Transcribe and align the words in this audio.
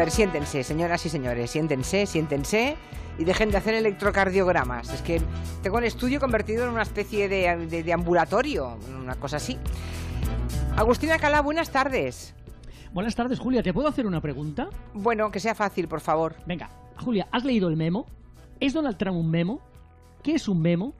A 0.00 0.04
ver, 0.04 0.12
siéntense, 0.12 0.64
señoras 0.64 1.04
y 1.04 1.10
señores, 1.10 1.50
siéntense, 1.50 2.06
siéntense 2.06 2.74
y 3.18 3.24
dejen 3.24 3.50
de 3.50 3.58
hacer 3.58 3.74
electrocardiogramas. 3.74 4.88
Es 4.94 5.02
que 5.02 5.20
tengo 5.62 5.76
el 5.76 5.84
estudio 5.84 6.18
convertido 6.18 6.64
en 6.64 6.70
una 6.70 6.80
especie 6.84 7.28
de, 7.28 7.66
de- 7.66 7.82
de 7.82 7.92
ambulatorio, 7.92 8.78
una 8.98 9.16
cosa 9.16 9.36
así. 9.36 9.58
Agustina 10.74 11.18
Calá, 11.18 11.42
buenas 11.42 11.68
tardes. 11.68 12.34
Buenas 12.94 13.14
tardes, 13.14 13.38
Julia. 13.38 13.62
¿Te 13.62 13.74
puedo 13.74 13.88
hacer 13.88 14.06
una 14.06 14.22
pregunta? 14.22 14.70
Bueno, 14.94 15.30
que 15.30 15.38
sea 15.38 15.54
fácil, 15.54 15.86
por 15.86 16.00
favor. 16.00 16.34
Venga, 16.46 16.70
Julia, 16.96 17.28
¿has 17.30 17.44
leído 17.44 17.68
el 17.68 17.76
memo? 17.76 18.06
¿Es 18.58 18.72
Donald 18.72 18.96
Trump 18.96 19.18
un 19.18 19.30
memo? 19.30 19.60
¿Qué 20.22 20.32
es 20.36 20.48
un 20.48 20.62
memo? 20.62 20.94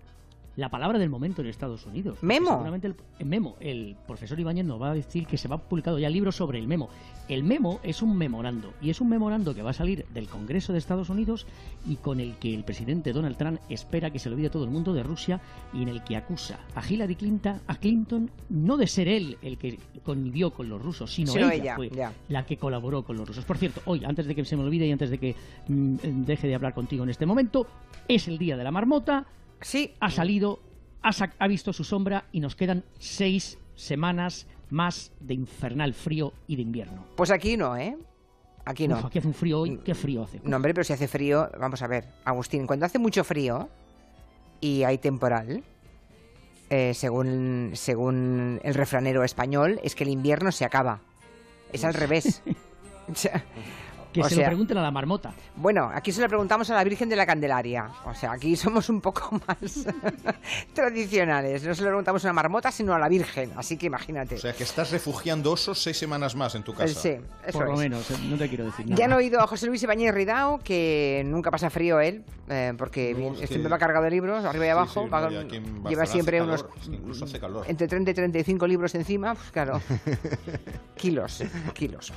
La 0.60 0.68
palabra 0.68 0.98
del 0.98 1.08
momento 1.08 1.40
en 1.40 1.48
Estados 1.48 1.86
Unidos. 1.86 2.18
¿Memo? 2.20 2.50
Seguramente 2.50 2.88
el, 2.88 2.94
el 3.18 3.24
memo. 3.24 3.56
El 3.60 3.96
profesor 4.06 4.38
Ibáñez 4.38 4.66
nos 4.66 4.78
va 4.78 4.90
a 4.90 4.94
decir 4.94 5.26
que 5.26 5.38
se 5.38 5.48
va 5.48 5.56
publicado 5.56 5.98
ya 5.98 6.10
libros 6.10 6.36
sobre 6.36 6.58
el 6.58 6.68
memo. 6.68 6.90
El 7.28 7.44
memo 7.44 7.80
es 7.82 8.02
un 8.02 8.14
memorando. 8.14 8.74
Y 8.82 8.90
es 8.90 9.00
un 9.00 9.08
memorando 9.08 9.54
que 9.54 9.62
va 9.62 9.70
a 9.70 9.72
salir 9.72 10.04
del 10.12 10.28
Congreso 10.28 10.74
de 10.74 10.78
Estados 10.78 11.08
Unidos 11.08 11.46
y 11.86 11.96
con 11.96 12.20
el 12.20 12.36
que 12.36 12.54
el 12.54 12.62
presidente 12.64 13.14
Donald 13.14 13.38
Trump 13.38 13.58
espera 13.70 14.10
que 14.10 14.18
se 14.18 14.28
lo 14.28 14.34
olvide 14.34 14.50
todo 14.50 14.64
el 14.64 14.70
mundo 14.70 14.92
de 14.92 15.02
Rusia 15.02 15.40
y 15.72 15.80
en 15.80 15.88
el 15.88 16.04
que 16.04 16.16
acusa 16.16 16.60
a 16.74 16.86
Hillary 16.86 17.16
Clinton, 17.16 17.58
a 17.66 17.76
Clinton 17.76 18.30
no 18.50 18.76
de 18.76 18.86
ser 18.86 19.08
él 19.08 19.38
el 19.40 19.56
que 19.56 19.78
convivió 20.04 20.50
con 20.50 20.68
los 20.68 20.82
rusos, 20.82 21.10
sino, 21.10 21.32
Sino 21.32 21.46
ella, 21.46 21.54
ella, 21.62 21.76
fue 21.76 21.88
ya. 21.88 22.12
la 22.28 22.44
que 22.44 22.58
colaboró 22.58 23.02
con 23.02 23.16
los 23.16 23.26
rusos. 23.26 23.46
Por 23.46 23.56
cierto, 23.56 23.80
hoy, 23.86 24.04
antes 24.04 24.26
de 24.26 24.34
que 24.34 24.44
se 24.44 24.58
me 24.58 24.62
olvide 24.64 24.86
y 24.86 24.92
antes 24.92 25.08
de 25.08 25.16
que 25.16 25.34
mm, 25.68 26.24
deje 26.26 26.48
de 26.48 26.54
hablar 26.54 26.74
contigo 26.74 27.02
en 27.02 27.08
este 27.08 27.24
momento, 27.24 27.66
es 28.08 28.28
el 28.28 28.36
día 28.36 28.58
de 28.58 28.64
la 28.64 28.70
marmota, 28.70 29.24
Sí, 29.60 29.94
ha 30.00 30.10
salido, 30.10 30.60
ha, 31.02 31.46
visto 31.48 31.72
su 31.72 31.84
sombra 31.84 32.24
y 32.32 32.40
nos 32.40 32.56
quedan 32.56 32.84
seis 32.98 33.58
semanas 33.74 34.46
más 34.70 35.12
de 35.20 35.34
infernal 35.34 35.94
frío 35.94 36.32
y 36.46 36.56
de 36.56 36.62
invierno. 36.62 37.04
pues 37.16 37.30
aquí 37.30 37.56
no, 37.56 37.76
¿eh? 37.76 37.96
Aquí 38.64 38.86
no. 38.86 38.98
Uf, 38.98 39.06
aquí 39.06 39.18
hace 39.18 39.28
un 39.28 39.34
frío 39.34 39.60
hoy, 39.60 39.78
qué 39.84 39.94
frío 39.94 40.22
hace. 40.22 40.40
No, 40.44 40.56
hombre, 40.56 40.74
pero 40.74 40.84
si 40.84 40.92
hace 40.92 41.08
frío, 41.08 41.50
vamos 41.58 41.82
a 41.82 41.86
ver, 41.86 42.06
Agustín, 42.24 42.66
cuando 42.66 42.86
hace 42.86 42.98
mucho 42.98 43.24
frío 43.24 43.68
y 44.60 44.84
hay 44.84 44.98
temporal, 44.98 45.64
eh, 46.68 46.94
según, 46.94 47.72
según 47.74 48.60
el 48.62 48.74
refranero 48.74 49.24
español, 49.24 49.80
es 49.82 49.94
que 49.94 50.04
el 50.04 50.10
invierno 50.10 50.52
se 50.52 50.64
acaba. 50.64 51.00
Es 51.72 51.84
al 51.84 51.94
revés. 51.94 52.42
O 53.10 53.14
sea, 53.16 53.42
que 54.12 54.20
o 54.22 54.24
se 54.28 54.34
sea, 54.34 54.44
lo 54.44 54.50
pregunten 54.50 54.76
a 54.78 54.82
la 54.82 54.90
marmota. 54.90 55.32
Bueno, 55.56 55.90
aquí 55.94 56.10
se 56.12 56.20
lo 56.20 56.28
preguntamos 56.28 56.68
a 56.70 56.74
la 56.74 56.82
Virgen 56.84 57.08
de 57.08 57.16
la 57.16 57.26
Candelaria. 57.26 57.88
O 58.06 58.14
sea, 58.14 58.32
aquí 58.32 58.56
somos 58.56 58.88
un 58.88 59.00
poco 59.00 59.40
más 59.46 59.58
tradicionales. 60.74 61.62
No 61.64 61.74
se 61.74 61.82
lo 61.82 61.88
preguntamos 61.88 62.24
a 62.24 62.28
una 62.28 62.32
marmota, 62.34 62.70
sino 62.72 62.94
a 62.94 62.98
la 62.98 63.08
Virgen. 63.08 63.52
Así 63.56 63.76
que 63.76 63.86
imagínate. 63.86 64.36
O 64.36 64.38
sea, 64.38 64.52
que 64.52 64.64
estás 64.64 64.90
refugiando 64.90 65.52
osos 65.52 65.80
seis 65.82 65.96
semanas 65.98 66.34
más 66.34 66.54
en 66.54 66.62
tu 66.62 66.74
casa. 66.74 66.88
sí, 67.00 67.16
eso 67.46 67.58
Por 67.58 67.68
lo 67.68 67.74
es. 67.74 67.78
menos, 67.80 68.10
eh, 68.10 68.14
no 68.28 68.36
te 68.36 68.48
quiero 68.48 68.64
decir 68.66 68.86
nada. 68.86 68.96
Ya 68.98 69.04
han 69.06 69.12
oído 69.12 69.40
a 69.40 69.46
José 69.46 69.66
Luis 69.66 69.82
Ibáñez 69.82 70.14
Ridao, 70.14 70.58
que 70.58 71.22
nunca 71.26 71.50
pasa 71.50 71.70
frío 71.70 72.00
él, 72.00 72.24
eh, 72.48 72.72
porque 72.76 73.14
No, 73.14 73.34
que- 73.38 73.46
siempre 73.46 73.70
va 73.70 73.78
cargado 73.78 74.04
de 74.04 74.10
libros, 74.10 74.44
arriba 74.44 74.66
y 74.66 74.68
abajo. 74.70 75.04
sí, 75.04 75.08
va 75.10 75.30
no, 75.30 75.88
lleva 75.88 76.06
siempre 76.06 76.42
unos. 76.42 76.64
incluso 76.90 77.24
hace 77.24 77.38
calor. 77.38 77.64
Entre 77.68 77.86
30 77.86 78.10
y 78.10 78.14
35 78.14 78.66
libros 78.66 78.94
encima, 78.94 79.34
pues 79.34 79.50
claro. 79.50 79.80
kilos, 80.96 81.42
kilos. 81.74 82.12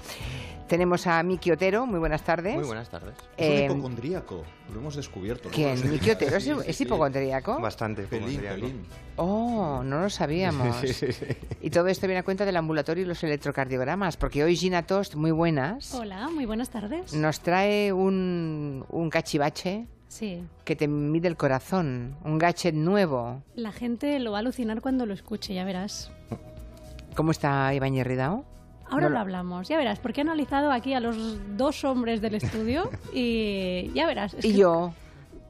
Tenemos 0.68 1.06
a 1.08 1.22
Miki 1.24 1.52
Otero, 1.52 1.83
muy 1.86 2.00
buenas 2.00 2.24
tardes. 2.24 2.56
Muy 2.56 2.66
buenas 2.66 2.90
tardes. 2.90 3.16
Es 3.38 3.48
un 3.48 3.54
Eh, 3.56 3.66
hipocondríaco, 3.66 4.44
lo 4.74 4.80
hemos 4.80 4.96
descubierto. 4.96 5.50
¿no? 5.50 5.56
¿Quién? 5.56 5.90
¿Miki 5.92 6.10
Otero 6.12 6.38
es, 6.38 6.44
Sí, 6.44 6.52
sí, 6.54 6.60
es 6.66 6.76
sí. 6.78 6.84
hipocondríaco? 6.84 7.60
Bastante 7.60 8.04
Pelín, 8.04 8.30
hipocondríaco. 8.30 8.62
pelín. 8.62 8.86
Oh, 9.18 9.82
no 9.84 10.02
lo 10.02 10.10
sabíamos. 10.10 10.78
Y 11.62 11.70
todo 11.70 11.88
esto 11.88 12.08
viene 12.08 12.20
a 12.20 12.24
cuenta 12.24 12.46
del 12.46 12.58
ambulatorio 12.58 13.04
y 13.04 13.08
los 13.08 13.24
electrocardiogramas, 13.24 14.18
porque 14.18 14.44
hoy 14.44 14.56
Gina 14.56 14.84
Tost, 14.86 15.16
muy 15.16 15.32
buenas, 15.32 15.94
Hola, 15.94 16.30
muy 16.30 16.46
buenas 16.46 16.70
tardes. 16.70 17.14
nos 17.14 17.40
trae 17.42 17.94
un, 17.94 18.86
un 18.90 19.10
cachivache 19.10 19.88
Sí, 20.08 20.44
que 20.64 20.76
te 20.76 20.88
mide 20.88 21.28
el 21.28 21.38
corazón, 21.38 22.16
un 22.24 22.38
gadget 22.38 22.76
nuevo. 22.76 23.42
la 23.56 23.72
gente 23.72 24.20
lo 24.20 24.32
va 24.32 24.38
a 24.38 24.42
alucinar 24.42 24.80
cuando 24.82 25.08
lo 25.08 25.14
escuche, 25.16 25.56
ya 25.56 25.64
verás. 25.66 26.12
¿Cómo 27.16 27.32
está 27.32 27.74
Ibáñez 27.74 28.06
Ridao? 28.06 28.46
Ahora 28.90 29.08
No 29.08 29.16
lo 29.16 29.20
hablamos, 29.20 29.68
ya 29.68 29.78
verás, 29.78 30.00
porque 30.00 30.22
he 30.22 30.24
analizado 30.24 30.72
aquí 30.72 30.94
a 30.94 31.00
los 31.00 31.18
dos 31.58 31.84
hombres 31.84 32.22
del 32.22 32.36
estudio 32.36 32.90
y 33.14 33.92
ya 33.94 34.06
verás. 34.06 34.34
es 34.34 34.46
Y 34.46 34.52
que 34.52 34.58
yo. 34.58 34.94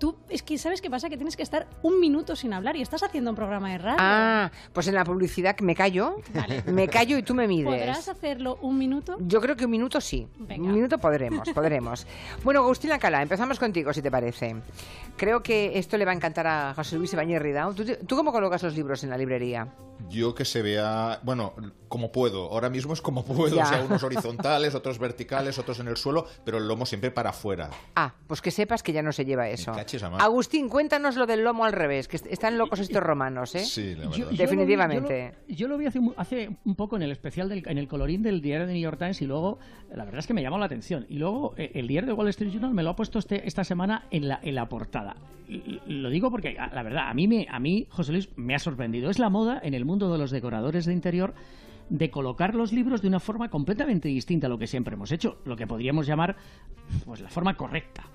Tú, 0.04 0.18
es 0.28 0.44
que 0.44 0.58
¿sabes 0.58 0.82
qué 0.82 0.90
pasa? 0.90 1.08
Que 1.08 1.16
tienes 1.16 1.38
que 1.38 1.44
estar 1.44 1.66
un 1.82 2.02
minuto 2.02 2.36
sin 2.36 2.52
hablar 2.52 2.76
y 2.76 2.82
estás 2.82 3.04
haciendo 3.04 3.30
un 3.30 3.38
programa 3.38 3.72
de 3.72 3.78
radio. 3.78 3.98
Ah, 4.02 4.52
pues 4.74 4.90
en 4.90 4.96
la 4.96 5.06
publicidad 5.06 5.58
me 5.60 5.76
callo. 5.76 6.18
Me 6.66 6.90
callo 6.90 7.18
y 7.18 7.24
tú 7.24 7.34
me 7.34 7.48
¿Podrás 7.48 8.00
mides. 8.00 8.10
hacerlo 8.10 8.58
un 8.62 8.78
minuto? 8.78 9.16
Yo 9.22 9.40
creo 9.40 9.56
que 9.56 9.64
un 9.64 9.72
minuto 9.72 10.02
sí. 10.02 10.28
Venga. 10.40 10.66
Un 10.68 10.74
minuto 10.74 10.98
podremos, 10.98 11.48
podremos. 11.52 12.06
Bueno, 12.44 12.60
Agustina 12.60 13.00
Cala, 13.00 13.22
empezamos 13.22 13.60
contigo, 13.60 13.94
si 13.94 14.02
te 14.02 14.12
parece. 14.12 14.58
Creo 15.16 15.42
que 15.42 15.78
esto 15.80 15.98
le 15.98 16.04
va 16.04 16.12
a 16.12 16.16
encantar 16.16 16.48
a 16.48 16.74
José 16.74 16.98
Luis 16.98 17.14
Ibáñez 17.14 17.42
Ridao. 17.42 17.74
¿Tú, 17.74 17.86
tú 18.06 18.18
cómo 18.18 18.34
colocas 18.34 18.62
los 18.64 18.76
libros 18.76 19.06
en 19.06 19.10
la 19.10 19.18
librería? 19.18 19.70
Yo 20.10 20.36
que 20.36 20.44
se 20.44 20.62
vea, 20.62 21.20
bueno, 21.24 21.54
como 21.88 22.12
puedo. 22.12 22.52
Ahora 22.52 22.70
mismo 22.70 22.94
es 22.94 23.02
como 23.02 23.24
puedo. 23.24 23.56
Ya. 23.56 23.64
O 23.64 23.68
sea, 23.68 23.84
unos 23.84 24.04
horizontales, 24.04 24.76
otros 24.76 25.00
verticales, 25.00 25.58
otros 25.60 25.80
en 25.80 25.88
el 25.88 25.98
suelo, 25.98 26.26
pero 26.44 26.58
el 26.58 26.68
lomo 26.68 26.86
siempre 26.86 27.12
para 27.12 27.30
afuera. 27.30 27.70
Ah, 27.96 28.14
pues 28.28 28.42
que 28.42 28.52
sepas 28.52 28.84
que 28.84 28.92
ya 28.92 29.02
no 29.02 29.12
se 29.12 29.26
lleva 29.26 29.48
eso. 29.50 29.72
A. 30.02 30.08
Agustín, 30.24 30.70
cuéntanos 30.70 31.16
lo 31.16 31.26
del 31.26 31.44
lomo 31.44 31.66
al 31.66 31.74
revés, 31.74 32.08
que 32.08 32.16
est- 32.16 32.26
están 32.28 32.58
locos 32.58 32.80
estos 32.80 33.04
romanos, 33.04 33.54
¿eh? 33.56 33.60
Sí, 33.66 33.96
la 33.96 34.06
Yo- 34.06 34.10
verdad. 34.10 34.32
yo 34.32 34.38
Definitivamente. 34.38 35.36
lo 35.38 35.46
vi- 35.48 35.56
Yo 35.56 35.68
lo, 35.68 35.68
yo 35.68 35.68
lo 35.68 35.78
vi 35.78 35.86
hace, 35.86 36.00
mu- 36.00 36.14
hace 36.18 36.50
un 36.66 36.76
poco 36.76 36.96
en 36.96 37.04
el 37.04 37.12
especial, 37.12 37.50
del, 37.50 37.64
en 37.68 37.78
el 37.78 37.88
colorín 37.88 38.24
del 38.24 38.42
diario 38.42 38.66
de 38.66 38.74
New 38.74 38.82
York 38.82 38.98
Times 38.98 39.22
y 39.22 39.26
luego, 39.26 39.60
la 39.94 40.06
verdad 40.06 40.20
es 40.20 40.28
que 40.28 40.34
me 40.34 40.42
llamó 40.42 40.58
la 40.58 40.66
atención. 40.66 41.06
Y 41.10 41.18
luego 41.20 41.54
eh, 41.58 41.72
el 41.76 41.88
diario 41.88 42.08
de 42.08 42.14
Wall 42.14 42.30
Street 42.30 42.52
Journal 42.52 42.74
me 42.74 42.82
lo 42.84 42.90
ha 42.92 42.96
puesto 42.96 43.20
este, 43.20 43.48
esta 43.48 43.64
semana 43.64 44.08
en 44.10 44.28
la, 44.28 44.40
en 44.42 44.56
la 44.56 44.68
portada. 44.70 45.16
Y- 45.48 45.82
Lo 45.88 46.10
digo 46.10 46.32
porque, 46.32 46.58
a- 46.58 46.74
la 46.74 46.84
verdad, 46.84 47.10
a 47.10 47.14
mí, 47.14 47.28
me, 47.28 47.46
a 47.50 47.60
mí, 47.60 47.86
José 47.90 48.12
Luis, 48.14 48.30
me 48.38 48.56
ha 48.56 48.60
sorprendido. 48.60 49.10
Es 49.10 49.20
la 49.20 49.30
moda 49.30 49.60
en 49.64 49.74
el 49.74 49.86
mundo 49.86 50.12
de 50.12 50.18
los 50.18 50.32
decoradores 50.32 50.86
de 50.86 50.94
interior 50.94 51.34
de 51.90 52.10
colocar 52.10 52.56
los 52.56 52.72
libros 52.72 53.02
de 53.02 53.10
una 53.10 53.20
forma 53.20 53.50
completamente 53.50 54.08
distinta 54.08 54.48
a 54.48 54.50
lo 54.50 54.58
que 54.58 54.68
siempre 54.68 54.94
hemos 54.96 55.12
hecho, 55.12 55.42
lo 55.46 55.58
que 55.58 55.68
podríamos 55.68 56.08
llamar 56.08 56.38
pues 57.06 57.20
la 57.20 57.30
forma 57.30 57.56
correcta. 57.56 58.06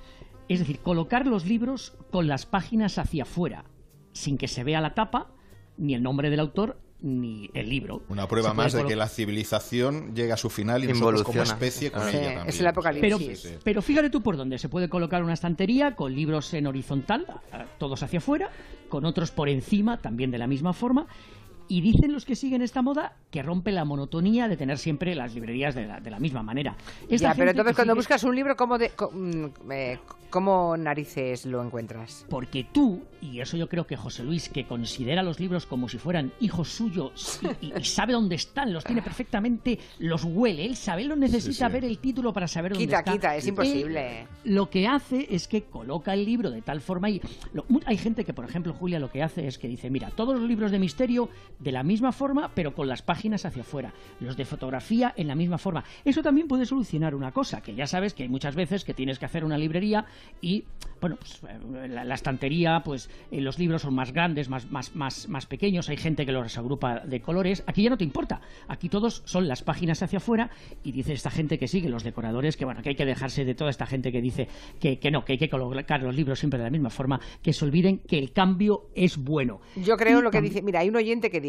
Es 0.48 0.60
decir, 0.60 0.80
colocar 0.80 1.26
los 1.26 1.46
libros 1.46 1.94
con 2.10 2.26
las 2.26 2.46
páginas 2.46 2.98
hacia 2.98 3.24
afuera, 3.24 3.64
sin 4.12 4.38
que 4.38 4.48
se 4.48 4.64
vea 4.64 4.80
la 4.80 4.94
tapa, 4.94 5.30
ni 5.76 5.94
el 5.94 6.02
nombre 6.02 6.30
del 6.30 6.40
autor, 6.40 6.78
ni 7.00 7.50
el 7.54 7.68
libro. 7.68 8.02
Una 8.08 8.26
prueba 8.26 8.54
más 8.54 8.72
de 8.72 8.84
que 8.84 8.96
la 8.96 9.08
civilización 9.08 10.14
llega 10.14 10.34
a 10.34 10.36
su 10.36 10.50
final 10.50 10.82
y 10.82 10.88
nosotros 10.88 11.22
como 11.22 11.42
especie 11.42 11.92
con 11.92 12.02
Sí, 12.02 12.16
ella 12.16 12.28
es 12.30 12.34
también. 12.36 12.60
el 12.60 12.66
apocalipsis. 12.66 13.40
Pero, 13.44 13.60
pero 13.62 13.82
fíjate 13.82 14.10
tú 14.10 14.22
por 14.22 14.36
dónde. 14.36 14.58
Se 14.58 14.68
puede 14.68 14.88
colocar 14.88 15.22
una 15.22 15.34
estantería 15.34 15.94
con 15.94 16.14
libros 16.14 16.52
en 16.54 16.66
horizontal, 16.66 17.26
todos 17.78 18.02
hacia 18.02 18.18
afuera, 18.18 18.50
con 18.88 19.04
otros 19.04 19.30
por 19.30 19.48
encima, 19.48 19.98
también 19.98 20.30
de 20.30 20.38
la 20.38 20.46
misma 20.46 20.72
forma. 20.72 21.06
Y 21.68 21.80
dicen 21.82 22.12
los 22.12 22.24
que 22.24 22.34
siguen 22.34 22.62
esta 22.62 22.80
moda 22.82 23.16
que 23.30 23.42
rompe 23.42 23.72
la 23.72 23.84
monotonía 23.84 24.48
de 24.48 24.56
tener 24.56 24.78
siempre 24.78 25.14
las 25.14 25.34
librerías 25.34 25.74
de 25.74 25.86
la, 25.86 26.00
de 26.00 26.10
la 26.10 26.18
misma 26.18 26.42
manera. 26.42 26.76
Esta 27.08 27.28
ya, 27.30 27.34
pero 27.34 27.50
entonces 27.50 27.74
cuando 27.76 27.92
sigue- 27.92 27.98
buscas 27.98 28.24
un 28.24 28.34
libro, 28.34 28.56
¿cómo, 28.56 28.78
de, 28.78 28.90
mm, 29.12 29.70
eh, 29.70 29.98
¿cómo 30.30 30.76
narices 30.78 31.44
lo 31.46 31.62
encuentras? 31.62 32.24
Porque 32.30 32.64
tú, 32.72 33.02
y 33.20 33.40
eso 33.40 33.56
yo 33.58 33.68
creo 33.68 33.86
que 33.86 33.96
José 33.96 34.24
Luis, 34.24 34.48
que 34.48 34.64
considera 34.66 35.22
los 35.22 35.38
libros 35.40 35.66
como 35.66 35.88
si 35.90 35.98
fueran 35.98 36.32
hijos 36.40 36.68
suyos 36.70 37.40
y, 37.60 37.66
y- 37.66 37.72
y 37.80 37.84
sabe 37.84 38.14
dónde 38.14 38.36
están, 38.36 38.72
los 38.72 38.84
tiene 38.84 39.02
perfectamente, 39.02 39.78
los 39.98 40.24
huele, 40.24 40.64
él 40.64 40.74
sabe, 40.76 41.02
él 41.02 41.08
no 41.10 41.16
necesita 41.16 41.52
Sí, 41.52 41.64
sí. 41.66 41.72
ver 41.72 41.84
el 41.84 41.98
título 41.98 42.32
para 42.32 42.48
saber 42.48 42.72
dónde 42.72 42.86
Quita, 42.86 42.98
está. 43.00 43.12
quita, 43.12 43.36
es 43.36 43.44
Él 43.44 43.50
imposible. 43.50 44.26
lo 44.44 44.70
que 44.70 44.86
hace 44.86 45.26
es 45.30 45.46
que 45.48 45.64
coloca 45.64 46.14
el 46.14 46.24
libro 46.24 46.50
de 46.50 46.62
tal 46.62 46.80
forma 46.80 47.10
y 47.10 47.20
lo- 47.52 47.66
hay 47.84 47.98
gente 47.98 48.24
que, 48.24 48.32
por 48.32 48.46
ejemplo, 48.46 48.72
Julia, 48.72 48.98
lo 48.98 49.10
que 49.10 49.22
hace 49.22 49.46
es 49.46 49.58
que 49.58 49.68
dice, 49.68 49.90
mira, 49.90 50.10
todos 50.10 50.38
los 50.38 50.48
libros 50.48 50.70
de 50.70 50.78
misterio 50.78 51.28
de 51.58 51.72
la 51.72 51.82
misma 51.82 52.12
forma, 52.12 52.50
pero 52.54 52.74
con 52.74 52.88
las 52.88 53.02
páginas 53.02 53.44
hacia 53.44 53.62
afuera, 53.62 53.92
los 54.20 54.36
de 54.36 54.44
fotografía 54.44 55.12
en 55.16 55.28
la 55.28 55.34
misma 55.34 55.58
forma. 55.58 55.84
Eso 56.04 56.22
también 56.22 56.48
puede 56.48 56.66
solucionar 56.66 57.14
una 57.14 57.32
cosa, 57.32 57.60
que 57.60 57.74
ya 57.74 57.86
sabes 57.86 58.14
que 58.14 58.22
hay 58.24 58.28
muchas 58.28 58.54
veces 58.54 58.84
que 58.84 58.94
tienes 58.94 59.18
que 59.18 59.26
hacer 59.26 59.44
una 59.44 59.58
librería 59.58 60.06
y, 60.40 60.64
bueno, 61.00 61.16
pues, 61.16 61.42
eh, 61.48 61.88
la, 61.88 62.04
la 62.04 62.14
estantería, 62.14 62.82
pues 62.84 63.10
eh, 63.30 63.40
los 63.40 63.58
libros 63.58 63.82
son 63.82 63.94
más 63.94 64.12
grandes, 64.12 64.48
más, 64.48 64.70
más, 64.70 64.94
más, 64.94 65.28
más 65.28 65.46
pequeños, 65.46 65.88
hay 65.88 65.96
gente 65.96 66.24
que 66.24 66.32
los 66.32 66.56
agrupa 66.56 67.00
de 67.00 67.20
colores, 67.20 67.64
aquí 67.66 67.82
ya 67.82 67.90
no 67.90 67.98
te 67.98 68.04
importa, 68.04 68.40
aquí 68.68 68.88
todos 68.88 69.22
son 69.24 69.48
las 69.48 69.62
páginas 69.62 70.02
hacia 70.02 70.18
afuera 70.18 70.50
y 70.84 70.92
dice 70.92 71.12
esta 71.12 71.30
gente 71.30 71.58
que 71.58 71.68
sigue, 71.68 71.88
los 71.88 72.04
decoradores, 72.04 72.56
que 72.56 72.64
bueno, 72.64 72.82
que 72.82 72.90
hay 72.90 72.94
que 72.94 73.04
dejarse 73.04 73.44
de 73.44 73.54
toda 73.54 73.70
esta 73.70 73.86
gente 73.86 74.12
que 74.12 74.22
dice 74.22 74.48
que, 74.80 74.98
que 74.98 75.10
no, 75.10 75.24
que 75.24 75.32
hay 75.32 75.38
que 75.38 75.48
colocar 75.48 76.02
los 76.02 76.14
libros 76.14 76.38
siempre 76.38 76.58
de 76.58 76.64
la 76.64 76.70
misma 76.70 76.90
forma, 76.90 77.20
que 77.42 77.52
se 77.52 77.64
olviden 77.64 77.98
que 77.98 78.18
el 78.18 78.32
cambio 78.32 78.88
es 78.94 79.16
bueno. 79.16 79.60
Yo 79.76 79.96
creo 79.96 80.20
Y 80.20 80.22
lo 80.22 80.30
que 80.30 80.40
dice, 80.40 80.62
mira, 80.62 80.80
hay 80.80 80.88
un 80.88 80.96
oyente 80.96 81.30
que 81.30 81.40
dice 81.40 81.47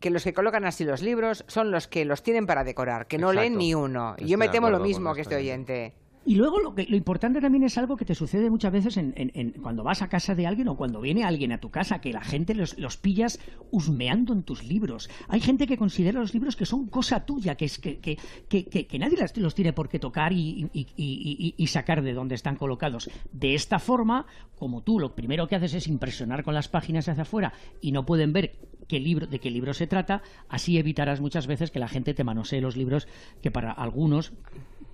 que 0.00 0.10
los 0.10 0.24
que 0.24 0.32
colocan 0.32 0.64
así 0.64 0.84
los 0.84 1.02
libros 1.02 1.44
son 1.48 1.70
los 1.70 1.88
que 1.88 2.04
los 2.04 2.22
tienen 2.22 2.46
para 2.46 2.64
decorar, 2.64 3.06
que 3.06 3.18
no 3.18 3.32
leen 3.32 3.56
ni 3.58 3.74
uno. 3.74 4.10
Y 4.18 4.22
Estoy 4.22 4.28
yo 4.30 4.38
me 4.38 4.48
temo 4.48 4.70
lo 4.70 4.80
mismo 4.80 5.14
que 5.14 5.20
este 5.22 5.34
este 5.34 5.42
oyente. 5.42 5.94
Y 6.24 6.36
luego 6.36 6.60
lo, 6.60 6.72
que, 6.72 6.84
lo 6.84 6.94
importante 6.96 7.40
también 7.40 7.64
es 7.64 7.76
algo 7.78 7.96
que 7.96 8.04
te 8.04 8.14
sucede 8.14 8.48
muchas 8.48 8.70
veces 8.70 8.96
en, 8.96 9.12
en- 9.16 9.32
en- 9.34 9.50
cuando 9.60 9.82
vas 9.82 10.02
a 10.02 10.08
casa 10.08 10.36
de 10.36 10.46
alguien 10.46 10.68
o 10.68 10.76
cuando 10.76 11.00
viene 11.00 11.24
alguien 11.24 11.50
a 11.50 11.58
tu 11.58 11.70
casa, 11.72 12.00
que 12.00 12.12
la 12.12 12.22
gente 12.22 12.54
los, 12.54 12.78
los 12.78 12.96
pillas 12.96 13.40
husmeando 13.72 14.32
en 14.32 14.44
tus 14.44 14.62
libros. 14.62 15.10
Hay 15.26 15.40
gente 15.40 15.66
que 15.66 15.76
considera 15.76 16.20
los 16.20 16.32
libros 16.32 16.54
que 16.54 16.64
son 16.64 16.86
cosa 16.86 17.26
tuya, 17.26 17.56
que, 17.56 17.64
es, 17.64 17.80
que, 17.80 17.98
que, 17.98 18.16
que, 18.48 18.66
que- 18.66 18.86
que 18.86 18.98
nadie 19.00 19.16
las- 19.16 19.36
los 19.36 19.56
tiene 19.56 19.72
por 19.72 19.88
qué 19.88 19.98
tocar 19.98 20.32
y, 20.32 20.68
y- 20.72 20.80
y- 20.82 20.86
y- 20.96 21.54
y 21.56 21.66
sacar 21.66 22.02
de 22.02 22.12
donde 22.12 22.36
están 22.36 22.54
colocados. 22.54 23.10
De 23.32 23.54
esta 23.56 23.80
forma, 23.80 24.26
como 24.54 24.82
tú 24.82 25.00
lo 25.00 25.16
primero 25.16 25.48
que 25.48 25.56
haces 25.56 25.74
es 25.74 25.88
impresionar 25.88 26.44
con 26.44 26.54
las 26.54 26.68
páginas 26.68 27.08
hacia 27.08 27.22
afuera 27.22 27.52
y 27.80 27.90
no 27.90 28.06
pueden 28.06 28.32
ver 28.32 28.52
qué 28.88 29.00
libro, 29.00 29.26
de 29.26 29.38
qué 29.38 29.50
libro 29.50 29.74
se 29.74 29.86
trata, 29.86 30.22
así 30.48 30.78
evitarás 30.78 31.20
muchas 31.20 31.46
veces 31.46 31.70
que 31.70 31.78
la 31.78 31.88
gente 31.88 32.14
te 32.14 32.24
manosee 32.24 32.60
los 32.60 32.76
libros 32.76 33.08
que 33.42 33.50
para 33.50 33.72
algunos 33.72 34.32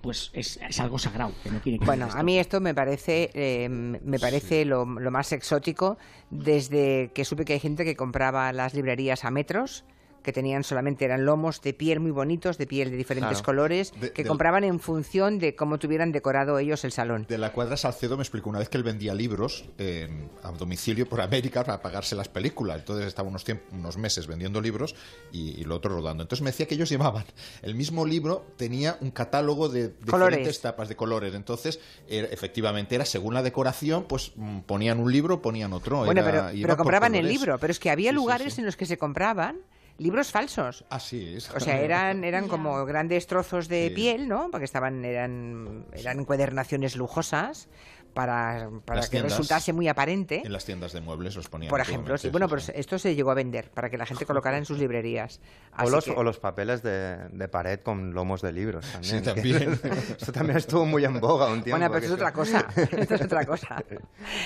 pues 0.01 0.31
es, 0.33 0.57
es 0.67 0.79
algo 0.79 0.97
sagrado, 0.97 1.33
que 1.43 1.51
no 1.51 1.59
tiene 1.59 1.79
que 1.79 1.85
Bueno, 1.85 2.07
a 2.11 2.23
mí 2.23 2.37
esto. 2.39 2.61
me 2.61 2.73
parece, 2.73 3.31
eh, 3.33 3.67
me 3.67 4.17
parece 4.19 4.63
lo, 4.63 4.85
lo 4.85 5.11
más 5.11 5.33
exótico 5.33 5.97
desde 6.29 7.11
que 7.13 7.25
supe 7.25 7.43
que 7.43 7.53
hay 7.53 7.59
gente 7.59 7.83
que 7.83 7.95
compraba 7.95 8.53
las 8.53 8.73
librerías 8.73 9.25
a 9.25 9.31
metros 9.31 9.83
que 10.23 10.33
tenían 10.33 10.63
solamente 10.63 11.05
eran 11.05 11.25
lomos 11.25 11.61
de 11.61 11.73
piel 11.73 11.99
muy 11.99 12.11
bonitos, 12.11 12.57
de 12.57 12.67
piel 12.67 12.91
de 12.91 12.97
diferentes 12.97 13.37
Claro. 13.39 13.45
colores, 13.45 13.91
De- 13.99 14.11
que 14.11 14.23
del- 14.23 14.27
compraban 14.29 14.63
en 14.63 14.79
función 14.79 15.39
de 15.39 15.55
cómo 15.55 15.79
tuvieran 15.79 16.11
decorado 16.11 16.59
ellos 16.59 16.83
el 16.83 16.91
salón. 16.91 17.25
De 17.29 17.37
la 17.37 17.51
cuadra 17.53 17.77
Salcedo 17.77 18.17
me 18.17 18.23
explicó 18.23 18.49
una 18.49 18.59
vez 18.59 18.69
que 18.69 18.77
él 18.77 18.83
vendía 18.83 19.13
libros 19.13 19.65
en- 19.77 20.29
a 20.43 20.51
domicilio 20.51 21.07
por 21.07 21.21
América 21.21 21.63
para 21.63 21.81
pagarse 21.81 22.15
las 22.15 22.27
películas. 22.27 22.79
Entonces 22.79 23.07
estaba 23.07 23.29
unos, 23.29 23.45
unos 23.71 23.97
meses 23.97 24.27
vendiendo 24.27 24.61
libros 24.61 24.95
y, 25.31 25.59
y 25.59 25.63
lo 25.63 25.75
otro 25.75 25.95
rodando. 25.95 26.23
Entonces 26.23 26.43
me 26.43 26.51
decía 26.51 26.67
que 26.67 26.75
ellos 26.75 26.89
llevaban 26.89 27.25
el 27.61 27.75
mismo 27.75 28.05
libro, 28.05 28.45
tenía 28.57 28.97
un 29.01 29.11
catálogo 29.11 29.69
de 29.69 29.93
Colores. 30.09 30.37
diferentes 30.37 30.61
tapas 30.61 30.89
de 30.89 30.95
colores. 30.95 31.33
Entonces, 31.33 31.79
efectivamente, 32.07 32.95
era 32.95 33.05
según 33.05 33.33
la 33.33 33.43
decoración, 33.43 34.03
pues 34.07 34.31
mm, 34.35 34.59
ponían 34.61 34.99
un 34.99 35.11
libro, 35.11 35.41
ponían 35.41 35.73
otro. 35.73 36.05
Bueno, 36.05 36.21
Era- 36.21 36.51
pero, 36.51 36.77
compraban 36.77 37.15
el 37.15 37.27
libro, 37.27 37.57
pero 37.59 37.71
es 37.71 37.79
que 37.79 37.89
había 37.89 38.09
Sí, 38.11 38.15
sí, 38.15 38.21
lugares 38.21 38.53
sí. 38.53 38.61
en 38.61 38.65
los 38.65 38.75
que 38.75 38.85
se 38.85 38.97
compraban 38.97 39.57
libros 39.99 40.31
falsos. 40.31 40.83
Ah, 40.89 40.99
sí. 40.99 41.35
es- 41.37 41.49
O 41.51 41.59
sea, 41.59 41.79
eran, 41.81 42.23
eran 42.23 42.47
como 42.47 42.83
grandes 42.85 43.27
trozos 43.27 43.67
de 43.67 43.89
Sí. 43.89 43.93
piel, 43.95 44.27
¿no? 44.27 44.49
Porque 44.49 44.65
estaban, 44.65 45.05
eran, 45.05 45.85
eran 45.93 46.19
encuadernaciones 46.21 46.95
lujosas 46.95 47.67
para, 48.13 48.69
para 48.85 49.01
que 49.01 49.07
tiendas. 49.09 49.31
resultase 49.31 49.73
muy 49.73 49.87
aparente. 49.87 50.41
En 50.45 50.51
las 50.53 50.65
tiendas 50.65 50.93
de 50.93 51.01
muebles 51.01 51.35
los 51.35 51.47
ponían. 51.49 51.69
Por 51.69 51.79
ejemplo, 51.81 52.17
sí. 52.17 52.29
bueno, 52.29 52.47
sí. 52.59 52.71
esto 52.75 52.99
se 52.99 53.15
llegó 53.15 53.31
a 53.31 53.33
vender 53.35 53.69
para 53.71 53.89
que 53.89 53.97
la 53.97 54.05
gente 54.05 54.25
colocara 54.25 54.57
en 54.57 54.65
sus 54.65 54.77
librerías. 54.79 55.39
O 55.77 55.89
los, 55.89 56.05
que- 56.05 56.11
o 56.11 56.23
los 56.23 56.39
papeles 56.39 56.81
de, 56.83 57.17
de 57.29 57.47
pared 57.47 57.79
con 57.81 58.13
lomos 58.13 58.41
de 58.41 58.51
libros 58.51 58.85
también. 58.91 59.19
Sí, 59.19 59.21
también. 59.23 59.79
Esto 60.19 60.31
también 60.31 60.57
estuvo 60.57 60.85
muy 60.85 61.05
en 61.05 61.19
boga 61.19 61.47
un 61.47 61.63
tiempo. 61.63 61.77
Bueno, 61.79 61.91
pero 61.93 62.05
esto 62.05 62.13
es 62.15 62.19
otra 62.21 62.33
cosa. 62.33 62.67
Esto 62.75 63.15
es 63.15 63.21
otra 63.21 63.45
cosa. 63.45 63.83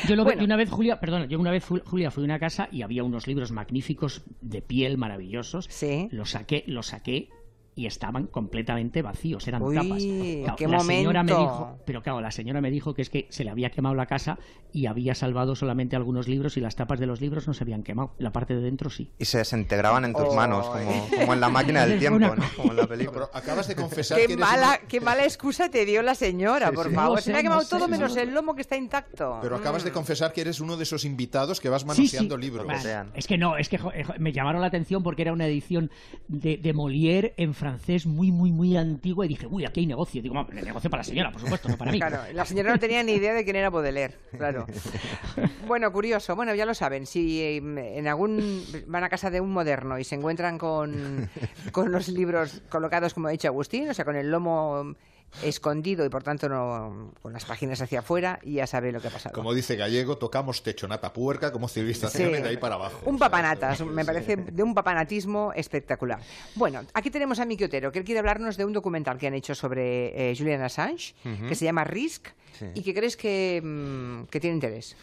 Yo, 0.08 0.16
lo, 0.16 0.24
Bueno. 0.24 0.44
una 0.44 0.56
vez, 0.56 0.70
Julia, 0.70 1.00
perdona, 1.00 1.26
yo 1.26 1.40
una 1.40 1.52
vez, 1.52 1.64
Julia, 1.66 2.12
fui 2.12 2.24
a 2.24 2.26
una 2.26 2.40
casa 2.40 2.68
y 2.72 2.82
había 2.82 3.04
unos 3.04 3.28
libros 3.28 3.52
magníficos 3.52 4.24
de 4.42 4.62
piel 4.62 4.98
maravillosos. 4.98 5.66
Sí. 5.70 6.08
Los 6.12 6.32
saqué, 6.32 6.64
los 6.68 6.88
saqué 6.88 7.30
y 7.76 7.88
estaban 7.88 8.28
completamente 8.28 9.02
vacíos, 9.02 9.48
eran 9.48 9.64
Uy, 9.64 9.76
tapas. 9.76 10.56
qué 10.58 10.68
la 10.68 10.80
señora 10.80 11.24
me 11.24 11.32
dijo, 11.32 11.80
pero 11.86 12.02
claro, 12.04 12.22
la 12.22 12.32
señora 12.32 12.62
me 12.62 12.70
dijo 12.70 12.94
que 12.94 13.02
es 13.02 13.10
que 13.10 13.26
se 13.30 13.44
le 13.44 13.50
había 13.50 13.72
quemado 13.72 13.96
la 13.96 14.06
casa 14.06 14.38
y 14.72 14.86
había 14.86 15.16
salvado 15.16 15.56
solamente 15.56 15.96
algunos 15.96 16.28
libros 16.28 16.56
y 16.58 16.60
las 16.62 16.76
tapas 16.76 17.00
de 17.00 17.06
los 17.08 17.20
libros 17.22 17.48
no 17.48 17.54
se 17.54 17.64
habían 17.64 17.84
quemado, 17.84 18.14
la 18.20 18.32
parte 18.32 18.56
de 18.56 18.62
dentro 18.62 18.90
sí. 18.90 19.12
Y 19.18 19.26
se 19.26 19.40
desintegraban 19.40 20.06
en 20.06 20.14
tus 20.14 20.24
Oh. 20.28 20.36
manos, 20.36 20.68
como, 20.68 21.08
como 21.18 21.34
en 21.34 21.40
la 21.40 21.50
máquina 21.50 21.86
del 21.86 22.00
tiempo, 22.00 22.18
una- 22.18 22.36
¿no? 22.36 22.44
Como 22.56 22.72
en 22.72 22.78
la 22.78 22.88
película. 22.88 23.28
pero 23.28 23.30
acabas 23.34 23.68
de 23.68 23.76
confesar 23.76 24.18
Qué 24.20 24.28
que 24.28 24.34
eres 24.34 24.46
mala, 24.46 24.80
qué 24.88 25.02
mala 25.02 25.24
excusa 25.24 25.70
te 25.70 25.86
dio 25.86 26.02
la 26.04 26.16
señora, 26.16 26.70
Sí, 26.70 26.76
por 26.76 26.90
sí. 26.90 26.96
favor. 26.96 27.18
No 27.18 27.22
Se 27.22 27.32
me 27.34 27.40
ha 27.40 27.42
quemado 27.42 27.62
no 27.62 27.68
todo 27.68 27.80
no 27.80 27.88
menos 27.88 28.16
el 28.18 28.34
lomo 28.34 28.56
que 28.56 28.62
está 28.62 28.76
intacto. 28.78 29.40
Pero 29.42 29.56
acabas 29.56 29.84
de 29.84 29.92
Mm. 29.92 29.94
confesar 29.94 30.32
que 30.34 30.42
eres 30.42 30.60
uno 30.60 30.78
de 30.78 30.84
esos 30.84 31.06
invitados 31.06 31.60
que 31.60 31.70
vas 31.70 31.86
manoseando 31.86 32.36
sí. 32.36 32.42
libros. 32.42 32.68
Es 33.16 33.28
que 33.28 33.38
no, 33.38 33.58
es 33.58 33.68
que 33.70 33.78
eh, 33.78 34.06
me 34.20 34.32
llamaron 34.32 34.62
la 34.62 34.68
atención 34.68 35.04
porque 35.04 35.24
era 35.24 35.34
una 35.34 35.46
edición 35.48 35.90
de, 36.28 36.58
de 36.58 36.74
Molière 36.74 37.34
en 37.38 37.54
francés 37.64 38.06
muy, 38.06 38.32
muy, 38.32 38.52
muy 38.52 38.76
antigua 38.76 39.26
y 39.26 39.30
dije, 39.30 39.48
uy, 39.48 39.66
aquí 39.66 39.80
hay 39.80 39.86
negocio. 39.86 40.22
Digo, 40.22 40.36
"Bueno, 40.36 40.50
el 40.60 40.66
negocio 40.66 40.90
para 40.90 41.00
la 41.00 41.06
señora, 41.06 41.32
por 41.32 41.42
supuesto, 41.42 41.70
no 41.70 41.78
para 41.78 41.92
mí. 41.92 41.98
Claro, 42.00 42.20
la 42.34 42.46
señora 42.46 42.72
no 42.74 42.80
tenía 42.80 43.02
ni 43.04 43.14
idea 43.14 43.34
de 43.34 43.44
quién 43.44 43.56
era 43.56 43.70
Baudelaire, 43.70 44.16
claro. 44.38 44.66
Bueno, 45.68 45.92
curioso. 45.94 46.36
Bueno, 46.36 46.54
ya 46.56 46.66
lo 46.66 46.74
saben. 46.74 47.06
Si 47.06 47.40
eh, 47.42 47.58
en 47.58 48.08
algún 48.08 48.64
van 48.88 49.06
a 49.06 49.10
casa 49.10 49.30
de 49.30 49.40
un 49.40 49.52
moderno 49.52 49.98
y 49.98 50.04
se 50.04 50.16
encuentran 50.16 50.58
con, 50.58 51.30
con 51.72 51.90
los 51.92 52.10
libros 52.10 52.62
colocados, 52.70 53.14
como 53.14 53.28
ha 53.30 53.32
dicho 53.32 53.48
Agustín, 53.48 53.90
o 53.90 53.94
sea, 53.94 54.04
con 54.04 54.18
el 54.18 54.30
lomo 54.30 54.96
escondido 55.42 56.06
y 56.06 56.10
por 56.10 56.24
tanto 56.24 56.48
no 56.50 57.12
con 57.22 57.34
las 57.34 57.46
páginas 57.46 57.82
hacia 57.82 58.00
afuera, 58.00 58.40
y 58.44 58.54
ya 58.56 58.68
sabe 58.68 58.92
lo 58.92 59.02
que 59.02 59.08
ha 59.08 59.12
pasado. 59.12 59.34
Como 59.34 59.54
dice 59.54 59.76
Gallego, 59.76 60.18
tocamos 60.18 60.62
techo 60.64 60.88
nata 60.88 61.12
puerca 61.14 61.52
como 61.52 61.68
civilización 61.68 62.36
Sí. 62.36 62.42
de 62.42 62.50
ahí 62.50 62.58
para 62.58 62.76
abajo. 62.76 63.00
Un 63.06 63.16
O 63.16 63.18
sea, 63.18 63.30
papanatas, 63.30 63.82
me 63.82 64.06
parece 64.06 64.36
de 64.38 64.64
un 64.64 64.74
papanatismo 64.74 65.52
espectacular. 65.56 66.20
Bueno, 66.56 66.82
aquí 66.94 67.10
tenemos 67.10 67.40
a 67.40 67.46
Miki 67.46 67.64
Otero, 67.64 67.92
que 67.92 68.00
él 68.00 68.06
quiere 68.06 68.20
hablarnos 68.20 68.58
de 68.58 68.66
un 68.66 68.74
documental 68.74 69.18
que 69.18 69.28
han 69.28 69.34
hecho 69.34 69.56
sobre 69.56 70.32
eh, 70.32 70.36
Julian 70.38 70.62
Assange, 70.62 71.16
que 71.48 71.56
se 71.56 71.66
llama 71.66 71.84
Risk, 71.84 72.28
Sí. 72.60 72.66
y 72.76 72.84
que 72.84 72.94
crees 72.94 73.18
que, 73.18 73.60
mm, 73.64 74.26
que 74.26 74.40
tiene 74.40 74.54
interés. 74.56 74.96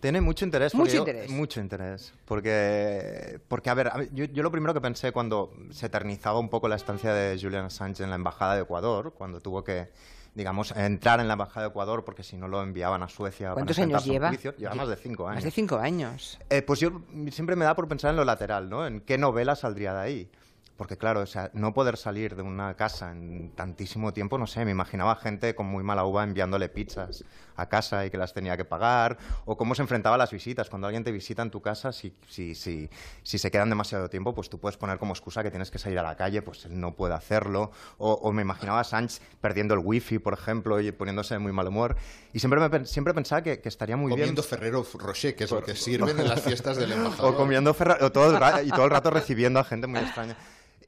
Tiene 0.00 0.20
mucho 0.20 0.44
interés. 0.44 0.74
Mucho 0.74 0.92
yo- 0.92 0.98
interés. 1.00 1.30
mucho 1.30 1.60
interés. 1.60 2.14
Porque, 2.26 3.40
porque 3.48 3.70
a 3.70 3.74
ver, 3.74 3.90
yo, 4.12 4.24
yo 4.26 4.42
lo 4.42 4.50
primero 4.50 4.74
que 4.74 4.80
pensé 4.80 5.12
cuando 5.12 5.52
se 5.70 5.86
eternizaba 5.86 6.38
un 6.38 6.48
poco 6.48 6.68
la 6.68 6.76
estancia 6.76 7.12
de 7.12 7.38
Julian 7.40 7.66
Assange 7.66 8.02
en 8.04 8.10
la 8.10 8.16
Embajada 8.16 8.54
de 8.56 8.62
Ecuador, 8.62 9.14
cuando 9.16 9.40
tuvo 9.40 9.64
que, 9.64 9.88
digamos, 10.34 10.72
entrar 10.76 11.20
en 11.20 11.28
la 11.28 11.32
Embajada 11.34 11.62
de 11.66 11.70
Ecuador 11.70 12.04
porque 12.04 12.22
si 12.22 12.36
no 12.36 12.46
lo 12.46 12.62
enviaban 12.62 13.02
a 13.02 13.08
Suecia 13.08 13.52
¿Cuántos 13.52 13.76
para 13.76 13.86
años 13.86 14.04
lleva? 14.04 14.28
juicio. 14.28 14.54
Lleva 14.56 14.74
más 14.74 14.88
de 14.88 14.96
cinco 14.96 15.26
años. 15.28 15.36
Más 15.36 15.44
de 15.44 15.50
cinco 15.50 15.76
años. 15.78 16.38
Eh, 16.50 16.62
pues 16.62 16.78
yo 16.80 17.02
siempre 17.30 17.56
me 17.56 17.64
da 17.64 17.74
por 17.74 17.88
pensar 17.88 18.10
en 18.10 18.16
lo 18.16 18.24
lateral, 18.24 18.68
¿no? 18.68 18.86
En 18.86 19.00
qué 19.00 19.18
novela 19.18 19.56
saldría 19.56 19.94
de 19.94 20.00
ahí. 20.00 20.30
Porque 20.76 20.98
claro, 20.98 21.20
o 21.20 21.26
sea, 21.26 21.50
no 21.54 21.72
poder 21.72 21.96
salir 21.96 22.36
de 22.36 22.42
una 22.42 22.74
casa 22.74 23.10
en 23.10 23.50
tantísimo 23.54 24.12
tiempo, 24.12 24.36
no 24.36 24.46
sé, 24.46 24.62
me 24.66 24.72
imaginaba 24.72 25.16
gente 25.16 25.54
con 25.54 25.64
muy 25.64 25.82
mala 25.82 26.04
uva 26.04 26.22
enviándole 26.22 26.68
pizzas 26.68 27.24
a 27.56 27.68
casa 27.68 28.04
y 28.06 28.10
que 28.10 28.18
las 28.18 28.32
tenía 28.34 28.56
que 28.56 28.64
pagar, 28.64 29.18
o 29.44 29.56
cómo 29.56 29.74
se 29.74 29.82
enfrentaba 29.82 30.14
a 30.16 30.18
las 30.18 30.30
visitas. 30.30 30.68
Cuando 30.68 30.86
alguien 30.86 31.04
te 31.04 31.12
visita 31.12 31.42
en 31.42 31.50
tu 31.50 31.60
casa, 31.62 31.92
si, 31.92 32.14
si, 32.28 32.54
si, 32.54 32.88
si 33.22 33.38
se 33.38 33.50
quedan 33.50 33.68
demasiado 33.68 34.08
tiempo, 34.10 34.34
pues 34.34 34.48
tú 34.50 34.58
puedes 34.58 34.76
poner 34.76 34.98
como 34.98 35.12
excusa 35.12 35.42
que 35.42 35.50
tienes 35.50 35.70
que 35.70 35.78
salir 35.78 35.98
a 35.98 36.02
la 36.02 36.16
calle, 36.16 36.42
pues 36.42 36.64
él 36.66 36.78
no 36.80 36.94
puede 36.94 37.14
hacerlo. 37.14 37.70
O, 37.98 38.12
o 38.12 38.32
me 38.32 38.42
imaginaba 38.42 38.80
a 38.80 38.84
Sánchez 38.84 39.20
perdiendo 39.40 39.74
el 39.74 39.80
wifi, 39.82 40.18
por 40.18 40.34
ejemplo, 40.34 40.80
y 40.80 40.92
poniéndose 40.92 41.34
de 41.34 41.38
muy 41.38 41.52
mal 41.52 41.66
humor. 41.68 41.96
Y 42.32 42.38
siempre, 42.40 42.60
me, 42.68 42.84
siempre 42.86 43.14
pensaba 43.14 43.42
que, 43.42 43.60
que 43.60 43.68
estaría 43.68 43.96
muy 43.96 44.08
bien 44.08 44.20
Comiendo 44.20 44.42
Ferrero 44.42 44.86
Rocher, 44.94 45.34
que 45.36 45.44
es 45.44 45.50
lo 45.50 45.62
que 45.62 45.74
sirven 45.76 46.18
en 46.20 46.28
las 46.28 46.40
fiestas 46.42 46.76
del 46.76 46.92
embajador. 46.92 47.34
o 47.34 47.36
comiendo 47.36 47.72
ferra- 47.74 47.98
o 48.02 48.12
todo 48.12 48.36
el 48.36 48.66
y 48.66 48.70
todo 48.70 48.84
el 48.84 48.90
rato 48.90 49.10
recibiendo 49.10 49.60
a 49.60 49.64
gente 49.64 49.86
muy 49.86 50.00
extraña. 50.00 50.36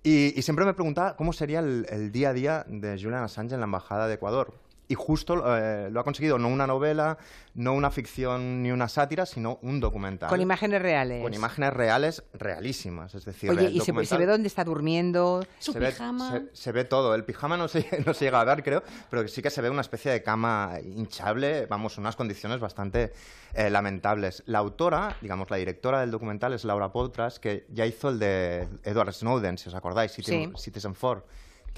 Y, 0.02 0.38
y 0.38 0.42
siempre 0.42 0.64
me 0.64 0.75
preguntaba 0.75 1.16
cómo 1.16 1.32
sería 1.32 1.58
el, 1.58 1.87
el 1.90 2.12
día 2.12 2.30
a 2.30 2.32
día 2.32 2.64
de 2.68 2.96
Julian 3.00 3.25
Assange 3.25 3.54
en 3.54 3.60
la 3.60 3.64
Embajada 3.64 4.06
de 4.06 4.14
Ecuador. 4.14 4.54
Y 4.90 4.95
justo 4.95 5.35
eh, 5.54 5.90
lo 5.90 6.00
ha 6.00 6.04
conseguido, 6.04 6.38
no 6.38 6.49
una 6.49 6.66
novela, 6.66 7.18
no 7.54 7.75
una 7.75 7.90
ficción 7.90 8.62
ni 8.62 8.71
una 8.73 8.88
sátira, 8.88 9.26
sino 9.26 9.59
un 9.61 9.80
documental. 9.80 10.30
Con 10.30 10.40
imágenes 10.40 10.80
reales. 10.80 11.23
Con 11.23 11.35
imágenes 11.35 11.75
reales, 11.75 12.23
realísimas. 12.33 13.14
Es 13.14 13.26
decir, 13.26 13.50
Oye, 13.50 13.71
¿y 13.71 13.80
se, 13.80 13.92
se 14.07 14.16
ve 14.16 14.25
dónde 14.25 14.49
está 14.49 14.64
durmiendo? 14.64 15.45
Su 15.59 15.75
se 15.75 15.78
ve, 15.78 15.88
pijama. 15.88 16.30
se, 16.30 16.49
se 16.54 16.73
ve 16.73 16.85
todo. 16.85 17.14
El 17.14 17.25
pijama 17.25 17.59
no 17.59 17.68
se, 17.68 17.87
no 18.07 18.14
se 18.14 18.25
llega 18.25 18.40
a 18.40 18.45
ver, 18.45 18.62
creo, 18.62 18.83
pero 19.11 19.28
sí 19.28 19.42
que 19.42 19.50
se 19.50 19.61
ve 19.61 19.68
una 19.68 19.83
especie 19.83 20.11
de 20.11 20.23
cama 20.23 20.78
hinchable, 20.83 21.66
vamos, 21.66 21.99
unas 21.99 22.16
condiciones 22.16 22.59
bastante 22.59 23.12
eh, 23.52 23.68
lamentables. 23.68 24.42
La 24.47 24.59
autora, 24.59 25.16
digamos, 25.21 25.50
la 25.50 25.59
directora 25.59 26.00
del 26.00 26.11
documental 26.11 26.54
es 26.54 26.64
Laura 26.64 26.92
Poitras, 26.92 27.38
que 27.38 27.66
ya 27.68 27.85
hizo 27.85 28.09
el 28.09 28.18
de 28.18 28.66
Edward 28.85 29.12
Snowden, 29.12 29.59
si 29.59 29.68
os 29.68 29.75
acordáis, 29.75 30.12
Citizen, 30.12 30.52
Sí. 30.57 30.62
Citizen 30.64 30.95
Four 30.95 31.26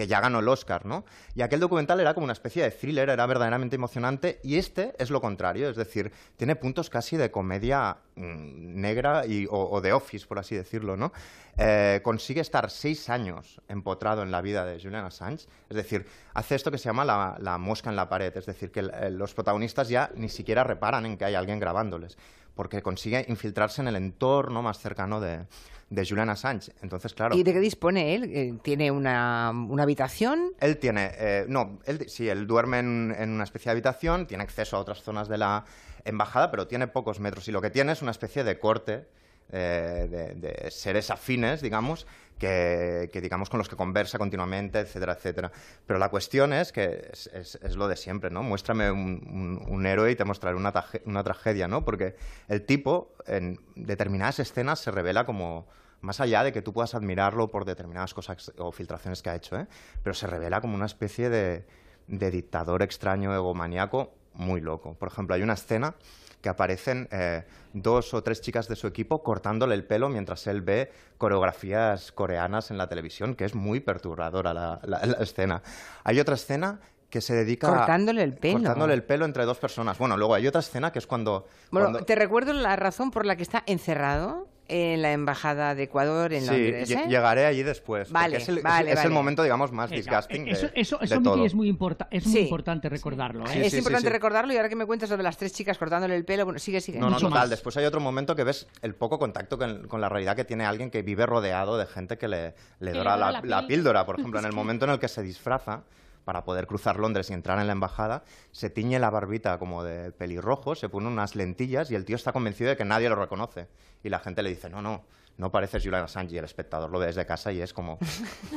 que 0.01 0.07
ya 0.07 0.19
ganó 0.19 0.39
el 0.39 0.49
Oscar, 0.49 0.87
¿no? 0.87 1.05
Y 1.35 1.43
aquel 1.43 1.61
documental 1.61 2.01
era 2.01 2.15
como 2.15 2.25
una 2.25 2.33
especie 2.33 2.63
de 2.63 2.71
thriller, 2.71 3.11
era 3.11 3.27
verdaderamente 3.27 3.77
emocionante, 3.77 4.41
y 4.43 4.57
este 4.57 4.95
es 4.99 5.11
lo 5.11 5.21
contrario, 5.21 5.69
es 5.69 5.77
decir, 5.77 6.11
tiene 6.39 6.57
puntos 6.57 6.89
casi 6.89 7.19
de 7.19 7.31
comedia 7.31 7.99
mm, 8.17 8.81
negra 8.81 9.27
y, 9.27 9.47
o, 9.51 9.79
de 9.83 9.93
office, 9.93 10.27
por 10.27 10.39
así 10.39 10.57
decirlo, 10.57 10.97
¿no? 10.97 11.13
Eh, 11.59 12.01
consigue 12.03 12.41
estar 12.41 12.71
seis 12.71 13.11
años 13.11 13.61
empotrado 13.69 14.23
en 14.23 14.31
la 14.31 14.41
vida 14.41 14.65
de 14.65 14.81
Julian 14.81 15.05
Assange, 15.05 15.47
es 15.69 15.77
decir, 15.77 16.07
hace 16.33 16.55
esto 16.55 16.71
que 16.71 16.79
se 16.79 16.87
llama 16.87 17.05
la, 17.05 17.59
mosca 17.59 17.91
en 17.91 17.97
la 17.97 18.09
pared, 18.09 18.35
es 18.35 18.47
decir, 18.47 18.73
que 18.73 18.81
los 18.81 19.35
protagonistas 19.35 19.91
ya 19.91 20.11
ni 20.15 20.31
siquiera 20.31 20.65
reparan 20.65 21.05
en 21.05 21.19
que 21.19 21.27
hay 21.27 21.35
alguien 21.35 21.61
grabándoles, 21.61 22.17
porque 22.61 22.83
consigue 22.83 23.25
infiltrarse 23.27 23.81
en 23.81 23.89
el 23.89 23.97
entorno 23.97 24.61
más 24.61 24.79
cercano 24.79 25.19
de, 25.19 25.47
de 25.89 26.07
Julian 26.07 26.29
Assange. 26.29 26.75
Entonces, 26.83 27.15
claro... 27.15 27.35
¿Y 27.35 27.43
de 27.43 27.55
qué 27.55 27.59
dispone 27.59 28.15
él? 28.15 28.25
Eh, 28.25 28.59
¿Tiene 28.63 28.91
una, 28.91 29.51
una 29.51 29.85
habitación? 29.85 30.53
Él 30.61 30.77
tiene, 30.77 31.11
eh, 31.15 31.47
no, 31.49 31.79
él, 31.87 32.05
sí, 32.11 32.29
él 32.29 32.47
duerme 32.47 32.81
en, 32.81 33.17
en 33.19 33.31
una 33.31 33.45
especie 33.45 33.71
de 33.71 33.73
habitación, 33.73 34.27
tiene 34.27 34.43
acceso 34.43 34.77
a 34.77 34.81
otras 34.81 35.01
zonas 35.01 35.27
de 35.27 35.39
la 35.39 35.65
embajada, 36.05 36.51
pero 36.51 36.67
tiene 36.67 36.87
pocos 36.87 37.19
metros 37.19 37.49
y 37.49 37.51
lo 37.51 37.63
que 37.63 37.71
tiene 37.71 37.93
es 37.93 38.03
una 38.03 38.11
especie 38.11 38.45
de 38.45 38.59
corte 38.59 39.09
eh, 39.53 40.35
de, 40.37 40.71
seres 40.71 41.11
afines, 41.11 41.61
digamos, 41.61 42.07
que, 42.39 43.11
digamos 43.23 43.51
con 43.51 43.59
los 43.59 43.69
que 43.69 43.77
conversa 43.77 44.19
continuamente, 44.19 44.81
etcétera, 44.81 45.13
etcétera. 45.13 45.53
Pero 45.87 45.99
la 45.99 46.09
cuestión 46.09 46.53
es 46.53 46.73
que 46.73 47.11
es, 47.13 47.77
lo 47.77 47.89
de 47.89 47.97
siempre, 47.97 48.31
¿no? 48.31 48.43
Muéstrame 48.43 48.91
un, 48.91 49.87
héroe 49.87 50.11
y 50.11 50.17
te 50.17 50.25
mostraré 50.25 50.57
una, 50.57 50.73
una 51.05 51.23
tragedia, 51.23 51.69
¿no? 51.69 51.85
Porque 51.85 52.17
el 52.49 52.65
tipo 52.65 53.15
en 53.27 53.61
determinadas 53.75 54.39
escenas 54.39 54.81
se 54.81 54.91
revela 54.91 55.25
como 55.27 55.67
más 56.01 56.21
allá 56.21 56.43
de 56.45 56.53
que 56.53 56.63
tú 56.63 56.73
puedas 56.73 56.95
admirarlo 56.95 57.51
por 57.51 57.65
determinadas 57.65 58.15
cosas 58.15 58.53
o 58.57 58.73
filtraciones 58.73 59.23
que 59.23 59.31
ha 59.31 59.37
hecho, 59.37 59.59
¿eh? 59.59 59.67
pero 60.03 60.15
se 60.15 60.27
revela 60.27 60.63
como 60.63 60.75
una 60.75 60.87
especie 60.87 61.29
de, 61.29 61.67
de 62.07 62.31
dictador 62.31 62.83
extraño, 62.83 63.35
egomaniaco, 63.35 64.15
muy 64.35 64.61
loco. 64.61 64.95
Por 64.95 65.09
ejemplo, 65.09 65.35
hay 65.35 65.43
una 65.43 65.55
escena 65.55 65.95
que 66.41 66.49
aparecen 66.49 67.09
eh, 67.11 67.45
dos 67.73 68.15
o 68.15 68.23
tres 68.23 68.41
chicas 68.41 68.69
de 68.69 68.77
su 68.77 68.87
equipo 68.87 69.23
cortándole 69.23 69.75
el 69.75 69.85
pelo 69.85 70.09
mientras 70.09 70.47
él 70.47 70.63
ve 70.63 70.91
coreografías 71.19 72.13
coreanas 72.13 72.71
en 72.71 72.79
la 72.79 72.89
televisión, 72.89 73.35
que 73.35 73.45
es 73.45 73.55
muy 73.55 73.81
perturbadora 73.81 74.55
la, 74.55 74.81
la, 74.85 75.05
la 75.05 75.19
escena. 75.19 75.63
Hay 76.05 76.19
otra 76.19 76.35
escena 76.35 76.81
que 77.11 77.21
se 77.21 77.35
dedica 77.35 77.69
cortándole 77.69 78.23
el 78.23 78.35
pelo. 78.35 78.59
cortándole 78.59 78.95
el 78.95 79.03
pelo 79.03 79.25
entre 79.25 79.45
dos 79.45 79.59
personas. 79.59 79.99
Bueno 79.99 80.17
luego 80.17 80.35
hay 80.35 80.47
otra 80.47 80.61
escena 80.61 80.93
que 80.93 81.01
es 81.01 81.07
cuando 81.07 81.47
bueno 81.71 81.89
cuando... 81.91 82.05
te 82.07 82.15
recuerdo 82.15 82.53
la 82.53 82.77
razón 82.77 83.11
por 83.11 83.27
la 83.27 83.37
que 83.37 83.43
está 83.43 83.63
encerrado 83.67 84.49
en 84.71 85.03
la 85.03 85.13
embajada 85.13 85.75
de 85.75 85.83
Ecuador 85.83 86.33
en 86.33 86.43
sí, 86.43 86.47
Londres. 86.47 86.91
¿eh? 86.91 87.05
llegaré 87.09 87.47
allí 87.47 87.63
después. 87.63 88.11
Vale, 88.11 88.37
es, 88.37 88.49
el, 88.49 88.61
vale, 88.61 88.91
es, 88.91 88.97
vale. 88.97 89.07
el, 89.09 89.13
momento, 89.13 89.43
digamos, 89.43 89.73
más 89.73 89.91
disgusting. 89.91 90.49
Eso, 90.49 90.69
de, 90.69 90.73
eso, 90.77 91.01
eso 91.01 91.15
de 91.17 91.21
todo. 91.23 91.45
es 91.45 91.55
muy, 91.55 91.69
importa 91.69 92.07
es 92.11 92.25
muy 92.27 92.35
Sí. 92.35 92.41
importante 92.43 92.89
recordarlo. 92.89 93.45
¿eh? 93.47 93.51
Sí, 93.53 93.61
es 93.63 93.71
sí, 93.73 93.79
importante 93.79 94.09
sí. 94.09 94.13
recordarlo 94.13 94.53
y 94.53 94.57
ahora 94.57 94.69
que 94.69 94.77
me 94.77 94.87
cuentas 94.87 95.09
sobre 95.09 95.23
las 95.23 95.37
tres 95.37 95.53
chicas 95.53 95.77
cortándole 95.77 96.15
el 96.15 96.25
pelo, 96.25 96.45
bueno, 96.45 96.59
sigue, 96.61 96.81
sigue. 96.81 96.99
No, 96.99 97.07
no, 97.07 97.13
Mucho 97.17 97.27
total. 97.27 97.41
más. 97.41 97.51
Después 97.51 97.77
hay 97.77 97.85
otro 97.85 98.01
momento 98.01 98.37
que 98.37 98.45
ves 98.45 98.67
el 98.83 98.95
poco 98.95 99.19
contacto 99.19 99.59
con, 99.59 99.89
con 99.89 100.01
la 100.01 100.09
realidad 100.09 100.37
que 100.37 100.45
tiene 100.45 100.65
alguien 100.65 100.91
que 100.91 101.03
vive 101.03 101.27
rodeado 101.27 101.77
de 101.77 101.87
gente 101.87 102.17
que 102.19 102.29
le, 102.29 102.55
le 102.79 102.93
dora 102.93 103.17
la, 103.17 103.41
la 103.43 103.67
píldora. 103.67 104.07
Por 104.07 104.19
ejemplo, 104.21 104.39
en 104.41 104.47
el 104.47 104.53
momento 104.53 104.85
en 104.85 104.93
el 104.93 104.99
que 104.99 105.09
se 105.09 105.23
disfraza 105.23 105.83
para 106.25 106.45
poder 106.45 106.67
cruzar 106.67 106.99
Londres 106.99 107.31
y 107.31 107.33
entrar 107.33 107.59
en 107.59 107.67
la 107.67 107.73
embajada, 107.73 108.25
se 108.53 108.71
tiñe 108.71 108.99
la 108.99 109.11
barbita 109.11 109.59
como 109.59 109.83
de 109.85 110.13
pelirrojo, 110.13 110.75
se 110.75 110.89
pone 110.89 111.09
unas 111.09 111.35
lentillas 111.35 111.91
y 111.91 111.95
el 111.95 112.05
tío 112.05 112.17
está 112.17 112.33
convencido 112.33 112.71
de 112.71 112.77
que 112.77 112.85
nadie 112.85 113.09
lo 113.09 113.17
reconoce. 113.17 113.69
Y 114.03 114.09
la 114.09 114.21
gente 114.21 114.43
le 114.43 114.51
dice, 114.51 114.71
no, 114.71 114.81
no, 114.83 115.05
no 115.41 115.51
pareces 115.51 115.83
Julian 115.83 116.05
Assange 116.05 116.35
y 116.35 116.39
el 116.39 116.45
espectador 116.45 116.91
lo 116.91 116.99
ve 116.99 117.07
desde 117.07 117.25
casa 117.25 117.51
y 117.51 117.61
es 117.61 117.73
como, 117.73 117.99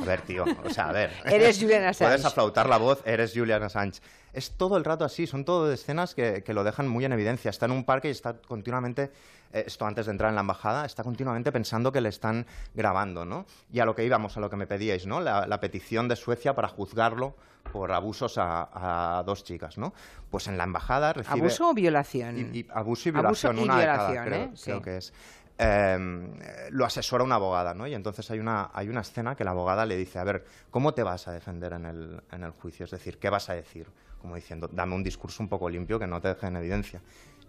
a 0.00 0.04
ver, 0.04 0.20
tío, 0.22 0.44
o 0.64 0.70
sea, 0.70 0.90
a 0.90 0.92
ver. 0.92 1.10
Eres 1.24 1.58
Julian 1.58 1.84
Assange. 1.84 2.10
Puedes 2.10 2.24
aflautar 2.24 2.68
la 2.68 2.76
voz, 2.76 3.02
eres 3.06 3.32
Julian 3.34 3.62
Assange. 3.62 4.00
Es 4.32 4.50
todo 4.50 4.76
el 4.76 4.84
rato 4.84 5.04
así, 5.04 5.26
son 5.26 5.44
todo 5.44 5.72
escenas 5.72 6.14
que, 6.14 6.42
que 6.42 6.52
lo 6.52 6.64
dejan 6.64 6.88
muy 6.88 7.04
en 7.04 7.12
evidencia. 7.12 7.50
Está 7.50 7.66
en 7.66 7.72
un 7.72 7.84
parque 7.84 8.08
y 8.08 8.10
está 8.10 8.36
continuamente, 8.36 9.10
esto 9.54 9.86
antes 9.86 10.06
de 10.06 10.12
entrar 10.12 10.30
en 10.30 10.34
la 10.34 10.40
embajada, 10.40 10.84
está 10.84 11.02
continuamente 11.02 11.52
pensando 11.52 11.92
que 11.92 12.00
le 12.00 12.08
están 12.08 12.46
grabando, 12.74 13.24
¿no? 13.24 13.46
Y 13.72 13.80
a 13.80 13.84
lo 13.84 13.94
que 13.94 14.04
íbamos, 14.04 14.36
a 14.36 14.40
lo 14.40 14.50
que 14.50 14.56
me 14.56 14.66
pedíais, 14.66 15.06
¿no? 15.06 15.20
La, 15.20 15.46
la 15.46 15.60
petición 15.60 16.08
de 16.08 16.16
Suecia 16.16 16.54
para 16.54 16.68
juzgarlo 16.68 17.36
por 17.72 17.92
abusos 17.92 18.36
a, 18.38 19.18
a 19.18 19.22
dos 19.22 19.44
chicas, 19.44 19.78
¿no? 19.78 19.94
Pues 20.30 20.48
en 20.48 20.58
la 20.58 20.64
embajada 20.64 21.12
recibe... 21.12 21.40
¿Abuso 21.40 21.70
o 21.70 21.74
violación? 21.74 22.38
Y, 22.38 22.58
y 22.58 22.68
abuso 22.72 23.08
y 23.08 23.12
Abuso 23.12 23.48
violación, 23.48 23.58
y 23.58 23.62
una 23.62 23.78
de 23.78 23.86
cada, 23.86 24.10
violación, 24.10 24.26
creo, 24.26 24.44
¿eh? 24.44 24.50
Sí. 24.54 24.64
creo 24.64 24.82
que 24.82 24.96
es. 24.98 25.12
Eh, 25.56 26.68
lo 26.70 26.84
asesora 26.84 27.22
una 27.22 27.36
abogada, 27.36 27.74
¿no? 27.74 27.86
Y 27.86 27.94
entonces 27.94 28.28
hay 28.30 28.40
una, 28.40 28.70
hay 28.74 28.88
una 28.88 29.02
escena 29.02 29.36
que 29.36 29.44
la 29.44 29.52
abogada 29.52 29.86
le 29.86 29.96
dice, 29.96 30.18
a 30.18 30.24
ver, 30.24 30.44
¿cómo 30.70 30.94
te 30.94 31.04
vas 31.04 31.28
a 31.28 31.32
defender 31.32 31.72
en 31.74 31.86
el, 31.86 32.22
en 32.32 32.42
el 32.42 32.50
juicio? 32.50 32.84
Es 32.84 32.90
decir, 32.90 33.18
¿qué 33.18 33.30
vas 33.30 33.48
a 33.50 33.54
decir? 33.54 33.86
Como 34.20 34.34
diciendo, 34.34 34.68
dame 34.72 34.94
un 34.96 35.04
discurso 35.04 35.42
un 35.42 35.48
poco 35.48 35.68
limpio 35.68 35.98
que 35.98 36.06
no 36.06 36.20
te 36.20 36.28
deje 36.28 36.46
en 36.46 36.56
evidencia. 36.56 37.00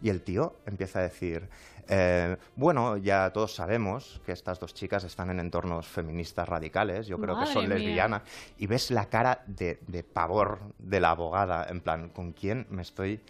Y 0.02 0.10
el 0.10 0.22
tío 0.22 0.58
empieza 0.66 1.00
a 1.00 1.04
decir, 1.04 1.48
eh, 1.88 2.36
bueno, 2.56 2.98
ya 2.98 3.32
todos 3.32 3.56
sabemos 3.56 4.22
que 4.26 4.32
estas 4.34 4.60
dos 4.60 4.74
chicas 4.74 5.04
están 5.04 5.30
en 5.30 5.40
entornos 5.40 5.88
feministas 5.88 6.48
radicales, 6.48 7.08
yo 7.08 7.18
creo 7.18 7.40
que 7.40 7.46
son 7.46 7.68
mía. 7.68 7.76
lesbianas. 7.78 8.22
Y 8.58 8.68
ves 8.68 8.92
la 8.92 9.06
cara 9.06 9.44
de, 9.48 9.80
de 9.88 10.04
pavor 10.04 10.60
de 10.78 11.00
la 11.00 11.12
abogada, 11.12 11.68
en 11.70 11.82
plan, 11.82 12.10
¿con 12.10 12.34
quién 12.34 12.68
me 12.70 12.82
estoy 12.82 13.22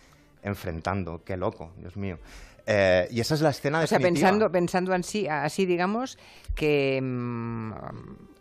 enfrentando? 0.43 1.24
Qué 1.24 1.38
loco, 1.38 1.72
Dios 1.77 1.95
mío. 1.98 2.17
Eh, 2.67 3.07
y 3.12 3.19
esa 3.19 3.36
es 3.36 3.41
la 3.41 3.51
escena 3.51 3.79
O 3.81 3.88
sea, 3.88 4.00
pensando, 4.00 4.51
pensando 4.51 4.91
así, 4.93 5.27
así, 5.27 5.67
digamos, 5.67 6.17
que 6.55 7.00
mm, 7.00 7.72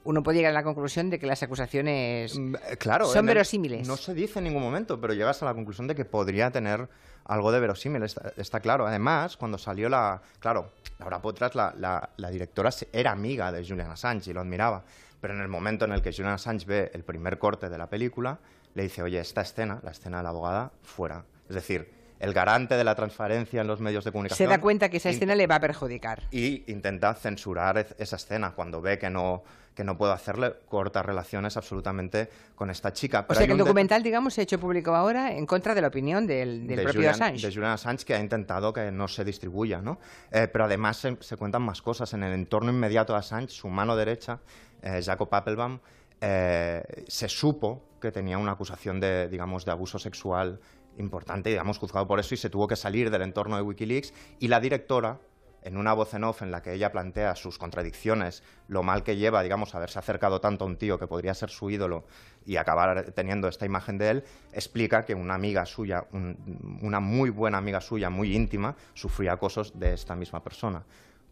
uno 0.05 0.23
puede 0.23 0.39
llegar 0.39 0.53
a 0.53 0.55
la 0.55 0.63
conclusión 0.63 1.11
de 1.11 1.19
que 1.19 1.27
las 1.27 1.43
acusaciones 1.43 2.39
Mm, 2.39 2.55
Claro, 2.79 3.07
son 3.07 3.27
verosímiles. 3.27 3.87
No 3.87 3.97
se 3.99 4.15
dice 4.15 4.39
en 4.39 4.45
ningún 4.47 4.63
momento, 4.63 4.99
pero 4.99 5.13
llegas 5.13 5.43
a 5.43 5.47
la 5.47 5.55
conclusión 5.55 5.87
de 5.89 5.95
que 5.95 6.05
podría 6.07 6.51
tener 6.51 6.89
algo 7.27 7.53
de 7.53 7.61
verosímil, 7.61 8.03
está, 8.03 8.61
claro. 8.61 8.87
Además, 8.87 9.37
cuando 9.37 9.59
salió 9.59 9.89
la... 9.89 10.21
Claro, 10.41 10.71
Laura 10.99 11.21
Potras, 11.21 11.55
la, 11.55 11.75
la- 11.79 12.11
la 12.17 12.31
directora, 12.31 12.71
era 12.93 13.13
amiga 13.13 13.51
de 13.53 13.67
Julian 13.67 13.91
Assange 13.91 14.31
y 14.31 14.33
lo 14.35 14.41
admiraba. 14.41 14.83
Pero 15.21 15.35
en 15.35 15.41
el 15.41 15.49
momento 15.49 15.85
en 15.87 15.93
el 15.93 16.03
que 16.03 16.13
Julian 16.13 16.35
Assange 16.35 16.67
ve 16.67 16.91
el 16.95 17.03
primer 17.03 17.39
corte 17.39 17.69
de 17.69 17.79
la 17.79 17.89
película, 17.89 18.39
le 18.75 18.83
dice, 18.83 19.03
oye, 19.03 19.19
esta 19.21 19.41
escena, 19.41 19.81
la 19.83 19.93
escena 19.93 20.19
de 20.19 20.23
la 20.25 20.29
abogada, 20.31 20.71
fuera. 20.83 21.25
Es 21.49 21.55
decir, 21.55 21.93
el 22.21 22.33
garante 22.33 22.77
de 22.77 22.85
la 22.85 22.95
transparencia 22.95 23.61
en 23.61 23.67
los 23.67 23.81
medios 23.81 24.05
de 24.05 24.09
se 24.09 24.13
comunicación... 24.13 24.49
da 24.49 24.61
cuenta 24.61 24.89
que 24.89 24.97
esa 24.99 25.11
escena 25.11 25.35
le 25.35 25.47
va 25.47 25.57
a 25.57 25.61
perjudicar. 25.61 26.23
y 26.31 26.65
intenta 26.71 27.15
censurar 27.15 27.79
ez- 27.79 27.95
esa 27.99 28.17
escena. 28.17 28.53
Cuando 28.53 28.81
ve 28.81 28.99
que 28.99 29.11
no, 29.11 29.43
que 29.75 29.83
no 29.85 29.99
puede 29.99 30.13
hacerle, 30.13 30.55
corta 30.69 31.03
relaciones 31.03 31.57
absolutamente 31.57 32.29
con 32.55 32.71
esta 32.71 32.93
chica. 32.93 33.21
O 33.21 33.27
Pero 33.27 33.35
sea 33.35 33.43
hay 33.43 33.47
que 33.49 33.53
el 33.53 33.59
documental, 33.59 34.03
digamos, 34.03 34.33
se 34.35 34.41
ha 34.41 34.45
hecho 34.45 34.61
público 34.61 34.95
ahora 34.95 35.33
en 35.33 35.45
contra 35.45 35.75
de 35.75 35.81
la 35.83 35.89
opinión 35.89 36.27
del, 36.27 36.67
del 36.67 36.77
de 36.77 36.83
propio 36.85 37.01
Julian, 37.01 37.15
Assange. 37.15 37.47
de 37.47 37.53
Julian 37.53 37.73
Assange 37.73 38.05
que 38.05 38.15
ha 38.15 38.21
intentado 38.21 38.73
que 38.73 38.91
no 38.93 39.09
se 39.09 39.25
distribuya, 39.25 39.81
¿no? 39.83 39.99
Eh, 40.31 40.49
pero 40.51 40.65
además 40.65 40.97
se, 40.99 41.17
se 41.21 41.37
cuentan 41.37 41.63
más 41.63 41.83
cosas. 41.83 42.13
En 42.15 42.23
el 42.23 42.33
entorno 42.33 42.71
inmediato 42.71 43.13
de 43.13 43.19
Assange, 43.19 43.49
su 43.53 43.69
mano 43.69 43.97
derecha, 43.97 44.39
eh, 44.83 45.03
Jacob 45.05 45.29
Appelbaum, 45.35 45.81
eh, 46.21 46.83
se 47.09 47.29
supo 47.29 47.83
que 48.01 48.13
tenía 48.13 48.39
una 48.39 48.53
acusación 48.53 49.01
de, 49.01 49.29
digamos, 49.29 49.65
de 49.65 49.73
abuso 49.73 49.99
sexual 49.99 50.61
importante, 50.99 51.51
digamos, 51.51 51.79
juzgado 51.79 52.07
por 52.07 52.21
eso 52.21 52.35
y 52.35 52.39
se 52.39 52.51
tuvo 52.51 52.69
que 52.69 52.77
salir 52.77 53.11
del 53.11 53.23
entorno 53.23 53.57
de 53.57 53.63
Wikileaks 53.63 54.13
y 54.39 54.49
la 54.49 54.61
directora 54.61 55.19
en 55.63 55.79
una 55.79 55.95
voz 55.95 56.13
en 56.13 56.25
off 56.25 56.43
en 56.43 56.51
la 56.51 56.61
que 56.63 56.75
ella 56.75 56.93
plantea 56.93 57.35
sus 57.37 57.57
contradicciones, 57.57 58.43
lo 58.69 58.83
mal 58.83 59.03
que 59.03 59.17
lleva, 59.17 59.43
digamos, 59.43 59.75
haberse 59.75 59.99
acercado 59.99 60.39
tanto 60.43 60.65
a 60.65 60.67
un 60.67 60.77
tío 60.77 60.99
que 60.99 61.07
podría 61.07 61.33
ser 61.33 61.49
su 61.49 61.71
ídolo 61.71 62.05
y 62.45 62.57
acabar 62.57 63.13
teniendo 63.13 63.49
esta 63.49 63.65
imagen 63.65 63.97
de 63.97 64.11
él, 64.11 64.25
explica 64.53 65.07
que 65.07 65.15
una 65.15 65.35
amiga 65.35 65.65
suya, 65.65 66.05
un- 66.13 66.79
una 66.83 67.01
muy 67.01 67.31
buena 67.31 67.57
amiga 67.57 67.81
suya, 67.81 68.11
muy 68.11 68.37
íntima, 68.37 68.77
sufría 68.93 69.33
acosos 69.33 69.79
de 69.81 69.95
esta 69.95 70.15
misma 70.15 70.45
persona. 70.45 70.85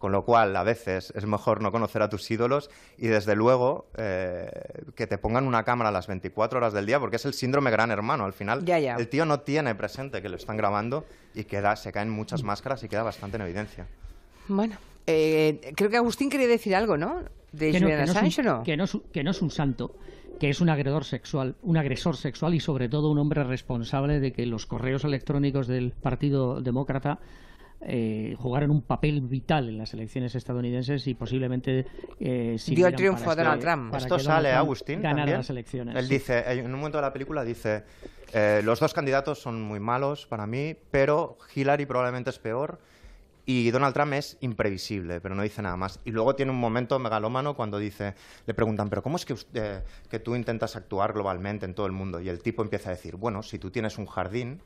Con 0.03 0.11
lo 0.11 0.25
cual, 0.25 0.57
a 0.57 0.65
veces 0.65 1.13
es 1.15 1.27
mejor 1.27 1.63
no 1.63 1.71
conocer 1.71 2.03
a 2.03 2.09
tus 2.09 2.29
ídolos 2.29 2.71
y, 2.99 3.07
desde 3.07 3.37
luego, 3.37 3.87
eh, 3.97 4.51
que 4.97 5.07
te 5.07 5.17
pongan 5.17 5.47
una 5.47 5.63
cámara 5.63 5.93
las 5.93 6.09
24 6.09 6.59
horas 6.59 6.73
del 6.73 6.87
día, 6.87 6.99
porque 6.99 7.15
es 7.15 7.25
el 7.25 7.35
síndrome 7.35 7.71
gran 7.71 7.93
hermano. 7.93 8.25
Al 8.25 8.33
final, 8.33 8.65
Ya, 8.65 8.81
ya. 8.81 8.97
el 8.97 9.07
tío 9.09 9.25
no 9.27 9.39
tiene 9.43 9.77
presente 9.77 10.21
que 10.21 10.29
lo 10.29 10.35
están 10.35 10.57
grabando 10.57 11.05
y 11.37 11.45
queda, 11.45 11.77
se 11.77 11.93
caen 11.93 12.11
muchas 12.11 12.43
máscaras 12.43 12.83
y 12.83 12.89
queda 12.89 13.05
bastante 13.05 13.37
en 13.37 13.43
evidencia. 13.45 13.87
Bueno, 14.49 14.75
eh, 15.07 15.73
creo 15.77 15.89
que 15.89 15.99
Agustín 15.99 16.29
quería 16.29 16.49
decir 16.49 16.75
algo, 16.75 16.97
¿no? 16.97 17.21
De 17.53 17.71
que 17.71 17.79
no, 17.79 17.87
Julian 17.87 18.01
que 18.01 18.07
no 18.07 18.11
es 18.11 18.17
Assange, 18.17 18.41
un- 18.41 18.49
¿o 18.49 18.57
no? 18.59 18.63
que 18.65 18.77
no 18.77 18.83
es 18.85 18.95
un- 18.95 19.03
que 19.13 19.23
no 19.23 19.31
es 19.31 19.41
un 19.41 19.51
santo, 19.53 19.95
que 20.41 20.51
es 20.51 20.61
un 20.61 20.69
agredor 20.69 21.05
sexual, 21.05 21.55
un 21.63 21.77
agresor 21.77 22.17
sexual 22.17 22.55
y 22.55 22.59
sobre 22.61 22.89
todo 22.89 23.09
un 23.09 23.19
hombre 23.21 23.45
responsable 23.45 24.19
de 24.19 24.33
que 24.33 24.47
los 24.47 24.67
correos 24.67 25.05
electrónicos 25.05 25.69
del 25.69 25.93
Partido 25.93 26.61
Demócrata 26.61 27.21
eh, 27.85 28.37
jugaran 28.39 28.71
un 28.71 28.83
papel 28.83 29.21
vital 29.23 29.69
en 29.69 29.79
las 29.79 29.93
elecciones 29.95 30.35
estadounidenses 30.35 31.07
y 31.07 31.15
posiblemente 31.15 31.87
eh, 32.21 32.57
sirvieran 32.59 32.95
triunfo 32.95 33.25
para 33.25 33.33
a 33.43 33.45
Donald 33.45 33.61
que- 33.61 33.67
Trump. 33.67 33.95
Esto 33.97 34.19
sale, 34.19 34.49
Trump 34.51 34.59
Agustín, 34.61 35.03
también. 35.03 35.31
las 35.33 35.51
elecciones. 35.51 35.97
Él 35.97 36.07
sí. 36.07 36.15
dice, 36.15 36.45
en 36.53 36.67
un 36.67 36.73
momento 36.79 36.99
de 36.99 37.03
la 37.03 37.13
película 37.13 37.43
dice, 37.45 37.83
eh, 38.33 38.61
los 38.65 38.79
dos 38.81 38.95
candidatos 38.95 39.41
son 39.41 39.61
muy 39.61 39.81
malos 39.81 40.27
para 40.27 40.47
mí, 40.47 40.77
pero 40.91 41.39
Hillary 41.55 41.87
probablemente 41.87 42.31
es 42.31 42.39
peor 42.39 42.79
y 43.45 43.73
Donald 43.73 43.93
Trump 43.93 44.13
es 44.13 44.39
imprevisible, 44.41 45.21
pero 45.21 45.35
no 45.35 45.43
dice 45.43 45.61
nada 45.63 45.77
más. 45.77 45.99
Y 46.05 46.13
luego 46.13 46.37
tiene 46.37 46.53
un 46.53 46.59
momento 46.61 46.97
megalómano 47.01 47.55
cuando 47.57 47.79
dice, 47.79 48.15
le 48.47 48.55
preguntan, 48.55 48.89
pero 48.89 49.03
¿cómo 49.03 49.17
es 49.17 49.25
que, 49.27 49.33
usted- 49.33 49.79
eh, 49.79 49.83
que 50.09 50.21
tú 50.21 50.37
intentas 50.37 50.77
actuar 50.77 51.13
globalmente 51.13 51.67
en 51.67 51.75
todo 51.75 51.87
el 51.87 51.93
mundo? 51.93 52.21
Y 52.21 52.29
el 52.29 52.41
tipo 52.41 52.63
empieza 52.63 52.91
a 52.91 52.93
decir, 52.93 53.17
bueno, 53.17 53.43
si 53.43 53.59
tú 53.59 53.71
tienes 53.73 53.99
un 53.99 54.07
jardín 54.07 54.61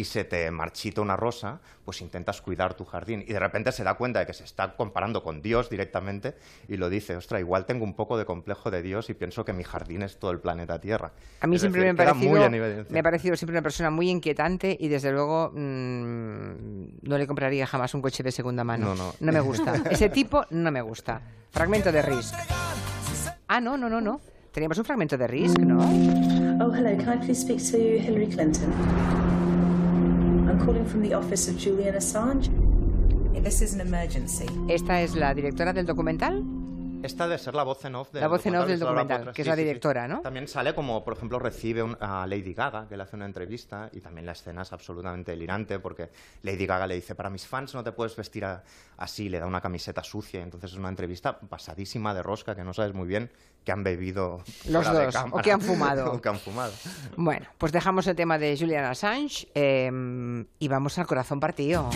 y 0.00 0.04
se 0.04 0.24
te 0.24 0.50
marchita 0.50 1.02
una 1.02 1.14
rosa, 1.14 1.60
pues 1.84 2.00
intentas 2.00 2.40
cuidar 2.40 2.72
tu 2.72 2.86
jardín. 2.86 3.22
Y 3.28 3.34
de 3.34 3.38
repente 3.38 3.70
se 3.70 3.84
da 3.84 3.94
cuenta 3.94 4.20
de 4.20 4.26
que 4.26 4.32
se 4.32 4.44
está 4.44 4.74
comparando 4.74 5.22
con 5.22 5.42
Dios 5.42 5.68
directamente 5.68 6.36
y 6.68 6.78
lo 6.78 6.88
dice, 6.88 7.16
ostra, 7.16 7.38
igual 7.38 7.66
tengo 7.66 7.84
un 7.84 7.92
poco 7.92 8.16
de 8.16 8.24
complejo 8.24 8.70
de 8.70 8.80
Dios 8.80 9.10
y 9.10 9.14
pienso 9.14 9.44
que 9.44 9.52
mi 9.52 9.62
jardín 9.62 10.00
es 10.00 10.18
todo 10.18 10.30
el 10.30 10.38
planeta 10.40 10.80
Tierra. 10.80 11.12
A 11.42 11.46
mí 11.46 11.56
Es 11.56 11.60
siempre 11.60 11.82
decir, 11.82 11.94
me 11.94 12.02
ha, 12.02 12.06
parecido, 12.06 12.86
me 12.88 12.98
ha 12.98 13.02
parecido 13.02 13.36
siempre 13.36 13.52
una 13.56 13.62
persona 13.62 13.90
muy 13.90 14.08
inquietante 14.08 14.74
y 14.80 14.88
desde 14.88 15.12
luego 15.12 15.50
mm, 15.54 17.00
no 17.02 17.18
le 17.18 17.26
compraría 17.26 17.66
jamás 17.66 17.92
un 17.92 18.00
coche 18.00 18.22
de 18.22 18.32
segunda 18.32 18.64
mano. 18.64 18.94
No, 18.94 19.12
no. 19.20 19.32
me 19.32 19.40
gusta. 19.40 19.74
Ese 19.90 20.08
tipo 20.08 20.46
no 20.48 20.70
me 20.70 20.80
gusta. 20.80 21.20
Fragmento 21.50 21.92
de 21.92 22.00
Risk. 22.00 22.34
Ah, 23.48 23.60
no, 23.60 23.76
no, 23.76 23.90
no, 23.90 24.00
no. 24.00 24.18
Teníamos 24.50 24.78
un 24.78 24.84
fragmento 24.86 25.18
de 25.18 25.26
Risk, 25.26 25.58
¿no? 25.58 25.78
Oh, 26.64 26.72
hello. 26.74 26.96
Can 27.04 27.18
I 27.18 27.24
please 27.24 27.42
speak 27.42 27.58
to 27.70 27.76
Hillary 27.76 28.28
Clinton? 28.28 29.19
Calling 30.64 30.84
from 30.84 31.02
the 31.02 31.14
office 31.14 31.48
of 31.48 31.56
Julian 31.56 31.94
Assange. 31.94 32.50
This 33.42 33.62
is 33.62 33.72
an 33.72 33.80
emergency. 33.80 34.46
Esta 34.68 35.00
es 35.00 35.14
la 35.14 35.32
directora 35.32 35.72
del 35.72 35.86
documental. 35.86 36.59
Esta 37.02 37.26
de 37.26 37.38
ser 37.38 37.54
la 37.54 37.62
voz 37.62 37.84
en 37.84 37.94
off 37.94 38.12
del 38.12 38.20
La 38.20 38.28
voz 38.28 38.44
en 38.44 38.56
off 38.56 38.66
del 38.66 38.78
documental, 38.78 39.32
que 39.32 39.42
es 39.42 39.48
la 39.48 39.56
directora, 39.56 40.06
¿no? 40.06 40.20
También 40.20 40.46
sale 40.46 40.74
como, 40.74 41.02
por 41.02 41.14
ejemplo, 41.14 41.38
recibe 41.38 41.82
un- 41.82 41.96
a 42.00 42.26
Lady 42.26 42.52
Gaga, 42.52 42.86
que 42.88 42.96
le 42.96 43.02
hace 43.02 43.16
una 43.16 43.24
entrevista, 43.26 43.88
y 43.92 44.00
también 44.00 44.26
la 44.26 44.32
escena 44.32 44.62
es 44.62 44.72
absolutamente 44.72 45.30
delirante, 45.32 45.78
porque 45.78 46.10
Lady 46.42 46.66
Gaga 46.66 46.86
le 46.86 46.96
dice, 46.96 47.14
para 47.14 47.30
mis 47.30 47.46
fans 47.46 47.74
no 47.74 47.82
te 47.82 47.92
puedes 47.92 48.14
vestir 48.16 48.44
a- 48.44 48.62
así, 48.98 49.28
le 49.30 49.40
da 49.40 49.46
una 49.46 49.60
camiseta 49.60 50.02
sucia, 50.04 50.40
y 50.40 50.42
entonces 50.42 50.72
es 50.72 50.76
una 50.78 50.90
entrevista 50.90 51.38
pasadísima 51.38 52.12
de 52.12 52.22
rosca, 52.22 52.54
que 52.54 52.64
no 52.64 52.74
sabes 52.74 52.92
muy 52.94 53.08
bien 53.08 53.30
que 53.64 53.72
han 53.72 53.82
bebido 53.82 54.42
Los 54.68 54.84
fuera 54.86 54.98
de 55.00 55.06
dos, 55.06 55.16
o 55.16 55.18
cámara. 55.20 55.42
que 55.42 55.52
han 55.52 55.60
fumado. 55.60 56.12
o 56.14 56.20
que 56.20 56.28
han 56.28 56.38
fumado. 56.38 56.72
Bueno, 57.16 57.46
pues 57.58 57.72
dejamos 57.72 58.06
el 58.06 58.16
tema 58.16 58.38
de 58.38 58.56
Julian 58.58 58.84
Assange 58.84 59.48
eh, 59.54 59.90
y 60.58 60.68
vamos 60.68 60.98
al 60.98 61.06
corazón 61.06 61.40
partido. 61.40 61.88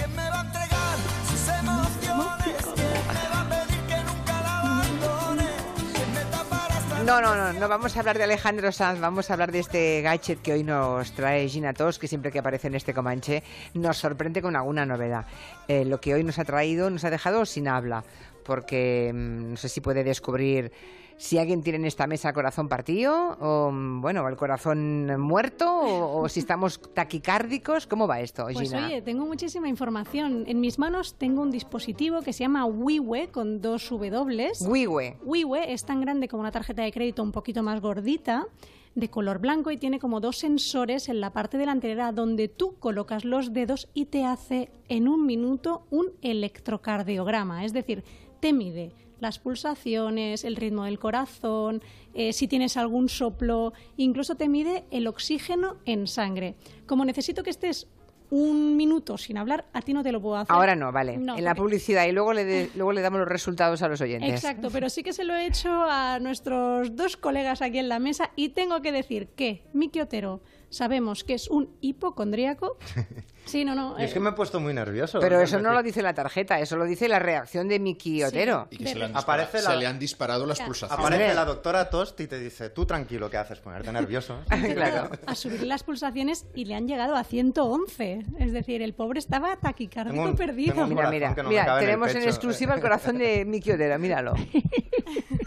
No, 7.04 7.20
no, 7.20 7.34
no, 7.34 7.52
no 7.52 7.68
vamos 7.68 7.94
a 7.96 8.00
hablar 8.00 8.16
de 8.16 8.24
Alejandro 8.24 8.72
Sanz, 8.72 8.98
vamos 8.98 9.28
a 9.28 9.34
hablar 9.34 9.52
de 9.52 9.58
este 9.58 10.00
gadget 10.00 10.40
que 10.40 10.54
hoy 10.54 10.64
nos 10.64 11.12
trae 11.12 11.46
Gina 11.50 11.74
Tos, 11.74 11.98
que 11.98 12.08
siempre 12.08 12.32
que 12.32 12.38
aparece 12.38 12.68
en 12.68 12.76
este 12.76 12.94
Comanche 12.94 13.42
nos 13.74 13.98
sorprende 13.98 14.40
con 14.40 14.56
alguna 14.56 14.86
novedad. 14.86 15.26
Eh, 15.68 15.84
lo 15.84 16.00
que 16.00 16.14
hoy 16.14 16.24
nos 16.24 16.38
ha 16.38 16.44
traído 16.44 16.88
nos 16.88 17.04
ha 17.04 17.10
dejado 17.10 17.44
sin 17.44 17.68
habla, 17.68 18.04
porque 18.42 19.12
mm, 19.12 19.50
no 19.50 19.56
sé 19.58 19.68
si 19.68 19.82
puede 19.82 20.02
descubrir 20.02 20.72
si 21.16 21.38
alguien 21.38 21.62
tiene 21.62 21.78
en 21.78 21.84
esta 21.84 22.06
mesa 22.06 22.32
corazón 22.32 22.68
partido, 22.68 23.36
o 23.40 23.70
mm, 23.70 24.00
bueno, 24.00 24.26
el 24.28 24.36
corazón 24.36 25.20
muerto, 25.20 25.70
o, 25.70 26.22
o 26.22 26.28
si 26.28 26.40
estamos 26.44 26.80
taquicárdicos. 26.92 27.86
¿Cómo 27.86 28.06
va 28.06 28.20
esto, 28.20 28.44
Pues 28.52 28.58
Gina? 28.70 28.86
oye, 28.86 29.02
tengo 29.02 29.26
muchísima 29.26 29.68
información. 29.68 30.44
En 30.46 30.60
mis 30.60 30.78
manos 30.78 31.14
tengo 31.14 31.42
un 31.42 31.50
dispositivo 31.50 32.22
que 32.22 32.32
se 32.32 32.40
llama 32.44 32.66
Wiwe 32.66 33.28
con 33.28 33.60
dos 33.60 33.88
W. 33.90 34.52
Wiwe. 34.66 35.16
Wiwe 35.24 35.72
es 35.72 35.84
tan 35.84 36.00
grande 36.00 36.28
como 36.28 36.40
una 36.40 36.50
tarjeta 36.50 36.82
de 36.82 36.92
crédito 36.92 37.22
un 37.22 37.32
poquito 37.32 37.62
más 37.62 37.80
gordita 37.80 38.46
de 38.94 39.10
color 39.10 39.40
blanco 39.40 39.72
y 39.72 39.76
tiene 39.76 39.98
como 39.98 40.20
dos 40.20 40.38
sensores 40.38 41.08
en 41.08 41.20
la 41.20 41.32
parte 41.32 41.58
delantera 41.58 42.12
donde 42.12 42.46
tú 42.46 42.76
colocas 42.78 43.24
los 43.24 43.52
dedos 43.52 43.88
y 43.92 44.04
te 44.06 44.24
hace 44.24 44.70
en 44.88 45.08
un 45.08 45.26
minuto 45.26 45.84
un 45.90 46.12
electrocardiograma, 46.22 47.64
es 47.64 47.72
decir, 47.72 48.04
te 48.40 48.52
mide 48.52 48.92
las 49.24 49.38
pulsaciones, 49.40 50.44
el 50.44 50.54
ritmo 50.56 50.84
del 50.84 50.98
corazón, 51.00 51.82
eh, 52.14 52.32
si 52.32 52.46
tienes 52.46 52.76
algún 52.76 53.08
soplo, 53.08 53.72
incluso 53.96 54.36
te 54.36 54.48
mide 54.48 54.84
el 54.90 55.06
oxígeno 55.08 55.76
en 55.86 56.06
sangre. 56.06 56.54
Como 56.86 57.04
necesito 57.04 57.42
que 57.42 57.50
estés 57.50 57.88
un 58.30 58.76
minuto 58.76 59.16
sin 59.18 59.36
hablar, 59.38 59.64
a 59.72 59.82
ti 59.82 59.92
no 59.92 60.02
te 60.02 60.10
lo 60.10 60.20
puedo 60.20 60.36
hacer. 60.36 60.54
Ahora 60.54 60.74
no, 60.74 60.90
vale. 60.92 61.16
No, 61.18 61.36
en 61.38 61.44
la 61.44 61.54
publicidad 61.54 62.06
y 62.06 62.12
luego 62.12 62.32
le, 62.32 62.44
de- 62.44 62.70
luego 62.74 62.92
le 62.92 63.00
damos 63.00 63.20
los 63.20 63.28
resultados 63.28 63.82
a 63.82 63.88
los 63.88 64.00
oyentes. 64.00 64.30
Exacto, 64.30 64.70
pero 64.72 64.88
sí 64.90 65.02
que 65.02 65.12
se 65.12 65.24
lo 65.24 65.34
he 65.34 65.46
hecho 65.46 65.70
a 65.88 66.18
nuestros 66.20 66.96
dos 66.96 67.16
colegas 67.16 67.62
aquí 67.62 67.78
en 67.78 67.88
la 67.88 67.98
mesa 67.98 68.30
y 68.34 68.48
tengo 68.48 68.80
que 68.82 68.92
decir 68.92 69.28
que 69.36 69.62
Miki 69.72 70.00
Otero 70.00 70.40
sabemos 70.74 71.24
que 71.24 71.34
es 71.34 71.48
un 71.48 71.70
hipocondríaco. 71.80 72.76
Sí, 73.46 73.62
no, 73.62 73.74
no. 73.74 73.94
Y 74.00 74.04
es 74.04 74.10
eh, 74.10 74.14
que 74.14 74.20
me 74.20 74.30
he 74.30 74.32
puesto 74.32 74.58
muy 74.58 74.72
nervioso. 74.72 75.20
Pero 75.20 75.38
Es 75.38 75.50
eso 75.50 75.60
no 75.60 75.74
lo 75.74 75.82
dice 75.82 76.00
la 76.00 76.14
tarjeta, 76.14 76.60
eso 76.60 76.78
lo 76.78 76.86
dice 76.86 77.08
la 77.08 77.18
reacción 77.18 77.68
de 77.68 77.78
Miki 77.78 78.22
Otero. 78.24 78.68
Y 78.70 78.78
que 78.78 78.86
se 78.86 78.94
le, 78.94 79.04
han 79.04 79.14
Aparece 79.14 79.58
disparado, 79.58 79.68
la- 79.68 79.74
se 79.74 79.80
le 79.80 79.86
han 79.86 79.98
disparado 79.98 80.46
las 80.46 80.60
pulsaciones. 80.62 81.06
Aparece 81.06 81.34
la 81.34 81.44
doctora 81.44 81.90
Tost 81.90 82.18
y 82.20 82.26
te 82.26 82.38
dice, 82.38 82.70
tú 82.70 82.86
tranquilo, 82.86 83.28
¿qué 83.28 83.36
haces? 83.36 83.58
Ponerte 83.60 83.92
nervioso. 83.92 84.40
claro. 84.72 85.10
a 85.26 85.34
subir 85.34 85.62
las 85.64 85.82
pulsaciones 85.82 86.46
y 86.54 86.64
le 86.64 86.74
han 86.74 86.88
llegado 86.88 87.16
a 87.16 87.22
111. 87.24 88.24
Es 88.38 88.52
decir, 88.54 88.80
el 88.80 88.94
pobre 88.94 89.18
estaba 89.18 89.54
taquicárdico 89.56 90.14
Tengo 90.16 90.30
un- 90.30 90.36
perdido. 90.36 90.72
tengo 90.72 90.84
un 90.84 90.94
Mira, 90.94 91.10
mira, 91.10 91.34
que 91.34 91.42
no 91.42 91.50
me 91.50 91.54
mira, 91.60 91.74
en 91.74 91.80
tenemos 91.84 92.08
en, 92.08 92.14
pecho. 92.14 92.28
exclusiva 92.30 92.74
el 92.74 92.80
corazón 92.80 93.18
de 93.18 93.44
Miki 93.44 93.72
Otero, 93.72 93.98
míralo. 93.98 94.32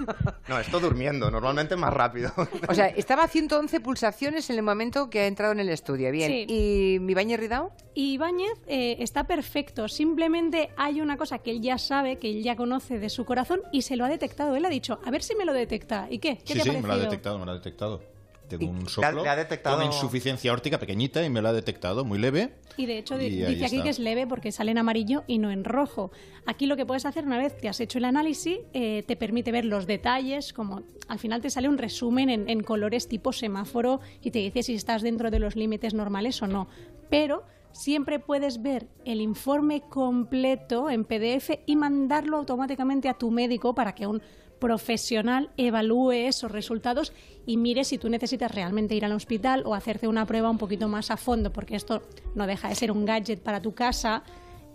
No, 0.48 0.60
esto 0.60 0.80
durmiendo, 0.80 1.30
normalmente 1.30 1.76
más 1.76 1.94
rápido. 1.94 2.32
O 2.68 2.74
sea, 2.74 2.88
estaba 2.88 3.24
a 3.24 3.28
111 3.28 3.80
pulsaciones 3.82 4.50
en 4.50 4.58
el 4.58 4.64
momento 4.64 5.10
que 5.10 5.22
ha 5.22 5.28
entrado 5.28 5.52
en 5.52 5.60
el 5.60 5.70
estudio. 5.70 6.12
Bien. 6.12 6.32
Sí. 6.32 6.46
¿Y 6.48 7.00
mi 7.00 7.14
baño 7.14 7.38
Ridao? 7.38 7.72
Y 7.94 8.14
Ibáñez 8.14 8.60
eh, 8.68 8.98
está 9.00 9.26
perfecto. 9.26 9.88
Simplemente 9.88 10.70
hay 10.78 11.02
una 11.02 11.18
cosa 11.18 11.40
que 11.40 11.52
él 11.52 11.62
ya 11.62 11.78
sabe, 11.78 12.18
que 12.18 12.30
él 12.30 12.44
ya 12.44 12.56
conoce 12.56 13.00
de 13.00 13.10
su 13.10 13.26
corazón 13.26 13.62
y 13.72 13.82
se 13.82 13.96
lo 13.96 14.06
ha 14.06 14.10
detectado. 14.10 14.56
Él 14.56 14.66
ha 14.66 14.70
dicho, 14.70 15.00
a 15.04 15.12
ver 15.12 15.24
si 15.24 15.36
me 15.36 15.46
lo 15.46 15.54
detecta. 15.54 16.08
¿Y 16.10 16.20
qué? 16.20 16.38
¿Qué 16.38 16.54
Sí, 16.54 16.54
te 16.54 16.62
ha 16.62 16.64
sí, 16.64 16.72
me 16.72 16.88
lo 16.88 16.94
ha 16.94 16.98
detectado, 16.98 17.40
me 17.40 17.46
lo 17.46 17.52
ha 17.52 17.56
detectado. 17.56 18.17
Tengo 18.48 18.64
Y- 18.64 18.68
un 18.68 18.88
soplo 18.88 19.22
ha- 19.22 19.24
le 19.24 19.30
ha 19.30 19.36
detectado- 19.36 19.78
con 19.78 19.86
insuficiencia 19.86 20.54
órtica 20.54 20.80
pequeñita 20.80 21.24
y 21.26 21.30
me 21.30 21.42
lo 21.42 21.50
ha 21.50 21.54
detectado 21.54 22.06
muy 22.06 22.18
leve. 22.18 22.54
Y 22.78 22.86
de 22.86 22.98
hecho 23.00 23.20
Y 23.20 23.30
dice 23.30 23.66
aquí 23.66 23.76
está. 23.76 23.84
que 23.84 23.90
es 23.90 24.00
leve 24.00 24.26
porque 24.28 24.52
sale 24.52 24.72
en 24.72 24.78
amarillo 24.78 25.24
y 25.28 25.40
no 25.40 25.52
en 25.52 25.64
rojo. 25.64 26.12
Aquí 26.46 26.66
lo 26.66 26.76
que 26.78 26.86
puedes 26.86 27.06
hacer 27.06 27.26
una 27.26 27.38
vez 27.38 27.54
que 27.56 27.68
has 27.70 27.80
hecho 27.80 27.98
el 27.98 28.06
análisis 28.06 28.60
eh, 28.74 29.04
te 29.08 29.16
permite 29.16 29.52
ver 29.52 29.66
los 29.66 29.86
detalles, 29.88 30.54
como 30.54 30.84
al 31.08 31.20
final 31.20 31.42
te 31.42 31.50
sale 31.50 31.68
un 31.68 31.78
resumen 31.78 32.30
en, 32.30 32.50
en 32.50 32.62
colores 32.64 33.08
tipo 33.08 33.34
semáforo 33.34 34.00
y 34.22 34.32
te 34.32 34.40
dice 34.40 34.64
si 34.64 34.74
estás 34.76 35.02
dentro 35.02 35.30
de 35.32 35.40
los 35.40 35.56
límites 35.56 35.94
normales 35.94 36.42
o 36.42 36.48
no. 36.48 36.68
Pero 37.10 37.44
siempre 37.74 38.20
puedes 38.20 38.62
ver 38.62 38.88
el 39.06 39.22
informe 39.22 39.82
completo 39.82 40.90
en 40.90 41.04
PDF 41.04 41.60
y 41.66 41.76
mandarlo 41.76 42.38
automáticamente 42.38 43.10
a 43.10 43.14
tu 43.16 43.30
médico 43.32 43.76
para 43.76 43.94
que 43.94 44.08
un 44.08 44.22
profesional 44.60 45.52
evalúe 45.58 46.12
esos 46.12 46.52
resultados 46.52 47.14
y 47.48 47.56
mire 47.56 47.86
si 47.86 47.98
tú 47.98 48.10
necesitas 48.10 48.54
realmente 48.54 48.94
ir 48.94 49.06
al 49.06 49.14
hospital 49.14 49.64
o 49.66 49.74
hacerte 49.74 50.08
una 50.08 50.26
prueba 50.26 50.50
un 50.50 50.58
poquito 50.58 50.88
más 50.90 51.10
a 51.10 51.18
fondo, 51.18 51.52
porque 51.52 51.76
esto 51.76 52.04
no 52.36 52.46
deja 52.46 52.68
de 52.68 52.76
ser 52.76 52.92
un 52.92 53.06
gadget 53.06 53.42
para 53.42 53.62
tu 53.62 53.74
casa 53.74 54.22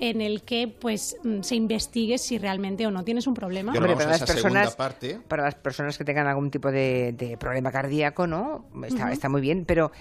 en 0.00 0.22
el 0.22 0.42
que 0.42 0.66
pues 0.68 1.16
mm, 1.22 1.42
se 1.42 1.54
investigue 1.54 2.16
si 2.16 2.38
realmente 2.38 2.86
o 2.86 2.90
no 2.90 3.04
tienes 3.04 3.26
un 3.26 3.34
problema. 3.34 3.72
Vamos 3.74 3.92
para 3.92 4.06
a 4.06 4.18
las 4.18 4.24
personas, 4.24 4.74
parte. 4.74 5.20
para 5.28 5.44
las 5.44 5.54
personas 5.54 5.98
que 5.98 6.04
tengan 6.04 6.26
algún 6.26 6.50
tipo 6.50 6.72
de, 6.72 7.12
de 7.12 7.36
problema 7.36 7.70
cardíaco, 7.70 8.26
¿no? 8.26 8.64
Está, 8.84 9.12
está 9.12 9.28
muy 9.28 9.42
bien, 9.42 9.64
pero 9.66 9.92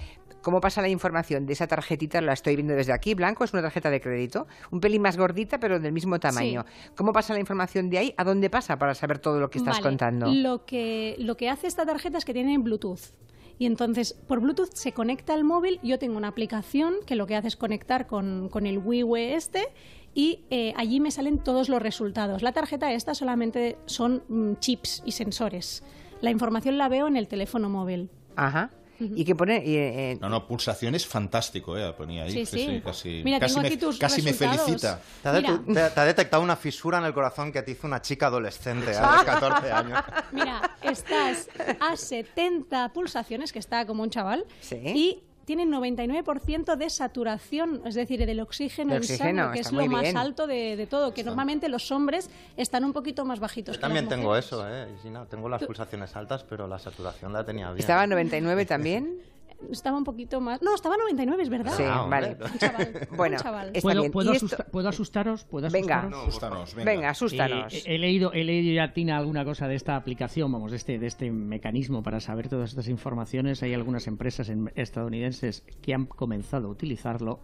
¿cómo 0.42 0.62
pasa 0.62 0.82
la 0.82 0.90
información 0.90 1.46
de 1.46 1.54
esa 1.54 1.68
tarjetita? 1.68 2.22
La 2.22 2.34
estoy 2.34 2.56
viendo 2.56 2.74
desde 2.74 2.94
aquí, 2.94 3.14
blanco, 3.14 3.44
es 3.44 3.54
una 3.54 3.62
tarjeta 3.62 3.90
de 3.90 4.02
crédito, 4.02 4.48
un 4.72 4.80
pelín 4.80 5.02
más 5.02 5.18
gordita, 5.18 5.60
pero 5.60 5.80
del 5.80 5.92
mismo 5.92 6.20
tamaño. 6.20 6.66
¿Cómo 6.96 7.14
pasa 7.14 7.34
la 7.34 7.40
información 7.40 7.90
de 7.90 7.98
ahí? 7.98 8.14
¿A 8.18 8.24
dónde 8.24 8.50
pasa 8.50 8.78
para 8.78 8.94
saber 8.96 9.20
todo 9.20 9.40
lo 9.40 9.50
que 9.50 9.60
estás 9.60 9.76
Vale, 9.76 9.84
contando? 9.84 10.28
Lo 10.28 10.66
que, 10.66 11.16
lo 11.20 11.38
que 11.38 11.50
hace 11.50 11.68
esta 11.68 11.86
tarjeta 11.86 12.18
es 12.18 12.26
que 12.26 12.34
tiene 12.34 12.58
Bluetooth. 12.58 13.14
Y 13.58 13.68
entonces, 13.68 14.14
por 14.14 14.40
Bluetooth 14.40 14.74
se 14.74 14.92
conecta 14.92 15.36
al 15.36 15.44
móvil. 15.44 15.80
Yo 15.84 16.00
tengo 16.00 16.18
una 16.18 16.30
aplicación 16.30 16.96
que 17.06 17.16
lo 17.16 17.28
que 17.28 17.36
hace 17.36 17.48
es 17.48 17.56
conectar 17.56 18.08
con, 18.08 18.50
con 18.50 18.66
el 18.66 18.80
WiiWe 18.80 19.36
este 19.36 19.68
y 20.14 20.46
eh, 20.50 20.74
allí 20.76 21.00
me 21.00 21.12
salen 21.12 21.38
todos 21.38 21.70
los 21.70 21.82
resultados. 21.82 22.42
La 22.42 22.52
tarjeta 22.52 22.92
esta 22.92 23.14
solamente 23.14 23.78
son 23.86 24.24
mm, 24.28 24.54
chips 24.60 25.04
y 25.06 25.12
sensores. 25.12 25.84
La 26.22 26.32
información 26.32 26.78
la 26.78 26.90
veo 26.90 27.08
en 27.08 27.16
el 27.16 27.28
teléfono 27.28 27.70
móvil. 27.70 28.10
Ajá. 28.36 28.72
¿Y 29.16 29.26
qué 29.26 29.36
pone? 29.36 29.62
Eh, 29.66 30.18
No, 30.22 30.30
no, 30.30 30.46
pulsaciones 30.48 31.06
fantástico, 31.08 31.78
¿eh? 31.78 31.92
Ponía 31.94 32.24
ahí. 32.24 32.32
Sí, 32.32 32.46
sí. 32.46 32.82
casi 32.84 33.22
Mira, 33.24 33.40
casi 33.40 33.54
tengo 33.56 33.62
me, 33.64 33.68
aquí 33.68 33.78
tus 33.78 33.98
casi 33.98 34.22
me 34.22 34.32
resultados. 34.32 34.62
felicita. 34.66 35.02
Te 35.24 35.30
ha, 35.30 35.32
de- 35.34 35.42
Mira. 35.42 35.62
te- 35.90 35.94
te 35.96 36.00
ha 36.00 36.06
detectado 36.06 36.44
una 36.44 36.56
fisura 36.56 36.98
en 37.00 37.06
el 37.06 37.14
corazón 37.14 37.52
que 37.52 37.62
te 37.64 37.72
hizo 37.72 37.88
una 37.88 38.02
chica 38.02 38.28
adolescente 38.28 38.96
a 38.96 39.12
los 39.16 39.24
14 39.24 39.72
años. 39.72 40.00
Mira, 40.32 40.78
estás 40.82 41.50
a 41.80 41.96
70 41.96 42.90
pulsaciones, 42.94 43.52
que 43.52 43.60
está 43.60 43.86
como 43.86 44.04
un 44.04 44.10
chaval, 44.10 44.46
Sí. 44.62 44.76
y 44.78 45.24
tiene 45.46 45.66
99% 45.66 46.76
de 46.76 46.90
saturación, 46.90 47.82
es 47.86 47.96
decir, 47.96 48.26
del 48.26 48.40
oxígeno 48.40 48.92
De 48.92 48.98
en 48.98 49.02
oxígeno, 49.04 49.44
sangre, 49.44 49.54
que 49.56 49.60
es 49.62 49.72
lo 49.72 49.86
más 49.88 50.02
bien. 50.02 50.18
alto 50.18 50.48
de, 50.48 50.76
de 50.76 50.88
todo, 50.88 51.14
que 51.14 51.24
normalmente 51.24 51.70
los 51.70 51.92
hombres 51.92 52.30
están 52.58 52.86
un 52.86 52.94
poquito 52.94 53.26
más 53.26 53.40
bajitos. 53.40 53.76
Yo 53.76 53.80
que 53.80 53.82
también 53.82 54.06
las 54.06 54.16
tengo 54.16 54.36
eso, 54.36 54.66
¿eh? 54.68 54.88
No, 55.06 55.26
tengo 55.26 55.50
las 55.50 55.64
pulsaciones 55.64 56.16
altas, 56.16 56.44
pero 56.44 56.68
la 56.68 56.80
saturación 56.80 57.34
la 57.34 57.44
tenía 57.44 57.68
bien. 57.70 57.80
¿Estaba 57.80 58.04
a 58.04 58.08
99 58.08 58.66
también? 58.66 59.18
Estaba 59.70 59.98
un 59.98 60.04
poquito 60.04 60.42
más... 60.42 60.62
No, 60.62 60.74
estaba 60.76 60.96
a 60.96 60.98
99, 60.98 61.44
es 61.44 61.50
verdad. 61.50 61.74
Sí, 61.78 61.84
Ah, 61.86 62.06
vale. 62.10 62.36
Un 62.52 62.58
chaval, 62.58 63.08
Bueno, 63.16 63.36
un 63.38 63.42
chaval. 63.44 63.68
está 63.68 63.82
¿Puedo, 63.82 64.00
bien. 64.02 64.12
puedo 64.12 64.34
¿Y 64.34 64.36
esto- 64.36 64.46
asusta- 64.48 64.66
¿puedo 64.72 64.90
asustaros? 64.90 65.44
¿Puedo 65.46 65.70
Venga. 65.70 66.00
asustaros? 66.00 66.12
No, 66.24 66.28
asustanos, 66.28 66.76
venga. 66.76 66.92
Venga, 66.92 67.10
asústanos. 67.10 67.74
Eh, 67.74 67.84
he, 67.86 67.98
leído, 67.98 68.34
he 68.34 68.44
leído 68.44 68.74
ya, 68.74 68.94
Tina, 68.94 69.18
alguna 69.18 69.46
cosa 69.46 69.68
de 69.68 69.76
esta 69.76 69.96
aplicación, 69.96 70.52
vamos, 70.52 70.72
de 70.72 70.78
este, 70.78 71.00
de 71.00 71.08
este 71.08 71.32
mecanismo 71.32 72.04
para 72.04 72.20
saber 72.20 72.50
todas 72.50 72.70
estas 72.72 72.88
informaciones. 72.88 73.62
Hay 73.64 73.74
algunas 73.74 74.08
empresas 74.08 74.50
en- 74.50 74.72
estadounidenses 74.76 75.64
que 75.82 75.94
han 75.94 76.06
comenzado 76.06 76.68
a 76.68 76.72
utilizarlo 76.72 77.40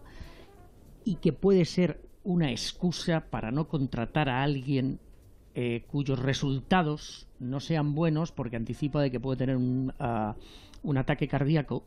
y 1.04 1.16
que 1.16 1.32
puede 1.32 1.64
ser 1.64 2.00
una 2.24 2.50
excusa 2.50 3.24
para 3.30 3.50
no 3.50 3.68
contratar 3.68 4.28
a 4.28 4.42
alguien 4.42 5.00
eh, 5.54 5.84
cuyos 5.88 6.18
resultados 6.18 7.26
no 7.38 7.58
sean 7.60 7.94
buenos 7.94 8.32
porque 8.32 8.56
anticipa 8.56 9.00
de 9.00 9.10
que 9.10 9.18
puede 9.18 9.38
tener 9.38 9.56
un, 9.56 9.92
ah, 9.98 10.36
un 10.82 10.98
ataque 10.98 11.26
cardíaco 11.26 11.84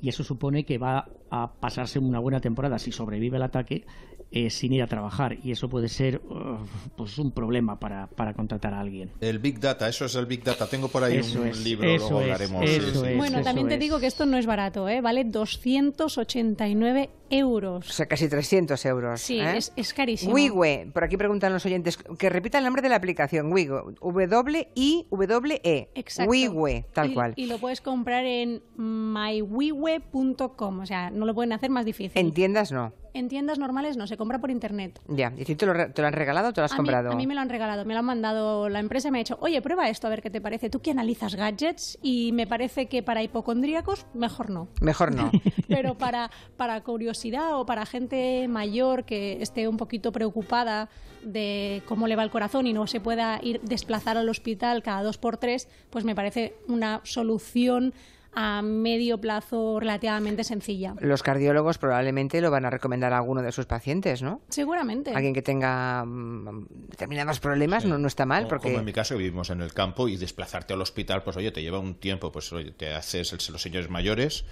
y 0.00 0.08
eso 0.08 0.24
supone 0.24 0.64
que 0.64 0.78
va 0.78 1.08
a 1.30 1.52
pasarse 1.54 1.98
una 1.98 2.18
buena 2.18 2.40
temporada 2.40 2.78
si 2.78 2.92
sobrevive 2.92 3.36
el 3.36 3.42
ataque 3.42 3.84
eh, 4.32 4.48
sin 4.48 4.72
ir 4.72 4.82
a 4.82 4.86
trabajar 4.86 5.38
y 5.42 5.50
eso 5.50 5.68
puede 5.68 5.88
ser 5.88 6.22
uh, 6.28 6.58
pues 6.96 7.18
un 7.18 7.32
problema 7.32 7.80
para, 7.80 8.06
para 8.06 8.32
contratar 8.32 8.74
a 8.74 8.80
alguien. 8.80 9.10
El 9.20 9.40
Big 9.40 9.58
Data, 9.58 9.88
eso 9.88 10.04
es 10.04 10.14
el 10.14 10.26
Big 10.26 10.44
Data. 10.44 10.68
Tengo 10.68 10.86
por 10.86 11.02
ahí 11.02 11.16
Eso 11.16 11.40
un 11.42 11.48
es, 11.48 11.64
libro, 11.64 11.88
eso 11.88 12.10
luego 12.10 12.20
es, 12.20 12.24
hablaremos. 12.24 12.64
eso 12.64 12.90
sí, 12.92 12.98
sí. 13.00 13.06
es. 13.08 13.16
Bueno, 13.16 13.42
también 13.42 13.68
te 13.68 13.76
digo 13.76 13.98
que 13.98 14.06
esto 14.06 14.26
no 14.26 14.38
es 14.38 14.46
barato, 14.46 14.88
¿eh? 14.88 15.00
Vale 15.00 15.24
289 15.24 17.10
euros. 17.30 17.88
O 17.88 17.92
sea, 17.92 18.06
casi 18.06 18.28
300 18.28 18.84
euros. 18.86 19.20
Sí, 19.20 19.40
¿eh? 19.40 19.56
es, 19.56 19.72
es 19.76 19.94
carísimo. 19.94 20.34
Wiwe, 20.34 20.90
por 20.92 21.04
aquí 21.04 21.16
preguntan 21.16 21.52
los 21.52 21.64
oyentes, 21.64 21.96
que 21.96 22.28
repita 22.28 22.58
el 22.58 22.64
nombre 22.64 22.82
de 22.82 22.88
la 22.88 22.96
aplicación, 22.96 23.52
Wiwe, 23.52 23.82
W-I-W-E, 24.00 25.88
Exacto. 25.94 26.30
Wiwe, 26.30 26.84
tal 26.92 27.10
Y- 27.10 27.14
cual. 27.14 27.32
Y 27.36 27.46
lo 27.46 27.58
puedes 27.58 27.80
comprar 27.80 28.24
en 28.24 28.62
mywiwe.com, 28.76 30.80
o 30.80 30.86
sea, 30.86 31.10
no 31.10 31.26
lo 31.26 31.34
pueden 31.34 31.52
hacer 31.52 31.70
más 31.70 31.84
difícil. 31.84 32.12
En 32.20 32.32
tiendas 32.32 32.72
no, 32.72 32.92
En 33.12 33.28
tiendas 33.28 33.58
normales 33.58 33.96
no, 33.96 34.06
se 34.06 34.16
compra 34.16 34.38
por 34.38 34.50
internet. 34.50 35.00
ya. 35.08 35.32
¿Y 35.36 35.54
te 35.54 35.66
lo, 35.66 35.92
te 35.92 36.02
lo 36.02 36.08
han 36.08 36.14
regalado 36.14 36.50
o 36.50 36.52
te 36.52 36.60
lo 36.60 36.66
has 36.66 36.72
a, 36.72 36.76
comprado? 36.76 37.10
Mí, 37.10 37.14
a 37.14 37.16
mí 37.16 37.26
me 37.26 37.34
lo 37.34 37.40
han 37.40 37.48
regalado, 37.48 37.84
me 37.84 37.94
lo 37.94 38.00
han 38.00 38.06
mandado 38.06 38.68
la 38.68 38.78
empresa 38.78 39.08
y 39.08 39.10
me 39.10 39.18
ha 39.18 39.20
dicho, 39.20 39.38
oye, 39.40 39.60
prueba 39.62 39.88
esto 39.88 40.06
a 40.06 40.10
ver 40.10 40.22
qué 40.22 40.30
te 40.30 40.40
parece. 40.40 40.70
Tú 40.70 40.80
que 40.80 40.90
analizas 40.90 41.34
gadgets 41.34 41.98
y 42.02 42.32
me 42.32 42.46
parece 42.46 42.86
que 42.86 43.02
para 43.02 43.22
hipocondríacos, 43.22 44.06
mejor 44.14 44.50
no. 44.50 44.68
Mejor 44.80 45.14
no. 45.14 45.30
Pero 45.68 45.96
para, 45.96 46.30
para 46.56 46.80
curiosidad 46.82 47.58
o 47.58 47.66
para 47.66 47.86
gente 47.86 48.46
mayor 48.48 49.04
que 49.04 49.42
esté 49.42 49.68
un 49.68 49.76
poquito 49.76 50.12
preocupada 50.12 50.88
de 51.22 51.82
cómo 51.86 52.06
le 52.06 52.16
va 52.16 52.22
el 52.22 52.30
corazón 52.30 52.66
y 52.66 52.72
no 52.72 52.86
se 52.86 53.00
pueda 53.00 53.40
ir 53.42 53.60
desplazar 53.62 54.16
al 54.16 54.28
hospital 54.28 54.82
cada 54.82 55.02
dos 55.02 55.18
por 55.18 55.36
tres, 55.36 55.68
pues 55.90 56.04
me 56.04 56.14
parece 56.14 56.54
una 56.68 57.00
solución 57.04 57.92
a 58.32 58.62
medio 58.62 59.18
plazo 59.20 59.80
relativamente 59.80 60.44
sencilla. 60.44 60.94
Los 61.00 61.22
cardiólogos 61.22 61.78
probablemente 61.78 62.40
lo 62.40 62.50
van 62.50 62.64
a 62.64 62.70
recomendar 62.70 63.12
a 63.12 63.18
alguno 63.18 63.42
de 63.42 63.50
sus 63.52 63.66
pacientes, 63.66 64.22
¿no? 64.22 64.40
Seguramente. 64.48 65.12
Alguien 65.14 65.34
que 65.34 65.42
tenga 65.42 66.04
mm, 66.04 66.66
determinados 66.88 67.40
problemas 67.40 67.84
no, 67.84 67.98
no 67.98 68.06
está 68.06 68.26
mal, 68.26 68.44
Como- 68.44 68.48
porque 68.50 68.68
Como 68.68 68.78
en 68.80 68.84
mi 68.84 68.92
caso, 68.92 69.14
que 69.14 69.18
vivimos 69.24 69.50
en 69.50 69.60
el 69.62 69.72
campo 69.74 70.08
y 70.08 70.16
desplazarte 70.16 70.74
al 70.74 70.80
hospital, 70.82 71.22
pues 71.22 71.36
oye, 71.36 71.50
te 71.50 71.62
lleva 71.62 71.78
un 71.78 71.94
tiempo, 71.94 72.30
pues 72.30 72.52
oye, 72.52 72.70
te 72.72 72.94
haces 72.94 73.32
el- 73.32 73.40
los 73.52 73.60
señores 73.62 73.90
mayores. 73.90 74.44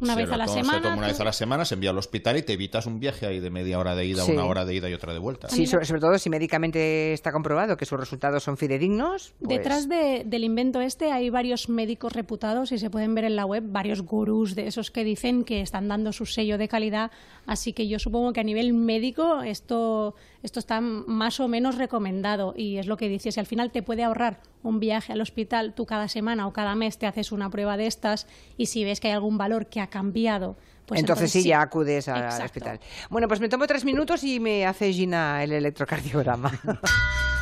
Una 0.00 0.14
se 0.14 0.20
vez 0.20 0.28
lo 0.28 0.34
a 0.34 0.38
la 0.38 0.44
toma- 0.46 0.54
se 0.58 0.64
semana, 0.64 0.82
toma 0.82 0.96
una 0.96 1.06
vez 1.06 1.20
a 1.20 1.24
la 1.24 1.32
semana, 1.32 1.64
se 1.64 1.74
envía 1.74 1.90
al 1.90 1.98
hospital 1.98 2.36
y 2.36 2.42
te 2.42 2.52
evitas 2.52 2.86
un 2.86 2.98
viaje 3.00 3.26
ahí 3.26 3.40
de 3.40 3.50
media 3.50 3.78
hora 3.78 3.94
de 3.94 4.04
ida, 4.06 4.24
Sí. 4.24 4.32
una 4.32 4.44
hora 4.44 4.64
de 4.64 4.74
ida 4.74 4.88
y 4.90 4.94
otra 4.94 5.12
de 5.12 5.18
vuelta. 5.18 5.48
sí, 5.48 5.66
sobre, 5.66 5.84
sobre 5.86 6.00
todo 6.00 6.18
si 6.18 6.30
médicamente 6.30 7.12
está 7.12 7.32
comprobado 7.32 7.76
que 7.76 7.86
sus 7.86 7.98
resultados 7.98 8.42
son 8.42 8.56
fidedignos. 8.56 9.34
pues- 9.38 9.48
Detrás 9.58 9.88
de- 9.88 10.22
del 10.26 10.44
invento 10.44 10.80
este 10.80 11.10
hay 11.12 11.30
varios 11.30 11.68
médicos 11.68 12.12
reputados 12.12 12.72
y 12.72 12.78
se 12.78 12.90
pueden 12.90 13.14
ver 13.14 13.23
en 13.24 13.36
la 13.36 13.46
web 13.46 13.64
varios 13.66 14.02
gurús 14.02 14.54
de 14.54 14.66
esos 14.66 14.90
que 14.90 15.04
dicen 15.04 15.44
que 15.44 15.60
están 15.60 15.88
dando 15.88 16.12
su 16.12 16.26
sello 16.26 16.58
de 16.58 16.68
calidad. 16.68 17.10
Así 17.46 17.72
que 17.72 17.88
yo 17.88 17.98
supongo 17.98 18.32
que 18.32 18.40
a 18.40 18.44
nivel 18.44 18.72
médico 18.72 19.42
esto, 19.42 20.14
esto 20.42 20.60
está 20.60 20.80
más 20.80 21.40
o 21.40 21.48
menos 21.48 21.76
recomendado 21.76 22.54
y 22.56 22.78
es 22.78 22.86
lo 22.86 22.96
que 22.96 23.08
dices. 23.08 23.34
Si 23.34 23.40
al 23.40 23.46
final 23.46 23.70
te 23.70 23.82
puede 23.82 24.04
ahorrar 24.04 24.40
un 24.62 24.80
viaje 24.80 25.12
al 25.12 25.20
hospital, 25.20 25.74
tú 25.74 25.86
cada 25.86 26.08
semana 26.08 26.46
o 26.46 26.52
cada 26.52 26.74
mes 26.74 26.98
te 26.98 27.06
haces 27.06 27.32
una 27.32 27.50
prueba 27.50 27.76
de 27.76 27.86
estas 27.86 28.26
y 28.56 28.66
si 28.66 28.84
ves 28.84 29.00
que 29.00 29.08
hay 29.08 29.14
algún 29.14 29.38
valor 29.38 29.66
que 29.66 29.80
ha 29.80 29.88
cambiado, 29.88 30.56
pues 30.86 31.00
entonces, 31.00 31.32
sí, 31.32 31.42
ya 31.44 31.62
acudes 31.62 32.08
al 32.08 32.42
hospital. 32.42 32.78
Bueno, 33.08 33.26
pues 33.26 33.40
me 33.40 33.48
tomo 33.48 33.66
tres 33.66 33.84
minutos 33.84 34.22
y 34.22 34.38
me 34.38 34.66
hace 34.66 34.92
Gina 34.92 35.42
el 35.42 35.52
electrocardiograma. 35.52 36.52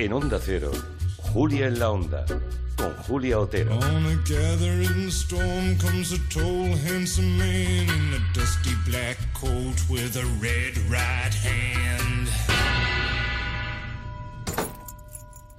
En 0.00 0.14
Onda 0.14 0.40
Cero, 0.40 0.72
Julia 1.34 1.66
en 1.66 1.78
la 1.78 1.90
Onda, 1.90 2.24
con 2.74 2.94
Julia 3.06 3.38
Otero. 3.38 3.74
On 3.74 4.06
a 4.06 4.16
gathering 4.26 5.10
storm 5.10 5.76
comes 5.76 6.12
a 6.12 6.18
tall, 6.30 6.74
handsome 6.88 7.36
man 7.36 7.86
in 7.86 8.14
a 8.14 8.32
dusty 8.32 8.74
black 8.86 9.18
coat 9.34 9.76
with 9.90 10.16
a 10.16 10.24
red 10.40 10.78
right 10.88 11.34
hand. 11.34 12.49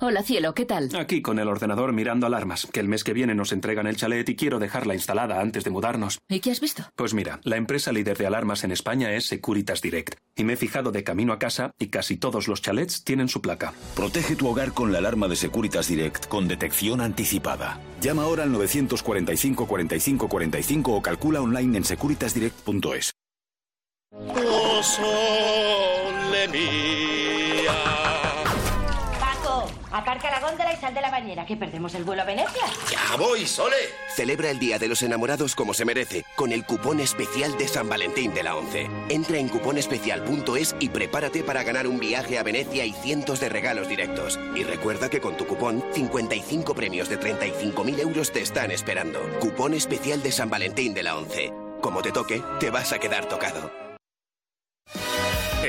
Hola 0.03 0.23
cielo, 0.23 0.55
¿qué 0.55 0.65
tal? 0.65 0.89
Aquí 0.95 1.21
con 1.21 1.37
el 1.37 1.47
ordenador 1.47 1.93
mirando 1.93 2.25
alarmas, 2.25 2.65
que 2.65 2.79
el 2.79 2.87
mes 2.87 3.03
que 3.03 3.13
viene 3.13 3.35
nos 3.35 3.51
entregan 3.51 3.85
el 3.85 3.97
chalet 3.97 4.27
y 4.27 4.35
quiero 4.35 4.57
dejarla 4.57 4.95
instalada 4.95 5.39
antes 5.39 5.63
de 5.63 5.69
mudarnos. 5.69 6.17
¿Y 6.27 6.39
qué 6.39 6.49
has 6.49 6.59
visto? 6.59 6.89
Pues 6.95 7.13
mira, 7.13 7.39
la 7.43 7.57
empresa 7.57 7.91
líder 7.91 8.17
de 8.17 8.25
alarmas 8.25 8.63
en 8.63 8.71
España 8.71 9.13
es 9.13 9.27
Securitas 9.27 9.79
Direct. 9.79 10.15
Y 10.35 10.43
me 10.43 10.53
he 10.53 10.57
fijado 10.57 10.91
de 10.91 11.03
camino 11.03 11.33
a 11.33 11.37
casa 11.37 11.75
y 11.77 11.89
casi 11.89 12.17
todos 12.17 12.47
los 12.47 12.63
chalets 12.63 13.03
tienen 13.03 13.27
su 13.27 13.43
placa. 13.43 13.73
Protege 13.95 14.35
tu 14.35 14.47
hogar 14.47 14.73
con 14.73 14.91
la 14.91 14.97
alarma 14.97 15.27
de 15.27 15.35
Securitas 15.35 15.87
Direct 15.87 16.25
con 16.25 16.47
detección 16.47 16.99
anticipada. 16.99 17.79
Llama 18.01 18.23
ahora 18.23 18.41
al 18.41 18.51
945 18.51 19.67
45 19.67 20.27
45 20.27 20.93
o 20.95 21.01
calcula 21.03 21.41
online 21.41 21.77
en 21.77 21.83
securitasdirect.es. 21.83 23.11
Oh, 24.11 24.81
aparca 30.01 30.29
la 30.31 30.39
góndola 30.39 30.73
y 30.73 30.77
sal 30.77 30.93
de 30.93 31.01
la 31.01 31.11
bañera, 31.11 31.45
que 31.45 31.55
perdemos 31.55 31.95
el 31.95 32.03
vuelo 32.03 32.23
a 32.23 32.25
Venecia. 32.25 32.63
Ya 32.89 33.15
voy, 33.17 33.45
Sole. 33.45 33.75
Celebra 34.15 34.49
el 34.49 34.59
Día 34.59 34.77
de 34.79 34.87
los 34.87 35.01
Enamorados 35.01 35.55
como 35.55 35.73
se 35.73 35.85
merece, 35.85 36.25
con 36.35 36.51
el 36.51 36.65
cupón 36.65 36.99
especial 36.99 37.57
de 37.57 37.67
San 37.67 37.87
Valentín 37.87 38.33
de 38.33 38.43
la 38.43 38.55
ONCE. 38.55 38.89
Entra 39.09 39.37
en 39.37 39.47
cuponespecial.es 39.49 40.75
y 40.79 40.89
prepárate 40.89 41.43
para 41.43 41.63
ganar 41.63 41.87
un 41.87 41.99
viaje 41.99 42.37
a 42.37 42.43
Venecia 42.43 42.85
y 42.85 42.93
cientos 42.93 43.39
de 43.39 43.49
regalos 43.49 43.87
directos. 43.87 44.39
Y 44.55 44.63
recuerda 44.63 45.09
que 45.09 45.21
con 45.21 45.37
tu 45.37 45.45
cupón, 45.45 45.83
55 45.93 46.73
premios 46.75 47.09
de 47.09 47.19
35.000 47.19 47.99
euros 47.99 48.31
te 48.31 48.41
están 48.41 48.71
esperando. 48.71 49.19
Cupón 49.39 49.73
especial 49.73 50.21
de 50.23 50.31
San 50.31 50.49
Valentín 50.49 50.93
de 50.93 51.03
la 51.03 51.17
ONCE. 51.17 51.53
Como 51.81 52.01
te 52.01 52.11
toque, 52.11 52.43
te 52.59 52.69
vas 52.69 52.91
a 52.91 52.99
quedar 52.99 53.27
tocado. 53.27 53.90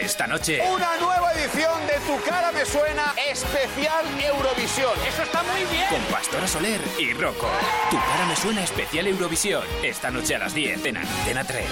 Esta 0.02 0.26
noche. 0.26 0.60
Una 0.68 0.96
nueva 0.96 1.32
edición 1.32 1.86
de 1.86 1.94
Tu 2.04 2.28
cara 2.28 2.50
me 2.50 2.64
suena 2.66 3.14
especial 3.30 4.04
Eurovisión. 4.20 4.90
Eso 5.06 5.22
está 5.22 5.44
muy 5.44 5.60
bien. 5.70 5.86
Con 5.88 6.00
Pastora 6.12 6.48
Soler 6.48 6.80
y 6.98 7.12
Rocco. 7.12 7.46
Tu 7.88 7.96
cara 7.96 8.26
me 8.26 8.34
suena 8.34 8.64
especial 8.64 9.06
Eurovisión. 9.06 9.62
Esta 9.84 10.10
noche 10.10 10.34
a 10.34 10.40
las 10.40 10.54
10 10.54 10.86
en 10.86 10.96
Antena 10.96 11.44
3. 11.44 11.64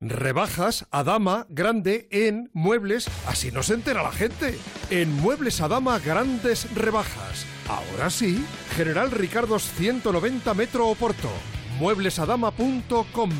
Rebajas 0.00 0.86
a 0.92 1.02
dama 1.02 1.46
grande 1.48 2.06
en 2.12 2.48
muebles, 2.54 3.10
así 3.26 3.50
no 3.50 3.64
se 3.64 3.74
entera 3.74 4.04
la 4.04 4.12
gente. 4.12 4.56
En 4.88 5.12
Muebles 5.16 5.60
a 5.60 5.68
Dama 5.68 5.98
grandes 5.98 6.72
rebajas. 6.74 7.44
Ahora 7.68 8.08
sí, 8.08 8.46
General 8.76 9.10
Ricardos 9.10 9.64
190 9.76 10.54
Metro 10.54 10.86
Oporto. 10.86 11.28
Mueblesadama.com. 11.80 13.30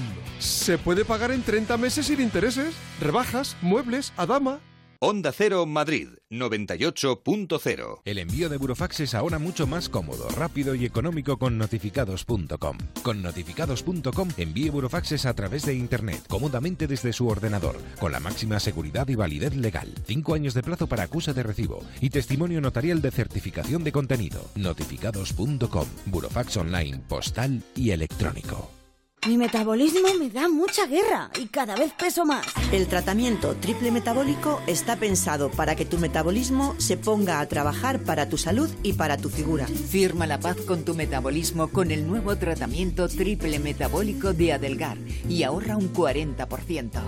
Se 0.40 0.78
puede 0.78 1.04
pagar 1.04 1.30
en 1.30 1.42
30 1.42 1.76
meses 1.76 2.06
sin 2.06 2.20
intereses. 2.20 2.74
Rebajas, 3.00 3.56
muebles 3.60 4.12
a 4.16 4.26
dama. 4.26 4.60
Onda 5.02 5.32
Cero 5.32 5.64
Madrid 5.64 6.08
98.0. 6.30 8.02
El 8.04 8.18
envío 8.18 8.50
de 8.50 8.58
burofax 8.58 9.00
es 9.00 9.14
ahora 9.14 9.38
mucho 9.38 9.66
más 9.66 9.88
cómodo, 9.88 10.28
rápido 10.28 10.74
y 10.74 10.84
económico 10.84 11.38
con 11.38 11.56
notificados.com. 11.56 12.78
Con 13.02 13.22
notificados.com 13.22 14.28
envíe 14.36 14.68
burofaxes 14.68 15.24
a 15.24 15.32
través 15.32 15.64
de 15.64 15.74
Internet, 15.74 16.24
cómodamente 16.28 16.86
desde 16.86 17.14
su 17.14 17.28
ordenador, 17.28 17.78
con 17.98 18.12
la 18.12 18.20
máxima 18.20 18.60
seguridad 18.60 19.08
y 19.08 19.14
validez 19.14 19.56
legal. 19.56 19.90
Cinco 20.06 20.34
años 20.34 20.52
de 20.52 20.62
plazo 20.62 20.86
para 20.86 21.04
acusa 21.04 21.32
de 21.32 21.44
recibo 21.44 21.82
y 22.02 22.10
testimonio 22.10 22.60
notarial 22.60 23.00
de 23.00 23.10
certificación 23.10 23.84
de 23.84 23.92
contenido. 23.92 24.50
Notificados.com. 24.54 25.86
Burofax 26.06 26.58
online, 26.58 26.98
postal 27.08 27.62
y 27.74 27.90
electrónico. 27.90 28.79
Mi 29.26 29.36
metabolismo 29.36 30.14
me 30.18 30.30
da 30.30 30.48
mucha 30.48 30.86
guerra 30.86 31.30
y 31.38 31.46
cada 31.48 31.76
vez 31.76 31.92
peso 31.92 32.24
más. 32.24 32.46
El 32.72 32.86
tratamiento 32.86 33.54
triple 33.54 33.90
metabólico 33.90 34.62
está 34.66 34.96
pensado 34.96 35.50
para 35.50 35.76
que 35.76 35.84
tu 35.84 35.98
metabolismo 35.98 36.74
se 36.78 36.96
ponga 36.96 37.40
a 37.40 37.46
trabajar 37.46 38.00
para 38.00 38.30
tu 38.30 38.38
salud 38.38 38.70
y 38.82 38.94
para 38.94 39.18
tu 39.18 39.28
figura. 39.28 39.66
Firma 39.66 40.26
la 40.26 40.40
paz 40.40 40.56
con 40.66 40.84
tu 40.86 40.94
metabolismo 40.94 41.68
con 41.68 41.90
el 41.90 42.06
nuevo 42.06 42.36
tratamiento 42.36 43.08
triple 43.08 43.58
metabólico 43.58 44.32
de 44.32 44.54
Adelgar 44.54 44.96
y 45.28 45.42
ahorra 45.42 45.76
un 45.76 45.92
40%. 45.92 47.00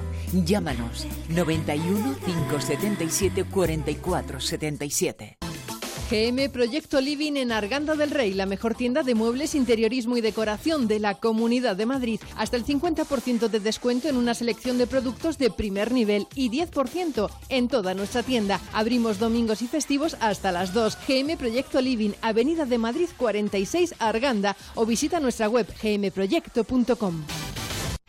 Llámanos 0.44 1.06
91 1.30 2.16
577 2.26 3.44
44 3.44 4.40
77. 4.40 5.38
GM 6.12 6.50
Proyecto 6.50 7.00
Living 7.00 7.36
en 7.36 7.52
Arganda 7.52 7.94
del 7.94 8.10
Rey, 8.10 8.34
la 8.34 8.44
mejor 8.44 8.74
tienda 8.74 9.02
de 9.02 9.14
muebles, 9.14 9.54
interiorismo 9.54 10.18
y 10.18 10.20
decoración 10.20 10.86
de 10.86 11.00
la 11.00 11.14
Comunidad 11.14 11.74
de 11.74 11.86
Madrid. 11.86 12.20
Hasta 12.36 12.58
el 12.58 12.66
50% 12.66 13.48
de 13.48 13.60
descuento 13.60 14.10
en 14.10 14.18
una 14.18 14.34
selección 14.34 14.76
de 14.76 14.86
productos 14.86 15.38
de 15.38 15.50
primer 15.50 15.90
nivel 15.90 16.26
y 16.34 16.50
10% 16.50 17.30
en 17.48 17.68
toda 17.68 17.94
nuestra 17.94 18.22
tienda. 18.22 18.60
Abrimos 18.74 19.18
domingos 19.18 19.62
y 19.62 19.68
festivos 19.68 20.18
hasta 20.20 20.52
las 20.52 20.74
2. 20.74 20.98
GM 21.08 21.38
Proyecto 21.38 21.80
Living, 21.80 22.10
Avenida 22.20 22.66
de 22.66 22.76
Madrid 22.76 23.08
46 23.16 23.94
Arganda 23.98 24.54
o 24.74 24.84
visita 24.84 25.18
nuestra 25.18 25.48
web 25.48 25.66
gmproyecto.com. 25.82 27.24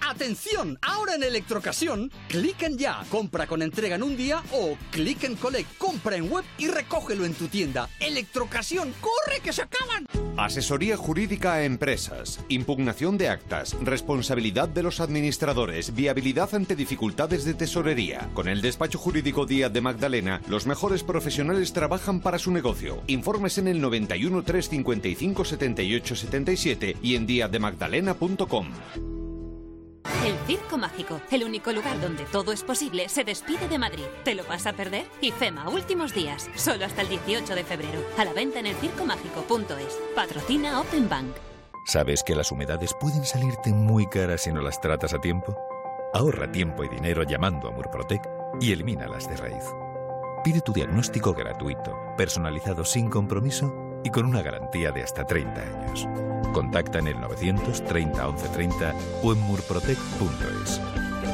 ¡Atención! 0.05 0.77
Ahora 0.81 1.15
en 1.15 1.23
Electrocasión, 1.23 2.11
clic 2.27 2.61
en 2.63 2.77
ya, 2.77 3.03
compra 3.09 3.47
con 3.47 3.61
entrega 3.61 3.95
en 3.95 4.03
un 4.03 4.17
día 4.17 4.43
o 4.51 4.77
clic 4.91 5.23
en 5.23 5.35
collect, 5.35 5.77
compra 5.77 6.17
en 6.17 6.29
web 6.29 6.43
y 6.57 6.67
recógelo 6.67 7.23
en 7.25 7.33
tu 7.33 7.47
tienda. 7.47 7.89
Electrocasión, 7.99 8.93
¡corre 8.99 9.39
que 9.41 9.53
se 9.53 9.61
acaban! 9.61 10.05
Asesoría 10.35 10.97
jurídica 10.97 11.53
a 11.53 11.63
empresas, 11.63 12.43
impugnación 12.49 13.17
de 13.17 13.29
actas, 13.29 13.77
responsabilidad 13.81 14.67
de 14.67 14.83
los 14.83 14.99
administradores, 14.99 15.95
viabilidad 15.95 16.53
ante 16.53 16.75
dificultades 16.75 17.45
de 17.45 17.53
tesorería. 17.53 18.29
Con 18.33 18.49
el 18.49 18.61
despacho 18.61 18.99
jurídico 18.99 19.45
Díaz 19.45 19.71
de 19.71 19.81
Magdalena, 19.81 20.41
los 20.47 20.65
mejores 20.65 21.03
profesionales 21.03 21.71
trabajan 21.71 22.19
para 22.19 22.39
su 22.39 22.51
negocio. 22.51 23.01
Informes 23.07 23.57
en 23.57 23.67
el 23.67 23.79
91 23.79 24.43
355 24.43 25.45
78 25.45 26.15
77 26.15 26.97
y 27.01 27.15
en 27.15 27.25
diazdemagdalena.com. 27.25 28.67
El 30.25 30.37
Circo 30.47 30.77
Mágico, 30.77 31.21
el 31.31 31.43
único 31.43 31.71
lugar 31.71 31.99
donde 31.99 32.25
todo 32.25 32.51
es 32.51 32.63
posible, 32.63 33.09
se 33.09 33.23
despide 33.23 33.67
de 33.67 33.77
Madrid. 33.77 34.05
¿Te 34.23 34.35
lo 34.35 34.43
vas 34.45 34.65
a 34.67 34.73
perder? 34.73 35.05
IFEMA, 35.21 35.69
últimos 35.69 36.13
días, 36.13 36.49
solo 36.55 36.85
hasta 36.85 37.01
el 37.01 37.09
18 37.09 37.55
de 37.55 37.63
febrero. 37.63 38.01
A 38.17 38.25
la 38.25 38.33
venta 38.33 38.59
en 38.59 38.67
el 38.67 38.75
circomágico.es. 38.75 39.99
Patrocina 40.15 40.79
Open 40.79 41.09
Bank. 41.09 41.35
¿Sabes 41.85 42.23
que 42.23 42.35
las 42.35 42.51
humedades 42.51 42.93
pueden 42.99 43.25
salirte 43.25 43.73
muy 43.73 44.07
caras 44.07 44.43
si 44.43 44.53
no 44.53 44.61
las 44.61 44.79
tratas 44.79 45.13
a 45.13 45.19
tiempo? 45.19 45.57
Ahorra 46.13 46.51
tiempo 46.51 46.83
y 46.83 46.89
dinero 46.89 47.23
llamando 47.23 47.67
a 47.67 47.71
Murprotec 47.71 48.21
y 48.61 48.71
elimínalas 48.71 49.27
de 49.27 49.35
raíz. 49.35 49.65
Pide 50.43 50.61
tu 50.61 50.71
diagnóstico 50.71 51.33
gratuito, 51.33 51.97
personalizado 52.17 52.85
sin 52.85 53.09
compromiso 53.09 53.99
y 54.03 54.09
con 54.09 54.25
una 54.25 54.41
garantía 54.41 54.91
de 54.91 55.03
hasta 55.03 55.25
30 55.25 55.61
años. 55.61 56.07
Contacta 56.53 56.99
en 56.99 57.07
el 57.07 57.19
930 57.19 58.27
1130 58.27 58.93
o 59.23 59.33
en 59.33 59.39
murprotec.es. 59.39 60.79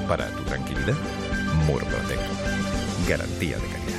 Para 0.08 0.30
tu 0.30 0.44
tranquilidad, 0.44 0.96
Murprotec. 1.68 2.20
Garantía 3.08 3.58
de 3.58 3.68
calidad. 3.68 3.99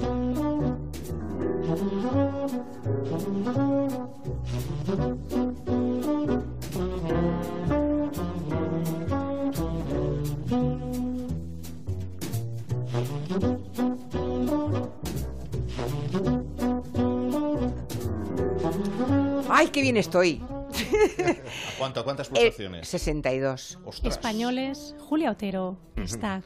¡Ay, 19.49 19.67
qué 19.67 19.81
bien 19.81 19.97
estoy! 19.97 20.41
¿A 20.41 21.77
cuánto? 21.77 21.99
¿A 21.99 22.03
cuántas 22.03 22.27
Eh, 22.29 22.31
pulsaciones? 22.51 22.87
62. 22.87 23.79
Españoles, 24.03 24.95
Julia 24.99 25.31
Otero 25.31 25.77
está 25.95 26.41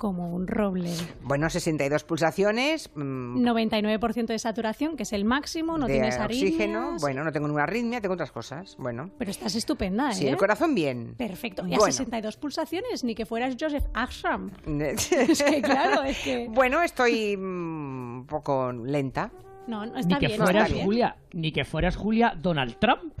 como 0.00 0.34
un 0.34 0.46
roble. 0.46 0.90
Bueno, 1.22 1.50
62 1.50 2.04
pulsaciones. 2.04 2.88
mm, 2.94 3.42
99% 3.44 4.28
de 4.28 4.38
saturación, 4.38 4.96
que 4.96 5.02
es 5.02 5.12
el 5.12 5.26
máximo, 5.26 5.76
no 5.76 5.86
de 5.86 5.92
tienes 5.92 6.18
oxígeno. 6.18 6.78
arritmias. 6.78 7.02
Bueno, 7.02 7.22
no 7.22 7.30
tengo 7.32 7.46
ninguna 7.46 7.64
arritmia, 7.64 8.00
tengo 8.00 8.14
otras 8.14 8.32
cosas. 8.32 8.76
Bueno. 8.78 9.10
Pero 9.18 9.30
estás 9.30 9.54
estupenda, 9.54 10.10
¿eh? 10.10 10.14
Sí, 10.14 10.26
el 10.26 10.38
corazón 10.38 10.74
bien. 10.74 11.16
Perfecto. 11.18 11.66
Y 11.66 11.74
a 11.74 11.76
Bueno. 11.76 11.92
62 11.92 12.38
pulsaciones, 12.38 13.04
ni 13.04 13.14
que 13.14 13.26
fueras 13.26 13.56
Joseph 13.60 13.84
Ashram. 13.92 14.50
es 14.66 15.42
que 15.42 15.60
claro, 15.60 16.02
es 16.04 16.18
que... 16.20 16.48
Bueno, 16.48 16.82
estoy 16.82 17.36
mm, 17.36 18.20
un 18.20 18.26
poco 18.26 18.72
lenta. 18.72 19.30
No, 19.66 19.84
no 19.84 19.92
Ni 19.92 20.00
está 20.00 20.18
que 20.18 20.28
bien. 20.28 20.38
fueras 20.40 20.62
está 20.62 20.74
bien. 20.74 20.86
Julia, 20.86 21.16
ni 21.34 21.52
que 21.52 21.66
fueras 21.66 21.94
Julia 21.94 22.34
Donald 22.40 22.76
Trump. 22.78 23.12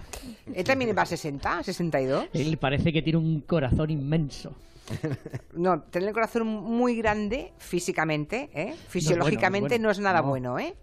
¿Él 0.54 0.64
también 0.64 0.96
va 0.96 1.02
a 1.02 1.06
60, 1.06 1.62
62? 1.62 2.28
Él 2.32 2.56
parece 2.56 2.90
que 2.90 3.02
tiene 3.02 3.18
un 3.18 3.42
corazón 3.42 3.90
inmenso. 3.90 4.56
No, 5.52 5.82
tener 5.82 6.08
el 6.08 6.14
corazón 6.14 6.46
muy 6.46 6.96
grande 6.96 7.52
físicamente, 7.58 8.50
¿eh? 8.54 8.74
fisiológicamente 8.88 9.74
bueno. 9.74 9.84
no 9.84 9.90
es 9.90 9.98
nada 9.98 10.22
No. 10.22 10.28
bueno, 10.28 10.58
¿eh? 10.58 10.74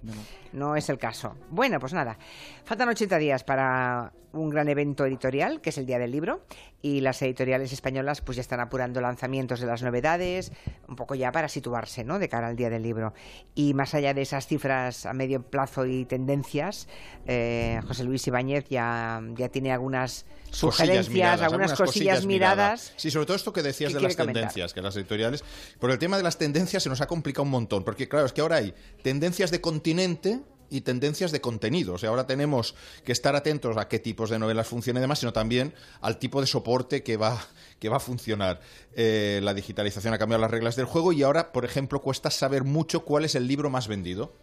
No 0.54 0.76
es 0.76 0.90
el 0.90 0.98
caso. 0.98 1.36
Bueno, 1.50 1.80
pues 1.80 1.94
nada. 1.94 2.18
Faltan 2.64 2.90
80 2.90 3.18
días 3.18 3.44
para 3.44 4.14
un 4.34 4.50
gran 4.50 4.68
evento 4.70 5.06
editorial, 5.06 5.62
que 5.62 5.70
es 5.70 5.78
el 5.78 5.86
Día 5.86 6.00
del 6.00 6.12
Libro, 6.12 6.42
y 6.82 7.02
las 7.02 7.22
editoriales 7.22 7.72
españolas 7.74 8.22
pues 8.22 8.36
ya 8.36 8.42
están 8.42 8.60
apurando 8.60 9.02
lanzamientos 9.02 9.60
de 9.60 9.66
las 9.66 9.82
novedades, 9.84 10.52
un 10.88 10.96
poco 10.96 11.16
ya 11.16 11.32
para 11.32 11.50
situarse, 11.50 12.04
¿no? 12.04 12.20
De 12.20 12.30
cara 12.30 12.48
al 12.48 12.56
Día 12.56 12.70
del 12.70 12.84
Libro. 12.84 13.14
Y 13.56 13.74
más 13.74 13.94
allá 13.94 14.14
de 14.14 14.22
esas 14.22 14.48
cifras 14.48 15.06
a 15.06 15.14
medio 15.14 15.42
plazo 15.42 15.86
y 15.86 16.06
tendencias, 16.06 16.88
eh, 17.26 17.80
José 17.88 18.04
Luis 18.04 18.28
Ibáñez 18.28 18.68
ya, 18.70 19.22
ya 19.36 19.50
tiene 19.50 19.72
algunas 19.72 20.26
sugerencias, 20.52 21.10
miradas, 21.10 21.42
algunas, 21.42 21.74
cosillas, 21.74 22.26
miradas. 22.26 22.94
Sí, 22.96 23.12
sobre 23.12 23.26
todo 23.26 23.36
esto 23.36 23.54
que 23.54 23.64
decías 23.64 23.92
¿Qué 23.92 23.98
de 23.98 24.04
las 24.04 24.16
comentar? 24.16 24.34
tendencias, 24.36 24.74
que 24.74 24.82
las 24.82 24.96
editoriales. 24.96 25.44
Por 25.80 25.92
el 25.92 26.00
tema 26.00 26.18
de 26.18 26.24
las 26.24 26.38
tendencias 26.38 26.84
se 26.84 26.90
nos 26.90 27.02
ha 27.02 27.08
complicado 27.08 27.44
un 27.44 27.52
montón, 27.52 27.84
porque 27.84 28.08
claro, 28.08 28.26
es 28.26 28.34
que 28.34 28.42
ahora 28.42 28.58
hay 28.58 28.74
tendencias 29.04 29.52
de 29.52 29.62
continente 29.62 30.42
y 30.70 30.82
tendencias 30.82 31.32
de 31.32 31.42
contenido. 31.42 31.94
O 31.94 31.98
sea, 31.98 32.10
ahora 32.10 32.28
tenemos 32.28 32.76
que 33.04 33.12
estar 33.12 33.36
atentos 33.36 33.78
a 33.78 33.88
qué 33.88 34.00
tipos 34.00 34.30
de 34.30 34.40
novelas 34.40 34.68
funcionan 34.68 35.02
y 35.02 35.04
demás, 35.04 35.20
sino 35.20 35.34
también 35.34 35.74
al 36.02 36.20
tipo 36.20 36.42
de 36.42 36.48
soporte 36.48 37.04
que 37.04 37.18
va, 37.18 37.40
que 37.80 37.90
va 37.90 37.98
a 37.98 38.02
funcionar. 38.02 38.60
Eh, 38.94 39.40
la 39.44 39.54
digitalización 39.54 40.14
ha 40.14 40.18
cambiado 40.18 40.42
las 40.42 40.52
reglas 40.52 40.76
del 40.76 40.86
juego 40.86 41.14
y 41.14 41.24
ahora, 41.24 41.52
por 41.52 41.66
ejemplo, 41.66 42.02
cuesta 42.02 42.32
saber 42.32 42.64
mucho 42.64 43.06
cuál 43.06 43.26
es 43.26 43.36
el 43.36 43.48
libro 43.48 43.70
más 43.70 43.88
vendido. 43.88 44.34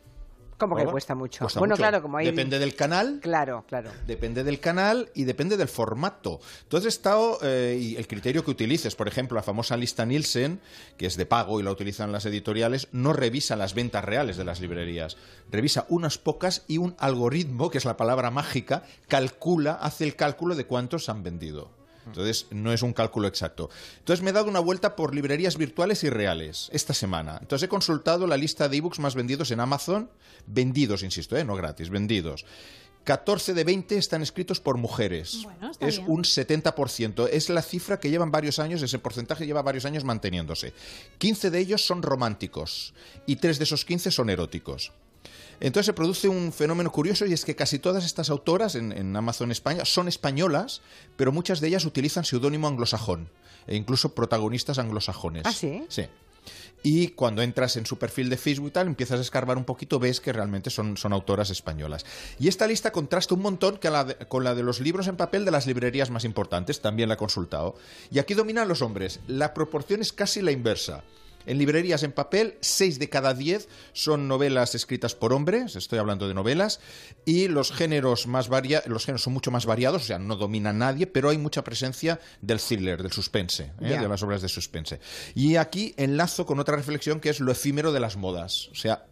Como 0.58 0.76
que 0.76 0.84
cuesta 0.86 1.14
mucho. 1.14 1.44
Cuesta 1.44 1.58
bueno, 1.58 1.72
mucho. 1.74 1.82
claro, 1.82 2.02
como 2.02 2.18
hay... 2.18 2.26
Depende 2.26 2.58
del 2.58 2.74
canal. 2.74 3.18
Claro, 3.20 3.64
claro. 3.68 3.90
Depende 4.06 4.44
del 4.44 4.60
canal 4.60 5.10
y 5.14 5.24
depende 5.24 5.56
del 5.56 5.68
formato. 5.68 6.40
Entonces, 6.62 6.94
estado, 6.94 7.38
eh, 7.42 7.78
y 7.80 7.96
el 7.96 8.06
criterio 8.06 8.44
que 8.44 8.50
utilices, 8.50 8.94
por 8.94 9.08
ejemplo, 9.08 9.34
la 9.34 9.42
famosa 9.42 9.76
lista 9.76 10.04
Nielsen, 10.04 10.60
que 10.96 11.06
es 11.06 11.16
de 11.16 11.26
pago 11.26 11.60
y 11.60 11.62
la 11.62 11.70
utilizan 11.70 12.12
las 12.12 12.26
editoriales, 12.26 12.88
no 12.92 13.12
revisa 13.12 13.56
las 13.56 13.74
ventas 13.74 14.04
reales 14.04 14.36
de 14.36 14.44
las 14.44 14.60
librerías. 14.60 15.16
Revisa 15.50 15.86
unas 15.88 16.18
pocas 16.18 16.64
y 16.68 16.78
un 16.78 16.94
algoritmo, 16.98 17.70
que 17.70 17.78
es 17.78 17.84
la 17.84 17.96
palabra 17.96 18.30
mágica, 18.30 18.84
calcula, 19.08 19.72
hace 19.72 20.04
el 20.04 20.16
cálculo 20.16 20.54
de 20.54 20.66
cuántos 20.66 21.08
han 21.08 21.22
vendido. 21.22 21.83
Entonces, 22.06 22.46
no 22.50 22.72
es 22.72 22.82
un 22.82 22.92
cálculo 22.92 23.28
exacto. 23.28 23.70
Entonces, 23.98 24.22
me 24.22 24.30
he 24.30 24.32
dado 24.32 24.48
una 24.48 24.60
vuelta 24.60 24.96
por 24.96 25.14
librerías 25.14 25.56
virtuales 25.56 26.04
y 26.04 26.10
reales 26.10 26.68
esta 26.72 26.94
semana. 26.94 27.38
Entonces, 27.40 27.66
he 27.66 27.68
consultado 27.68 28.26
la 28.26 28.36
lista 28.36 28.68
de 28.68 28.76
ebooks 28.76 28.98
más 28.98 29.14
vendidos 29.14 29.50
en 29.50 29.60
Amazon. 29.60 30.10
Vendidos, 30.46 31.02
insisto, 31.02 31.36
¿eh? 31.36 31.44
no 31.44 31.56
gratis, 31.56 31.90
vendidos. 31.90 32.44
14 33.04 33.52
de 33.52 33.64
20 33.64 33.98
están 33.98 34.22
escritos 34.22 34.60
por 34.60 34.78
mujeres. 34.78 35.42
Bueno, 35.44 35.70
es 35.78 35.98
bien. 35.98 36.10
un 36.10 36.22
70%. 36.24 37.28
Es 37.30 37.50
la 37.50 37.62
cifra 37.62 38.00
que 38.00 38.10
llevan 38.10 38.30
varios 38.30 38.58
años, 38.58 38.82
ese 38.82 38.98
porcentaje 38.98 39.46
lleva 39.46 39.62
varios 39.62 39.84
años 39.84 40.04
manteniéndose. 40.04 40.72
15 41.18 41.50
de 41.50 41.58
ellos 41.58 41.86
son 41.86 42.02
románticos 42.02 42.94
y 43.26 43.36
3 43.36 43.58
de 43.58 43.64
esos 43.64 43.84
15 43.84 44.10
son 44.10 44.30
eróticos. 44.30 44.92
Entonces 45.60 45.86
se 45.86 45.92
produce 45.92 46.28
un 46.28 46.52
fenómeno 46.52 46.90
curioso 46.92 47.26
y 47.26 47.32
es 47.32 47.44
que 47.44 47.56
casi 47.56 47.78
todas 47.78 48.04
estas 48.04 48.30
autoras 48.30 48.74
en, 48.74 48.92
en 48.92 49.14
Amazon 49.16 49.50
España 49.50 49.84
son 49.84 50.08
españolas, 50.08 50.82
pero 51.16 51.32
muchas 51.32 51.60
de 51.60 51.68
ellas 51.68 51.84
utilizan 51.84 52.24
seudónimo 52.24 52.68
anglosajón 52.68 53.28
e 53.66 53.76
incluso 53.76 54.14
protagonistas 54.14 54.78
anglosajones. 54.78 55.42
¿Ah, 55.46 55.52
sí? 55.52 55.84
Sí. 55.88 56.04
Y 56.86 57.08
cuando 57.08 57.40
entras 57.40 57.78
en 57.78 57.86
su 57.86 57.96
perfil 57.98 58.28
de 58.28 58.36
Facebook 58.36 58.68
y 58.68 58.70
tal, 58.72 58.86
empiezas 58.88 59.18
a 59.18 59.22
escarbar 59.22 59.56
un 59.56 59.64
poquito, 59.64 59.98
ves 59.98 60.20
que 60.20 60.34
realmente 60.34 60.68
son, 60.68 60.98
son 60.98 61.14
autoras 61.14 61.48
españolas. 61.48 62.04
Y 62.38 62.48
esta 62.48 62.66
lista 62.66 62.92
contrasta 62.92 63.34
un 63.34 63.40
montón 63.40 63.78
que 63.78 63.88
la 63.88 64.04
de- 64.04 64.16
con 64.28 64.44
la 64.44 64.54
de 64.54 64.62
los 64.62 64.80
libros 64.80 65.06
en 65.06 65.16
papel 65.16 65.46
de 65.46 65.50
las 65.50 65.66
librerías 65.66 66.10
más 66.10 66.24
importantes, 66.24 66.82
también 66.82 67.08
la 67.08 67.14
he 67.14 67.16
consultado. 67.16 67.76
Y 68.10 68.18
aquí 68.18 68.34
dominan 68.34 68.68
los 68.68 68.82
hombres. 68.82 69.20
La 69.26 69.54
proporción 69.54 70.02
es 70.02 70.12
casi 70.12 70.42
la 70.42 70.52
inversa. 70.52 71.04
En 71.46 71.59
librerías 71.59 72.02
en 72.02 72.12
papel, 72.12 72.57
6 72.61 72.98
de 72.98 73.09
cada 73.09 73.35
10 73.35 73.68
son 73.92 74.28
novelas 74.28 74.74
escritas 74.74 75.14
por 75.14 75.33
hombres, 75.33 75.76
estoy 75.76 75.98
hablando 75.98 76.26
de 76.28 76.35
novelas, 76.35 76.80
y 77.24 77.48
los 77.48 77.72
géneros 77.72 78.26
más 78.26 78.48
varia 78.48 78.83
los 78.87 79.04
géneros 79.04 79.22
son 79.22 79.33
mucho 79.33 79.50
más 79.50 79.66
variados, 79.66 80.02
o 80.02 80.04
sea, 80.07 80.18
no 80.18 80.37
domina 80.37 80.72
nadie, 80.72 81.07
pero 81.07 81.30
hay 81.30 81.38
mucha 81.38 81.62
presencia 81.64 82.20
del 82.40 82.59
thriller, 82.61 83.02
del 83.02 83.12
suspense, 83.12 83.64
¿eh? 83.64 83.72
Ya. 83.80 84.00
de 84.00 84.09
las 84.09 84.22
obras 84.22 84.42
de 84.42 84.48
suspense. 84.48 85.00
Y 85.35 85.57
aquí 85.57 85.94
enlazo 85.96 86.46
con 86.46 86.59
otra 86.61 86.76
reflexión 86.76 87.20
que 87.20 87.30
es 87.30 87.40
lo 87.40 87.52
efímero 87.52 87.92
de 87.92 88.00
las 88.00 88.16
modas, 88.16 88.68
o 88.72 88.74
sea, 88.74 89.07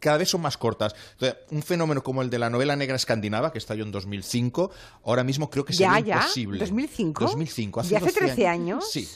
cada 0.00 0.16
vez 0.18 0.28
son 0.28 0.40
más 0.42 0.56
cortas. 0.56 0.94
Entonces, 1.14 1.38
un 1.50 1.60
fenómeno 1.60 2.04
como 2.04 2.22
el 2.22 2.30
de 2.30 2.38
la 2.38 2.50
novela 2.50 2.76
negra 2.76 2.94
escandinava, 2.94 3.50
que 3.50 3.58
estalló 3.58 3.82
en 3.82 3.90
2005, 3.90 4.70
ahora 5.04 5.24
mismo 5.24 5.50
creo 5.50 5.64
que 5.64 5.72
Ya, 5.72 5.92
sería 5.94 6.06
ya. 6.06 6.14
imposible. 6.20 6.64
¿2005? 6.64 7.12
2005, 7.18 7.80
hace 7.80 7.92
¿Y 7.94 7.96
hace 7.96 8.04
12 8.06 8.18
13 8.20 8.46
años? 8.46 8.88
Sí. 8.92 9.08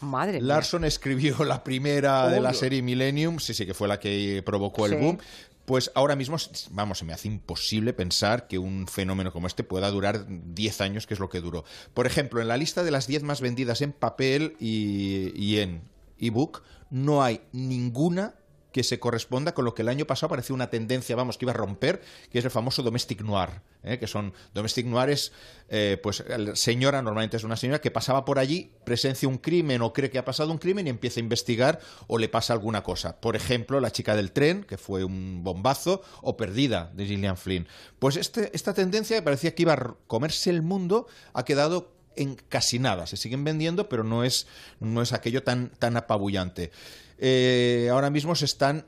Madre 0.00 0.40
mía. 0.40 0.46
Larson 0.54 0.84
escribió 0.84 1.44
la 1.44 1.64
primera 1.64 2.28
de 2.28 2.40
la 2.40 2.54
serie 2.54 2.82
Millennium, 2.82 3.38
sí, 3.38 3.54
sí, 3.54 3.66
que 3.66 3.74
fue 3.74 3.88
la 3.88 3.98
que 3.98 4.42
provocó 4.44 4.86
el 4.86 4.92
Sí. 4.92 4.98
boom. 4.98 5.18
Pues 5.64 5.90
ahora 5.94 6.16
mismo, 6.16 6.36
vamos, 6.70 6.98
se 6.98 7.04
me 7.04 7.12
hace 7.12 7.28
imposible 7.28 7.92
pensar 7.92 8.48
que 8.48 8.58
un 8.58 8.86
fenómeno 8.88 9.32
como 9.32 9.46
este 9.46 9.64
pueda 9.64 9.90
durar 9.90 10.24
10 10.26 10.80
años, 10.80 11.06
que 11.06 11.12
es 11.12 11.20
lo 11.20 11.28
que 11.28 11.40
duró. 11.42 11.62
Por 11.92 12.06
ejemplo, 12.06 12.40
en 12.40 12.48
la 12.48 12.56
lista 12.56 12.82
de 12.84 12.90
las 12.90 13.06
10 13.06 13.22
más 13.22 13.42
vendidas 13.42 13.82
en 13.82 13.92
papel 13.92 14.56
y, 14.58 15.30
y 15.34 15.58
en 15.58 15.82
ebook, 16.18 16.62
no 16.90 17.22
hay 17.22 17.42
ninguna 17.52 18.34
que 18.78 18.84
se 18.84 19.00
corresponda 19.00 19.54
con 19.54 19.64
lo 19.64 19.74
que 19.74 19.82
el 19.82 19.88
año 19.88 20.06
pasado 20.06 20.30
parecía 20.30 20.54
una 20.54 20.70
tendencia, 20.70 21.16
vamos, 21.16 21.36
que 21.36 21.44
iba 21.44 21.50
a 21.50 21.56
romper, 21.56 22.00
que 22.30 22.38
es 22.38 22.44
el 22.44 22.52
famoso 22.52 22.84
domestic 22.84 23.22
noir, 23.22 23.60
¿eh? 23.82 23.98
que 23.98 24.06
son 24.06 24.32
domestic 24.54 24.86
noir 24.86 25.10
es, 25.10 25.32
eh, 25.68 25.98
pues, 26.00 26.22
la 26.28 26.54
señora, 26.54 27.02
normalmente 27.02 27.36
es 27.36 27.42
una 27.42 27.56
señora 27.56 27.80
que 27.80 27.90
pasaba 27.90 28.24
por 28.24 28.38
allí, 28.38 28.70
presencia 28.84 29.28
un 29.28 29.38
crimen 29.38 29.82
o 29.82 29.92
cree 29.92 30.10
que 30.10 30.18
ha 30.20 30.24
pasado 30.24 30.52
un 30.52 30.58
crimen 30.58 30.86
y 30.86 30.90
empieza 30.90 31.18
a 31.18 31.24
investigar 31.24 31.80
o 32.06 32.18
le 32.18 32.28
pasa 32.28 32.52
alguna 32.52 32.84
cosa. 32.84 33.20
Por 33.20 33.34
ejemplo, 33.34 33.80
La 33.80 33.90
chica 33.90 34.14
del 34.14 34.30
tren, 34.30 34.62
que 34.62 34.78
fue 34.78 35.02
un 35.02 35.42
bombazo, 35.42 36.02
o 36.22 36.36
Perdida, 36.36 36.92
de 36.94 37.04
Gillian 37.04 37.36
Flynn. 37.36 37.66
Pues 37.98 38.14
este, 38.14 38.52
esta 38.54 38.74
tendencia 38.74 39.16
que 39.16 39.22
parecía 39.22 39.56
que 39.56 39.62
iba 39.62 39.72
a 39.72 39.96
comerse 40.06 40.50
el 40.50 40.62
mundo, 40.62 41.08
ha 41.32 41.44
quedado 41.44 41.90
en 42.14 42.36
casi 42.36 42.78
nada. 42.78 43.08
Se 43.08 43.16
siguen 43.16 43.42
vendiendo, 43.42 43.88
pero 43.88 44.04
no 44.04 44.22
es, 44.22 44.46
no 44.78 45.02
es 45.02 45.12
aquello 45.12 45.42
tan, 45.42 45.70
tan 45.70 45.96
apabullante. 45.96 46.70
Eh, 47.18 47.88
ahora 47.90 48.10
mismo 48.10 48.34
se 48.34 48.44
están 48.44 48.86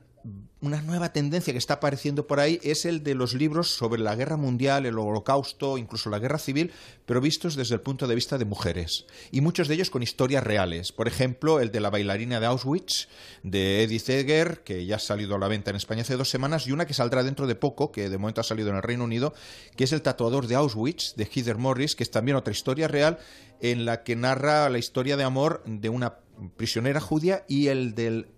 una 0.63 0.83
nueva 0.83 1.13
tendencia 1.13 1.55
que 1.55 1.59
está 1.59 1.75
apareciendo 1.75 2.27
por 2.27 2.39
ahí 2.39 2.61
es 2.63 2.85
el 2.85 3.03
de 3.03 3.15
los 3.15 3.33
libros 3.33 3.75
sobre 3.75 4.03
la 4.03 4.15
guerra 4.15 4.37
mundial, 4.37 4.85
el 4.85 4.99
holocausto, 4.99 5.79
incluso 5.79 6.11
la 6.11 6.19
guerra 6.19 6.39
civil, 6.39 6.71
pero 7.07 7.23
vistos 7.23 7.57
desde 7.57 7.77
el 7.77 7.81
punto 7.81 8.07
de 8.07 8.15
vista 8.15 8.37
de 8.37 8.45
mujeres. 8.45 9.07
Y 9.31 9.41
muchos 9.41 9.69
de 9.69 9.75
ellos 9.75 9.89
con 9.89 10.03
historias 10.03 10.45
reales. 10.45 10.93
Por 10.93 11.09
ejemplo, 11.09 11.61
el 11.61 11.73
de 11.73 11.81
la 11.81 11.89
bailarina 11.89 12.41
de 12.41 12.47
Auschwitz, 12.47 13.09
de 13.43 13.85
Edith 13.85 14.11
Eger, 14.11 14.63
que 14.63 14.85
ya 14.85 14.97
ha 14.97 14.99
salido 14.99 15.37
a 15.37 15.39
la 15.39 15.49
venta 15.49 15.71
en 15.71 15.77
España 15.77 16.03
hace 16.03 16.17
dos 16.17 16.29
semanas, 16.29 16.67
y 16.67 16.73
una 16.73 16.87
que 16.87 16.95
saldrá 16.95 17.23
dentro 17.23 17.47
de 17.47 17.55
poco, 17.55 17.91
que 17.91 18.11
de 18.11 18.19
momento 18.19 18.43
ha 18.43 18.45
salido 18.45 18.69
en 18.69 18.77
el 18.77 18.83
Reino 18.83 19.05
Unido, 19.05 19.33
que 19.77 19.85
es 19.85 19.93
El 19.93 20.03
tatuador 20.03 20.47
de 20.47 20.57
Auschwitz, 20.57 21.15
de 21.17 21.25
Heather 21.25 21.57
Morris, 21.57 21.97
que 21.97 22.03
es 22.03 22.11
también 22.11 22.37
otra 22.37 22.53
historia 22.53 22.87
real 22.87 23.19
en 23.63 23.85
la 23.85 24.03
que 24.03 24.17
narra 24.17 24.69
la 24.69 24.79
historia 24.79 25.17
de 25.17 25.25
amor 25.25 25.63
de 25.67 25.89
una 25.89 26.17
prisionera 26.57 27.01
judía 27.01 27.45
y 27.49 27.69
el 27.69 27.95
del 27.95 28.29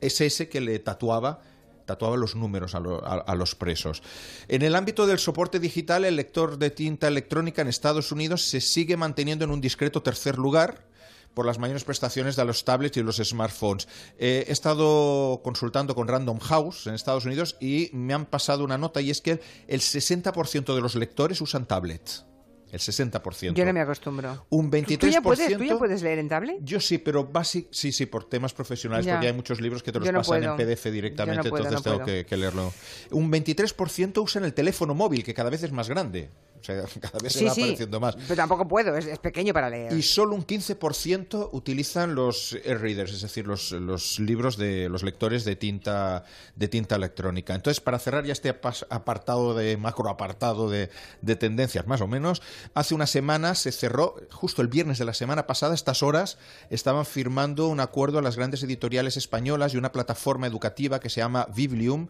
SS 0.00 0.48
que 0.48 0.60
le 0.60 0.78
tatuaba 0.78 1.40
tatuaba 1.86 2.18
los 2.18 2.36
números 2.36 2.74
a, 2.74 2.80
lo- 2.80 3.02
a- 3.02 3.14
a 3.20 3.34
los 3.34 3.54
presos. 3.54 4.02
En 4.46 4.60
el 4.60 4.74
ámbito 4.74 5.06
del 5.06 5.18
soporte 5.18 5.58
digital, 5.58 6.04
el 6.04 6.16
lector 6.16 6.58
de 6.58 6.68
tinta 6.68 7.08
electrónica 7.08 7.62
en 7.62 7.68
Estados 7.68 8.12
Unidos 8.12 8.42
se 8.50 8.60
sigue 8.60 8.98
manteniendo 8.98 9.46
en 9.46 9.50
un 9.50 9.62
discreto 9.62 10.02
tercer 10.02 10.36
lugar 10.36 10.86
por 11.32 11.46
las 11.46 11.58
mayores 11.58 11.84
prestaciones 11.84 12.36
de 12.36 12.44
los 12.44 12.66
tablets 12.66 12.98
y 12.98 13.02
los 13.02 13.16
smartphones. 13.16 13.88
Eh, 14.18 14.44
he 14.48 14.52
estado 14.52 15.40
consultando 15.42 15.94
con 15.94 16.08
Random 16.08 16.38
House 16.40 16.86
en 16.86 16.92
Estados 16.92 17.24
Unidos 17.24 17.56
y 17.58 17.88
me 17.94 18.12
han 18.12 18.26
pasado 18.26 18.64
una 18.64 18.76
nota 18.76 19.00
y 19.00 19.10
es 19.10 19.22
que 19.22 19.40
el 19.66 19.80
60% 19.80 20.74
de 20.74 20.80
los 20.82 20.94
lectores 20.94 21.40
usan 21.40 21.64
tablets. 21.66 22.26
El 22.70 22.80
60%. 22.80 23.54
Yo 23.54 23.64
no 23.64 23.72
me 23.72 23.80
acostumbro. 23.80 24.44
Un 24.50 24.70
23%. 24.70 24.98
¿Tú 24.98 25.06
ya, 25.08 25.20
puedes, 25.22 25.56
¿Tú 25.56 25.64
ya 25.64 25.78
puedes 25.78 26.02
leer 26.02 26.18
en 26.18 26.28
tablet? 26.28 26.56
Yo 26.60 26.80
sí, 26.80 26.98
pero 26.98 27.30
basi- 27.32 27.66
sí, 27.70 27.92
sí, 27.92 28.06
por 28.06 28.24
temas 28.28 28.52
profesionales, 28.52 29.06
Ya. 29.06 29.14
porque 29.14 29.28
hay 29.28 29.32
muchos 29.32 29.60
libros 29.60 29.82
que 29.82 29.90
te 29.90 29.98
los 29.98 30.06
no 30.12 30.18
pasan 30.20 30.40
puedo. 30.40 30.50
en 30.52 30.56
PDF 30.76 30.90
directamente, 30.90 31.38
Yo 31.38 31.44
no 31.44 31.50
puedo, 31.50 31.64
entonces 31.64 31.92
tengo 31.92 32.04
que, 32.04 32.26
que 32.26 32.36
leerlo. 32.36 32.72
Un 33.10 33.30
23% 33.30 34.22
usan 34.22 34.44
el 34.44 34.52
teléfono 34.52 34.94
móvil, 34.94 35.24
que 35.24 35.32
cada 35.34 35.48
vez 35.50 35.62
es 35.62 35.72
más 35.72 35.88
grande. 35.88 36.28
O 36.60 36.64
sea, 36.64 36.82
cada 37.00 37.18
vez 37.20 37.32
se 37.32 37.38
Sí, 37.40 37.44
va 37.44 37.54
sí. 37.54 37.60
apareciendo 37.62 38.00
más. 38.00 38.16
Pero 38.16 38.36
tampoco 38.36 38.66
puedo, 38.68 38.96
es, 38.96 39.06
es 39.06 39.18
pequeño 39.18 39.52
para 39.52 39.70
leer. 39.70 39.92
Y 39.92 40.02
solo 40.02 40.34
un 40.34 40.46
15% 40.46 41.50
utilizan 41.52 42.14
los 42.14 42.52
e-readers, 42.64 43.12
es 43.12 43.22
decir, 43.22 43.46
los, 43.46 43.72
los 43.72 44.18
libros 44.18 44.56
de 44.56 44.88
los 44.88 45.02
lectores 45.02 45.44
de 45.44 45.56
tinta, 45.56 46.24
de 46.56 46.68
tinta 46.68 46.96
electrónica. 46.96 47.54
Entonces, 47.54 47.80
para 47.80 47.98
cerrar 47.98 48.24
ya 48.24 48.32
este 48.32 48.48
apartado 48.90 49.54
de 49.54 49.76
macro 49.76 50.08
apartado 50.10 50.70
de, 50.70 50.90
de 51.22 51.36
tendencias, 51.36 51.86
más 51.86 52.00
o 52.00 52.06
menos, 52.06 52.42
hace 52.74 52.94
una 52.94 53.06
semana 53.06 53.54
se 53.54 53.72
cerró, 53.72 54.16
justo 54.30 54.62
el 54.62 54.68
viernes 54.68 54.98
de 54.98 55.04
la 55.04 55.14
semana 55.14 55.46
pasada, 55.46 55.72
a 55.72 55.74
estas 55.74 56.02
horas, 56.02 56.38
estaban 56.70 57.04
firmando 57.06 57.68
un 57.68 57.80
acuerdo 57.80 58.18
a 58.18 58.22
las 58.22 58.36
grandes 58.36 58.62
editoriales 58.62 59.16
españolas 59.16 59.74
y 59.74 59.76
una 59.76 59.92
plataforma 59.92 60.46
educativa 60.46 61.00
que 61.00 61.10
se 61.10 61.20
llama 61.20 61.46
Biblium 61.54 62.08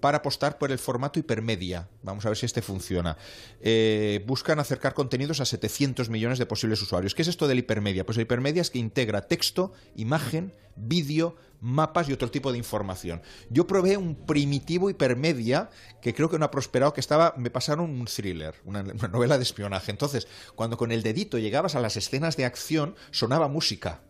para 0.00 0.18
apostar 0.18 0.58
por 0.58 0.72
el 0.72 0.78
formato 0.78 1.18
hipermedia. 1.18 1.88
Vamos 2.02 2.24
a 2.26 2.30
ver 2.30 2.38
si 2.38 2.46
este 2.46 2.62
funciona. 2.62 3.16
Eh, 3.60 4.24
buscan 4.26 4.58
acercar 4.58 4.94
contenidos 4.94 5.40
a 5.40 5.44
700 5.44 6.08
millones 6.10 6.38
de 6.38 6.46
posibles 6.46 6.82
usuarios. 6.82 7.14
¿Qué 7.14 7.22
es 7.22 7.28
esto 7.28 7.46
del 7.46 7.58
hipermedia? 7.58 8.04
Pues 8.04 8.18
el 8.18 8.22
hipermedia 8.22 8.62
es 8.62 8.70
que 8.70 8.78
integra 8.78 9.28
texto, 9.28 9.72
imagen, 9.94 10.54
vídeo, 10.76 11.36
mapas 11.60 12.08
y 12.08 12.12
otro 12.12 12.30
tipo 12.30 12.52
de 12.52 12.58
información. 12.58 13.22
Yo 13.50 13.66
probé 13.66 13.96
un 13.96 14.14
primitivo 14.14 14.90
hipermedia 14.90 15.70
que 16.00 16.14
creo 16.14 16.30
que 16.30 16.38
no 16.38 16.46
ha 16.46 16.50
prosperado, 16.50 16.94
que 16.94 17.00
estaba, 17.00 17.34
me 17.36 17.50
pasaron 17.50 17.90
un 17.90 18.06
thriller, 18.06 18.54
una, 18.64 18.80
una 18.80 19.08
novela 19.08 19.36
de 19.36 19.42
espionaje. 19.42 19.90
Entonces, 19.90 20.26
cuando 20.54 20.76
con 20.76 20.92
el 20.92 21.02
dedito 21.02 21.38
llegabas 21.38 21.74
a 21.74 21.80
las 21.80 21.96
escenas 21.96 22.36
de 22.36 22.46
acción, 22.46 22.94
sonaba 23.10 23.48
música 23.48 24.00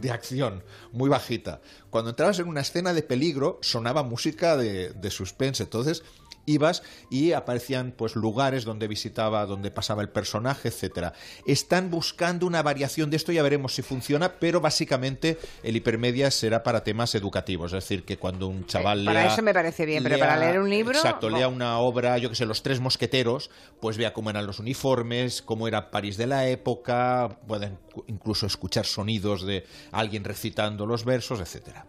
de 0.00 0.10
acción, 0.10 0.62
muy 0.92 1.08
bajita. 1.08 1.60
Cuando 1.90 2.10
entrabas 2.10 2.38
en 2.38 2.48
una 2.48 2.60
escena 2.60 2.92
de 2.92 3.02
peligro, 3.02 3.58
sonaba 3.62 4.02
música 4.02 4.56
de, 4.56 4.90
de 4.90 5.10
suspense. 5.10 5.62
Entonces 5.62 6.02
ibas 6.48 6.82
y 7.10 7.32
aparecían 7.32 7.92
pues 7.96 8.16
lugares 8.16 8.64
donde 8.64 8.88
visitaba, 8.88 9.46
donde 9.46 9.70
pasaba 9.70 10.02
el 10.02 10.08
personaje, 10.08 10.68
etcétera. 10.68 11.12
Están 11.46 11.90
buscando 11.90 12.46
una 12.46 12.62
variación 12.62 13.10
de 13.10 13.16
esto, 13.16 13.32
ya 13.32 13.42
veremos 13.42 13.74
si 13.74 13.82
funciona, 13.82 14.32
pero 14.40 14.60
básicamente 14.60 15.38
el 15.62 15.76
hipermedia 15.76 16.30
será 16.30 16.62
para 16.62 16.82
temas 16.84 17.14
educativos, 17.14 17.72
es 17.72 17.82
decir, 17.84 18.04
que 18.04 18.16
cuando 18.16 18.48
un 18.48 18.66
chaval 18.66 19.02
Eh, 19.02 19.04
para 19.04 19.22
lea- 19.22 19.32
eso 19.32 19.42
me 19.42 19.54
parece 19.54 19.86
bien, 19.86 20.02
pero 20.02 20.18
para 20.18 20.36
leer 20.36 20.58
un 20.60 20.68
libro, 20.70 20.96
Exacto, 20.98 21.28
lea 21.30 21.48
una 21.48 21.78
obra, 21.78 22.18
yo 22.18 22.28
que 22.30 22.34
sé, 22.36 22.46
Los 22.46 22.62
Tres 22.62 22.80
Mosqueteros, 22.80 23.50
pues 23.80 23.96
vea 23.96 24.12
cómo 24.12 24.30
eran 24.30 24.46
los 24.46 24.58
uniformes, 24.58 25.42
cómo 25.42 25.68
era 25.68 25.90
París 25.90 26.16
de 26.16 26.26
la 26.26 26.48
época, 26.48 27.38
pueden 27.46 27.78
incluso 28.06 28.46
escuchar 28.46 28.86
sonidos 28.86 29.44
de 29.44 29.64
alguien 29.92 30.24
recitando 30.24 30.86
los 30.86 31.04
versos, 31.04 31.40
etcétera. 31.40 31.84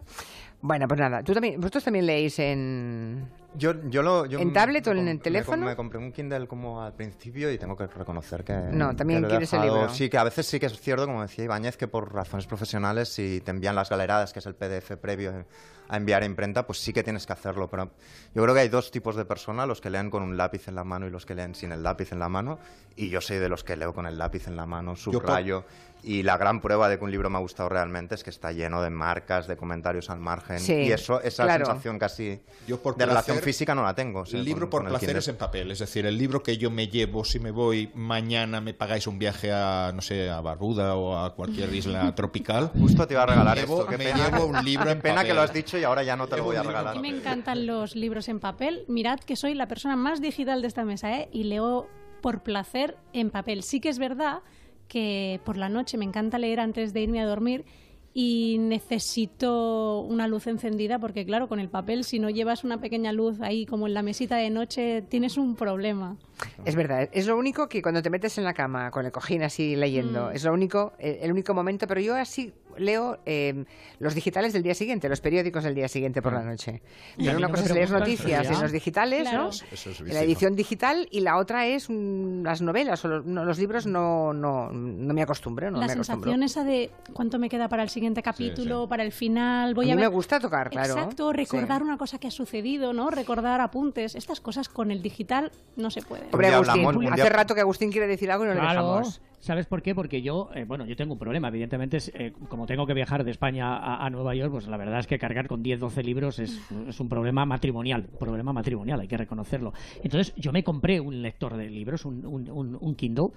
Bueno, 0.62 0.86
pues 0.88 1.00
nada, 1.00 1.22
¿tú 1.22 1.32
también, 1.32 1.56
¿vosotros 1.60 1.84
también 1.84 2.04
leéis 2.06 2.38
en, 2.38 3.26
Yo, 3.54 3.74
yo 3.88 4.02
lo, 4.02 4.26
yo 4.26 4.38
¿En 4.38 4.52
tablet 4.52 4.86
o 4.86 4.92
en 4.92 5.08
el 5.08 5.20
teléfono? 5.20 5.66
Me, 5.66 5.74
compré 5.74 5.98
un 5.98 6.12
Kindle 6.12 6.46
como 6.46 6.82
al 6.82 6.94
principio 6.94 7.50
y 7.50 7.58
tengo 7.58 7.76
que 7.76 7.86
reconocer 7.86 8.44
que. 8.44 8.52
No, 8.52 8.94
también 8.94 9.18
que 9.18 9.22
lo 9.22 9.26
he 9.26 9.30
quieres 9.30 9.52
el 9.52 9.62
libro. 9.62 9.88
Sí, 9.88 10.08
que 10.08 10.18
a 10.18 10.24
veces 10.24 10.46
sí 10.46 10.60
que 10.60 10.66
es 10.66 10.80
cierto, 10.80 11.06
como 11.06 11.22
decía 11.22 11.44
Ibáñez, 11.44 11.76
que 11.76 11.88
por 11.88 12.14
razones 12.14 12.46
profesionales, 12.46 13.08
si 13.08 13.40
te 13.40 13.50
envían 13.50 13.74
las 13.74 13.90
galeradas, 13.90 14.32
que 14.32 14.38
es 14.38 14.46
el 14.46 14.54
PDF 14.54 14.96
previo 15.00 15.44
a 15.88 15.96
enviar 15.96 16.22
a 16.22 16.26
imprenta, 16.26 16.66
pues 16.66 16.78
sí 16.78 16.92
que 16.92 17.02
tienes 17.02 17.26
que 17.26 17.32
hacerlo. 17.32 17.68
Pero 17.68 17.90
yo 18.34 18.42
creo 18.42 18.54
que 18.54 18.60
hay 18.60 18.68
dos 18.68 18.92
tipos 18.92 19.16
de 19.16 19.24
personas: 19.24 19.66
los 19.66 19.80
que 19.80 19.90
leen 19.90 20.10
con 20.10 20.22
un 20.22 20.36
lápiz 20.36 20.68
en 20.68 20.76
la 20.76 20.84
mano 20.84 21.08
y 21.08 21.10
los 21.10 21.26
que 21.26 21.34
leen 21.34 21.56
sin 21.56 21.72
el 21.72 21.82
lápiz 21.82 22.12
en 22.12 22.20
la 22.20 22.28
mano. 22.28 22.60
Y 22.94 23.08
yo 23.08 23.20
soy 23.20 23.38
de 23.38 23.48
los 23.48 23.64
que 23.64 23.76
leo 23.76 23.92
con 23.92 24.06
el 24.06 24.16
lápiz 24.16 24.46
en 24.46 24.56
la 24.56 24.66
mano, 24.66 24.94
subrayo. 24.94 25.64
Y 26.02 26.22
la 26.22 26.36
gran 26.38 26.60
prueba 26.60 26.88
de 26.88 26.98
que 26.98 27.04
un 27.04 27.10
libro 27.10 27.28
me 27.30 27.36
ha 27.36 27.40
gustado 27.40 27.68
realmente 27.68 28.14
es 28.14 28.24
que 28.24 28.30
está 28.30 28.52
lleno 28.52 28.80
de 28.82 28.90
marcas, 28.90 29.46
de 29.46 29.56
comentarios 29.56 30.08
al 30.10 30.18
margen. 30.20 30.58
Sí, 30.58 30.72
y 30.72 30.92
eso, 30.92 31.20
esa 31.20 31.44
claro. 31.44 31.66
sensación 31.66 31.98
casi 31.98 32.40
Yo 32.66 32.80
por 32.82 32.96
de 32.96 33.04
relación 33.06 33.36
placer- 33.36 33.44
física 33.44 33.74
no 33.74 33.82
la 33.82 33.94
tengo. 33.94 34.24
El 34.32 34.44
libro 34.44 34.62
con- 34.66 34.70
por 34.70 34.80
con 34.82 34.90
placer 34.90 35.16
es 35.16 35.28
en 35.28 35.36
papel, 35.36 35.70
es 35.70 35.78
decir, 35.80 36.06
el 36.06 36.16
libro 36.16 36.42
que 36.42 36.56
yo 36.56 36.70
me 36.70 36.88
llevo 36.88 37.24
si 37.24 37.38
me 37.38 37.50
voy 37.50 37.90
mañana 37.94 38.60
me 38.60 38.72
pagáis 38.74 39.06
un 39.06 39.18
viaje 39.18 39.52
a 39.52 39.92
no 39.94 40.00
sé 40.02 40.30
a 40.30 40.40
Barbuda 40.40 40.94
o 40.96 41.18
a 41.18 41.34
cualquier 41.34 41.74
isla 41.74 42.14
tropical. 42.14 42.70
Justo 42.78 43.06
te 43.06 43.14
iba 43.14 43.22
a 43.22 43.26
regalar 43.26 43.56
me 43.56 43.62
llevo, 43.62 43.80
esto. 43.80 43.90
Qué 43.90 43.98
me 43.98 44.04
pena. 44.04 44.30
llevo 44.30 44.46
un 44.46 44.64
libro 44.64 44.90
en 44.90 45.00
pena 45.00 45.16
papel. 45.16 45.28
que 45.28 45.34
lo 45.34 45.42
has 45.42 45.52
dicho 45.52 45.76
y 45.78 45.84
ahora 45.84 46.02
ya 46.02 46.16
no 46.16 46.26
te 46.28 46.36
lo 46.36 46.44
voy 46.44 46.56
a 46.56 46.62
regalar. 46.62 46.96
A 46.96 47.00
mí 47.00 47.10
me 47.10 47.16
encantan 47.16 47.66
los 47.66 47.94
libros 47.94 48.28
en 48.28 48.40
papel. 48.40 48.84
Mirad 48.88 49.20
que 49.20 49.36
soy 49.36 49.54
la 49.54 49.68
persona 49.68 49.96
más 49.96 50.20
digital 50.20 50.62
de 50.62 50.68
esta 50.68 50.84
mesa, 50.84 51.12
¿eh? 51.18 51.28
Y 51.32 51.44
leo 51.44 51.88
por 52.22 52.42
placer 52.42 52.96
en 53.12 53.30
papel. 53.30 53.62
Sí 53.62 53.80
que 53.80 53.88
es 53.90 53.98
verdad 53.98 54.40
que 54.90 55.40
por 55.44 55.56
la 55.56 55.68
noche 55.70 55.96
me 55.96 56.04
encanta 56.04 56.36
leer 56.38 56.58
antes 56.60 56.92
de 56.92 57.00
irme 57.00 57.20
a 57.20 57.24
dormir 57.26 57.64
y 58.12 58.56
necesito 58.58 60.00
una 60.00 60.26
luz 60.26 60.48
encendida 60.48 60.98
porque 60.98 61.24
claro, 61.24 61.46
con 61.48 61.60
el 61.60 61.68
papel 61.68 62.02
si 62.02 62.18
no 62.18 62.28
llevas 62.28 62.64
una 62.64 62.80
pequeña 62.80 63.12
luz 63.12 63.40
ahí 63.40 63.66
como 63.66 63.86
en 63.86 63.94
la 63.94 64.02
mesita 64.02 64.36
de 64.36 64.50
noche 64.50 65.02
tienes 65.02 65.36
un 65.38 65.54
problema. 65.54 66.16
Es 66.64 66.74
verdad, 66.74 67.08
es 67.12 67.26
lo 67.28 67.38
único 67.38 67.68
que 67.68 67.80
cuando 67.82 68.02
te 68.02 68.10
metes 68.10 68.36
en 68.38 68.44
la 68.44 68.52
cama 68.52 68.90
con 68.90 69.06
el 69.06 69.12
cojín 69.12 69.42
así 69.44 69.76
leyendo, 69.76 70.30
Mm. 70.30 70.34
es 70.34 70.44
lo 70.44 70.52
único, 70.52 70.92
el, 70.98 71.18
el 71.22 71.30
único 71.30 71.54
momento, 71.54 71.86
pero 71.86 72.00
yo 72.00 72.14
así 72.16 72.52
leo 72.78 73.18
eh, 73.26 73.64
los 73.98 74.14
digitales 74.14 74.52
del 74.52 74.62
día 74.62 74.74
siguiente, 74.74 75.08
los 75.08 75.20
periódicos 75.20 75.64
del 75.64 75.74
día 75.74 75.88
siguiente 75.88 76.22
por 76.22 76.32
la 76.32 76.42
noche. 76.42 76.82
Y 77.18 77.22
a 77.22 77.26
Pero 77.26 77.38
una 77.38 77.48
no 77.48 77.54
cosa 77.54 77.64
es 77.66 77.70
leer 77.74 77.90
noticias 77.90 78.50
en 78.50 78.60
los 78.60 78.72
digitales, 78.72 79.22
Claro. 79.22 79.42
¿no? 79.44 79.48
Eso 79.50 79.64
es 79.72 79.86
En 79.86 79.92
vicio, 80.04 80.14
la 80.14 80.22
edición 80.22 80.56
digital 80.56 81.08
y 81.10 81.20
la 81.20 81.36
otra 81.36 81.66
es 81.66 81.88
mm, 81.90 82.42
las 82.42 82.62
novelas 82.62 83.04
o 83.04 83.08
los, 83.08 83.24
no, 83.26 83.44
los 83.44 83.58
libros 83.58 83.86
no, 83.86 84.32
no, 84.32 84.70
no 84.72 85.14
me 85.14 85.22
acostumbro, 85.22 85.70
no 85.70 85.78
la 85.80 85.86
me 85.86 85.92
acostumbro. 85.92 86.30
sensación 86.32 86.42
esa 86.42 86.64
de 86.64 86.90
cuánto 87.12 87.38
me 87.38 87.48
queda 87.48 87.68
para 87.68 87.82
el 87.82 87.88
siguiente 87.88 88.22
capítulo, 88.22 88.88
para 88.88 89.02
el 89.02 89.12
final. 89.12 89.74
Voy 89.74 89.90
a 89.90 89.92
a, 89.92 89.96
mí 89.96 90.02
ver... 90.02 90.10
me 90.10 90.14
gusta 90.14 90.40
tocar, 90.40 90.70
claro. 90.70 90.94
Exacto, 90.94 91.32
recordar 91.32 91.78
Sí. 91.80 91.84
una 91.84 91.96
cosa 91.98 92.18
que 92.18 92.28
ha 92.28 92.30
sucedido, 92.30 92.92
¿no? 92.92 93.10
Recordar 93.10 93.60
apuntes. 93.60 94.14
Estas 94.14 94.40
cosas 94.40 94.68
con 94.68 94.90
el 94.90 95.02
digital 95.02 95.52
no 95.76 95.90
se 95.90 96.02
puede. 96.02 96.24
Hombre, 96.32 96.48
Agustín, 96.48 96.84
hablamos, 96.86 97.12
hace 97.12 97.22
día- 97.22 97.30
rato 97.30 97.54
que 97.54 97.60
Agustín 97.60 97.90
quiere 97.90 98.06
decir 98.06 98.30
algo 98.30 98.44
y 98.44 98.48
no 98.48 98.54
le 98.54 98.60
dejamos. 98.60 99.20
¿Sabes 99.40 99.64
por 99.66 99.80
qué? 99.80 99.94
Porque 99.94 100.20
yo, 100.20 100.50
eh, 100.54 100.64
bueno, 100.64 100.84
yo 100.84 100.94
tengo 100.96 101.14
un 101.14 101.18
problema. 101.18 101.48
Evidentemente, 101.48 101.96
es, 101.96 102.12
eh, 102.14 102.34
como 102.50 102.59
tengo 102.66 102.86
que 102.86 102.94
viajar 102.94 103.24
de 103.24 103.30
España 103.30 103.76
a, 103.76 104.04
a 104.04 104.10
Nueva 104.10 104.34
York, 104.34 104.52
pues 104.52 104.66
la 104.68 104.76
verdad 104.76 105.00
es 105.00 105.06
que 105.06 105.18
cargar 105.18 105.46
con 105.48 105.62
10, 105.62 105.80
12 105.80 106.02
libros 106.02 106.38
es, 106.38 106.60
es 106.88 107.00
un 107.00 107.08
problema 107.08 107.44
matrimonial. 107.46 108.04
Problema 108.18 108.52
matrimonial, 108.52 109.00
hay 109.00 109.08
que 109.08 109.16
reconocerlo. 109.16 109.72
Entonces, 110.02 110.34
yo 110.36 110.52
me 110.52 110.64
compré 110.64 111.00
un 111.00 111.22
lector 111.22 111.56
de 111.56 111.68
libros, 111.70 112.04
un, 112.04 112.24
un- 112.26 112.50
un- 112.50 112.78
un 112.80 112.94
Kindle. 112.94 113.28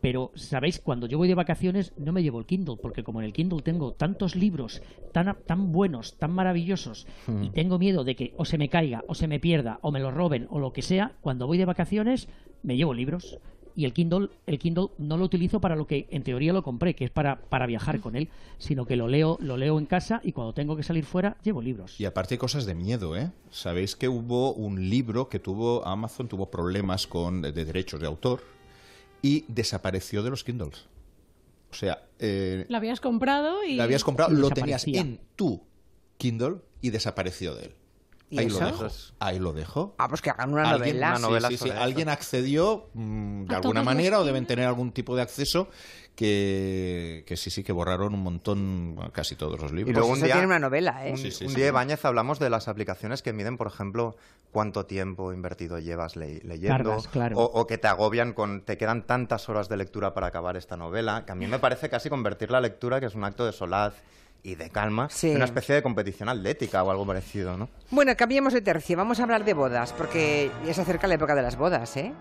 Pero, 0.00 0.32
¿sabéis? 0.34 0.80
Cuando 0.80 1.06
yo 1.06 1.16
voy 1.16 1.28
de 1.28 1.34
vacaciones 1.34 1.94
no 1.96 2.12
me 2.12 2.22
llevo 2.22 2.38
el 2.38 2.44
Kindle, 2.44 2.76
porque 2.82 3.02
como 3.02 3.20
en 3.20 3.24
el 3.26 3.32
Kindle 3.32 3.62
tengo 3.62 3.92
tantos 3.92 4.36
libros 4.36 4.82
tan, 5.12 5.34
tan 5.46 5.72
buenos, 5.72 6.18
tan 6.18 6.30
maravillosos, 6.32 7.06
y 7.42 7.48
tengo 7.50 7.78
miedo 7.78 8.04
de 8.04 8.14
que 8.14 8.34
o 8.36 8.44
se 8.44 8.58
me 8.58 8.68
caiga, 8.68 9.02
o 9.08 9.14
se 9.14 9.28
me 9.28 9.40
pierda, 9.40 9.78
o 9.80 9.90
me 9.90 10.00
lo 10.00 10.10
roben, 10.10 10.46
o 10.50 10.58
lo 10.58 10.74
que 10.74 10.82
sea, 10.82 11.12
cuando 11.22 11.46
voy 11.46 11.56
de 11.56 11.64
vacaciones 11.64 12.28
me 12.62 12.76
llevo 12.76 12.92
libros. 12.92 13.38
Y 13.76 13.84
el 13.84 13.92
Kindle, 13.92 14.28
el 14.46 14.58
Kindle 14.58 14.88
no 14.98 15.16
lo 15.16 15.24
utilizo 15.24 15.60
para 15.60 15.74
lo 15.74 15.86
que 15.86 16.06
en 16.10 16.22
teoría 16.22 16.52
lo 16.52 16.62
compré, 16.62 16.94
que 16.94 17.04
es 17.04 17.10
para, 17.10 17.40
para 17.40 17.66
viajar 17.66 18.00
con 18.00 18.14
él, 18.14 18.28
sino 18.58 18.86
que 18.86 18.96
lo 18.96 19.08
leo, 19.08 19.36
lo 19.40 19.56
leo 19.56 19.78
en 19.78 19.86
casa 19.86 20.20
y 20.22 20.32
cuando 20.32 20.54
tengo 20.54 20.76
que 20.76 20.82
salir 20.82 21.04
fuera 21.04 21.36
llevo 21.42 21.60
libros. 21.60 22.00
Y 22.00 22.04
aparte 22.04 22.34
hay 22.34 22.38
cosas 22.38 22.66
de 22.66 22.74
miedo, 22.74 23.16
¿eh? 23.16 23.30
Sabéis 23.50 23.96
que 23.96 24.08
hubo 24.08 24.52
un 24.52 24.88
libro 24.88 25.28
que 25.28 25.38
tuvo 25.38 25.84
Amazon 25.86 26.28
tuvo 26.28 26.50
problemas 26.50 27.06
con 27.06 27.42
de 27.42 27.52
derechos 27.52 28.00
de 28.00 28.06
autor 28.06 28.42
y 29.22 29.44
desapareció 29.48 30.22
de 30.22 30.30
los 30.30 30.44
Kindles. 30.44 30.86
O 31.70 31.74
sea, 31.74 32.04
eh, 32.20 32.66
Lo 32.68 32.76
habías 32.76 33.00
comprado 33.00 33.64
y... 33.64 33.74
lo 33.74 33.82
habías 33.82 34.04
comprado, 34.04 34.32
y 34.32 34.36
lo 34.36 34.50
tenías 34.50 34.86
en 34.86 35.18
tu 35.34 35.62
Kindle 36.18 36.58
y 36.80 36.90
desapareció 36.90 37.54
de 37.54 37.64
él. 37.64 37.74
¿Y 38.34 38.38
Ahí 38.40 38.46
eso? 38.46 38.60
lo 38.60 38.66
dejo. 38.66 38.86
Ahí 39.20 39.38
lo 39.38 39.52
dejo. 39.52 39.94
Ah, 39.98 40.08
pues 40.08 40.20
que 40.20 40.30
hagan 40.30 40.52
una 40.52 40.68
Alguien, 40.68 40.96
novela. 40.96 41.10
una 41.10 41.18
novela 41.20 41.48
sí, 41.48 41.54
sí, 41.54 41.58
sí, 41.58 41.68
sobre 41.68 41.74
eso. 41.74 41.84
alguien 41.84 42.08
accedió 42.08 42.88
mm, 42.94 43.44
de 43.44 43.54
¿A 43.54 43.58
alguna 43.58 43.82
manera 43.82 44.18
o 44.20 44.24
deben 44.24 44.46
tener 44.46 44.66
algún 44.66 44.92
tipo 44.92 45.14
de 45.16 45.22
acceso 45.22 45.68
que, 46.28 47.24
que 47.26 47.36
sí, 47.36 47.50
sí, 47.50 47.62
que 47.64 47.72
borraron 47.72 48.14
un 48.14 48.20
montón, 48.22 48.96
casi 49.12 49.36
todos 49.36 49.60
los 49.60 49.72
libros. 49.72 49.90
Y 49.90 49.94
luego 49.94 50.08
Pues 50.08 50.20
un 50.20 50.24
día, 50.26 50.34
tiene 50.34 50.46
una 50.46 50.58
novela, 50.58 51.06
¿eh? 51.06 51.12
un, 51.12 51.18
Sí, 51.18 51.30
sí, 51.30 51.44
un 51.44 51.50
sí. 51.50 51.56
día, 51.56 51.68
Ibáñez, 51.68 52.04
hablamos 52.04 52.38
de 52.38 52.50
las 52.50 52.68
aplicaciones 52.68 53.22
que 53.22 53.32
miden, 53.32 53.56
por 53.56 53.66
ejemplo, 53.66 54.16
cuánto 54.52 54.86
tiempo 54.86 55.32
invertido 55.32 55.78
llevas 55.78 56.16
le- 56.16 56.40
leyendo. 56.44 56.90
Tardas, 56.90 57.08
claro. 57.08 57.38
o, 57.38 57.44
o 57.60 57.66
que 57.66 57.78
te 57.78 57.88
agobian 57.88 58.32
con, 58.32 58.62
te 58.62 58.76
quedan 58.78 59.06
tantas 59.06 59.48
horas 59.48 59.68
de 59.68 59.76
lectura 59.76 60.14
para 60.14 60.28
acabar 60.28 60.56
esta 60.56 60.76
novela, 60.76 61.24
que 61.26 61.32
a 61.32 61.34
mí 61.34 61.46
me 61.46 61.58
parece 61.58 61.88
casi 61.88 62.08
convertir 62.08 62.50
la 62.50 62.60
lectura, 62.60 63.00
que 63.00 63.06
es 63.06 63.14
un 63.14 63.24
acto 63.24 63.44
de 63.46 63.52
solaz 63.52 63.94
y 64.44 64.54
de 64.54 64.70
calma, 64.70 65.08
Sí. 65.10 65.34
una 65.34 65.46
especie 65.46 65.74
de 65.74 65.82
competición 65.82 66.28
atlética 66.28 66.84
o 66.84 66.90
algo 66.90 67.04
parecido, 67.06 67.56
¿no? 67.56 67.68
Bueno, 67.90 68.12
cambiemos 68.16 68.52
de 68.52 68.60
tercio. 68.60 68.96
Vamos 68.96 69.18
a 69.18 69.24
hablar 69.24 69.44
de 69.44 69.54
bodas, 69.54 69.92
porque 69.94 70.50
ya 70.64 70.72
se 70.74 70.82
acerca 70.82 71.08
la 71.08 71.14
época 71.14 71.34
de 71.34 71.42
las 71.42 71.56
bodas, 71.56 71.96
¿eh? 71.96 72.12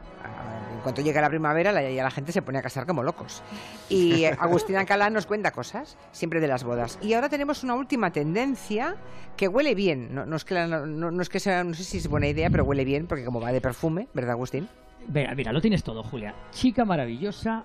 En 0.74 0.80
cuanto 0.82 1.02
llega 1.02 1.22
la 1.22 1.30
primavera, 1.30 1.72
la, 1.72 1.90
ya 1.90 2.04
la 2.04 2.12
gente 2.12 2.32
se 2.32 2.42
pone 2.42 2.60
a 2.60 2.62
casar 2.62 2.86
como 2.86 3.04
locos. 3.04 3.42
Y 3.90 4.24
Agustín 4.40 4.78
Alcalá 4.78 5.10
nos 5.10 5.26
cuenta 5.26 5.52
cosas, 5.52 5.98
siempre 6.12 6.40
de 6.40 6.48
las 6.48 6.64
bodas. 6.64 6.98
Y 7.02 7.14
ahora 7.14 7.28
tenemos 7.30 7.64
una 7.64 7.76
última 7.76 8.12
tendencia 8.12 8.96
que 9.38 9.48
huele 9.50 9.76
bien. 9.76 10.14
No, 10.16 10.26
no 10.26 10.36
es, 10.38 10.46
que 10.46 10.54
la- 10.56 10.68
no, 10.68 10.86
no 11.12 11.22
es 11.22 11.30
que 11.30 11.40
sea, 11.42 11.64
no 11.64 11.74
sé 11.74 11.84
si 11.84 11.98
es 11.98 12.08
buena 12.08 12.28
idea, 12.28 12.50
pero 12.50 12.64
huele 12.64 12.86
bien, 12.86 13.06
porque 13.08 13.24
como 13.26 13.40
va 13.42 13.52
de 13.52 13.62
perfume, 13.62 14.08
¿verdad, 14.14 14.32
Agustín? 14.32 14.68
Mira, 15.08 15.36
mira, 15.36 15.52
lo 15.52 15.60
tienes 15.62 15.84
todo, 15.84 16.04
Julia. 16.04 16.34
Chica 16.52 16.86
maravillosa, 16.86 17.64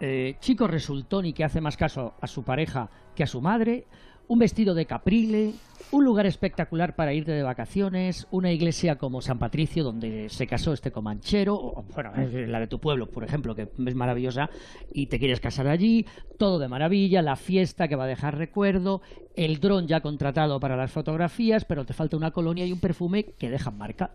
eh, 0.00 0.36
chico 0.40 0.66
resultón 0.66 1.32
que 1.32 1.44
hace 1.44 1.60
más 1.60 1.76
caso 1.76 2.14
a 2.20 2.26
su 2.26 2.44
pareja 2.44 2.88
que 3.14 3.24
a 3.24 3.26
su 3.26 3.40
madre, 3.40 3.86
un 4.28 4.38
vestido 4.38 4.74
de 4.74 4.86
caprile, 4.86 5.54
un 5.90 6.04
lugar 6.04 6.26
espectacular 6.26 6.94
para 6.94 7.14
irte 7.14 7.32
de 7.32 7.42
vacaciones, 7.42 8.26
una 8.30 8.52
iglesia 8.52 8.96
como 8.98 9.22
San 9.22 9.38
Patricio 9.38 9.82
donde 9.82 10.28
se 10.28 10.46
casó 10.46 10.74
este 10.74 10.92
comanchero, 10.92 11.84
bueno, 11.94 12.12
la 12.46 12.60
de 12.60 12.66
tu 12.66 12.78
pueblo, 12.78 13.10
por 13.10 13.24
ejemplo, 13.24 13.54
que 13.54 13.62
es 13.86 13.94
maravillosa, 13.94 14.50
y 14.92 15.06
te 15.06 15.18
quieres 15.18 15.40
casar 15.40 15.66
allí, 15.66 16.04
todo 16.36 16.58
de 16.58 16.68
maravilla, 16.68 17.22
la 17.22 17.36
fiesta 17.36 17.88
que 17.88 17.96
va 17.96 18.04
a 18.04 18.08
dejar 18.08 18.36
recuerdo, 18.36 19.00
el 19.34 19.60
dron 19.60 19.86
ya 19.86 20.00
contratado 20.00 20.60
para 20.60 20.76
las 20.76 20.92
fotografías, 20.92 21.64
pero 21.64 21.86
te 21.86 21.94
falta 21.94 22.16
una 22.16 22.30
colonia 22.30 22.66
y 22.66 22.72
un 22.72 22.80
perfume 22.80 23.24
que 23.24 23.50
dejan 23.50 23.78
marca. 23.78 24.10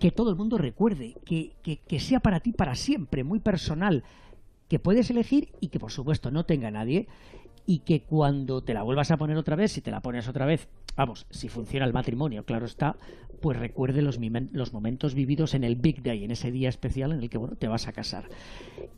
Que 0.00 0.10
todo 0.10 0.30
el 0.30 0.36
mundo 0.36 0.58
recuerde, 0.58 1.14
que, 1.24 1.52
que, 1.62 1.76
que 1.76 2.00
sea 2.00 2.18
para 2.18 2.40
ti 2.40 2.52
para 2.52 2.74
siempre, 2.74 3.22
muy 3.22 3.38
personal, 3.38 4.02
que 4.68 4.78
puedes 4.78 5.10
elegir 5.10 5.50
y 5.60 5.68
que 5.68 5.78
por 5.80 5.90
supuesto 5.92 6.30
no 6.30 6.44
tenga 6.44 6.70
nadie 6.70 7.06
y 7.66 7.80
que 7.80 8.02
cuando 8.02 8.62
te 8.62 8.72
la 8.74 8.82
vuelvas 8.82 9.10
a 9.10 9.16
poner 9.18 9.36
otra 9.36 9.56
vez, 9.56 9.72
si 9.72 9.80
te 9.82 9.90
la 9.90 10.00
pones 10.00 10.26
otra 10.28 10.46
vez, 10.46 10.68
vamos, 10.96 11.26
si 11.30 11.48
funciona 11.48 11.84
el 11.86 11.92
matrimonio, 11.92 12.44
claro 12.44 12.64
está, 12.64 12.96
pues 13.40 13.58
recuerde 13.58 14.00
los, 14.02 14.18
los 14.52 14.72
momentos 14.72 15.14
vividos 15.14 15.52
en 15.54 15.64
el 15.64 15.76
Big 15.76 16.02
Day, 16.02 16.24
en 16.24 16.30
ese 16.30 16.50
día 16.50 16.68
especial 16.70 17.12
en 17.12 17.20
el 17.22 17.28
que 17.30 17.36
bueno, 17.38 17.56
te 17.56 17.68
vas 17.68 17.86
a 17.86 17.92
casar. 17.92 18.24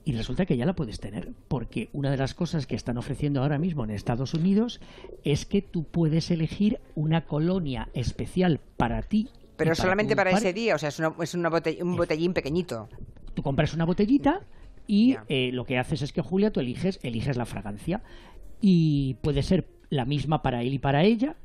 Y 0.04 0.12
resulta 0.12 0.46
que 0.46 0.56
ya 0.56 0.66
la 0.66 0.74
puedes 0.74 0.98
tener, 1.00 1.32
porque 1.48 1.90
una 1.92 2.10
de 2.10 2.16
las 2.16 2.32
cosas 2.34 2.66
que 2.66 2.76
están 2.76 2.96
ofreciendo 2.96 3.42
ahora 3.42 3.58
mismo 3.58 3.82
en 3.84 3.90
Estados 3.90 4.34
Unidos 4.34 4.80
es 5.24 5.46
que 5.46 5.62
tú 5.62 5.84
puedes 5.84 6.30
elegir 6.30 6.80
una 6.94 7.26
colonia 7.26 7.88
especial 7.92 8.60
para 8.76 9.02
ti. 9.02 9.28
Pero 9.56 9.70
para 9.70 9.74
solamente 9.74 10.14
para 10.16 10.30
par- 10.30 10.38
ese 10.40 10.52
día, 10.52 10.76
o 10.76 10.78
sea, 10.78 10.88
es, 10.90 10.98
una, 11.00 11.12
es 11.20 11.34
una 11.34 11.50
botell- 11.50 11.82
un 11.82 11.96
botellín 11.96 12.32
pequeñito. 12.32 12.88
tú 13.34 13.42
compras 13.42 13.74
una 13.74 13.84
botellita 13.84 14.40
y 14.90 15.16
eh, 15.28 15.50
lo 15.52 15.64
que 15.66 15.78
haces 15.78 16.02
es 16.02 16.12
que 16.12 16.20
Julia 16.20 16.52
tú 16.52 16.58
eliges 16.58 16.98
eliges 17.04 17.36
la 17.36 17.46
fragancia 17.46 18.02
y 18.60 19.14
puede 19.22 19.44
ser 19.44 19.68
la 19.88 20.04
misma 20.04 20.42
para 20.42 20.62
él 20.62 20.74
y 20.74 20.80
para 20.80 21.04
ella 21.04 21.36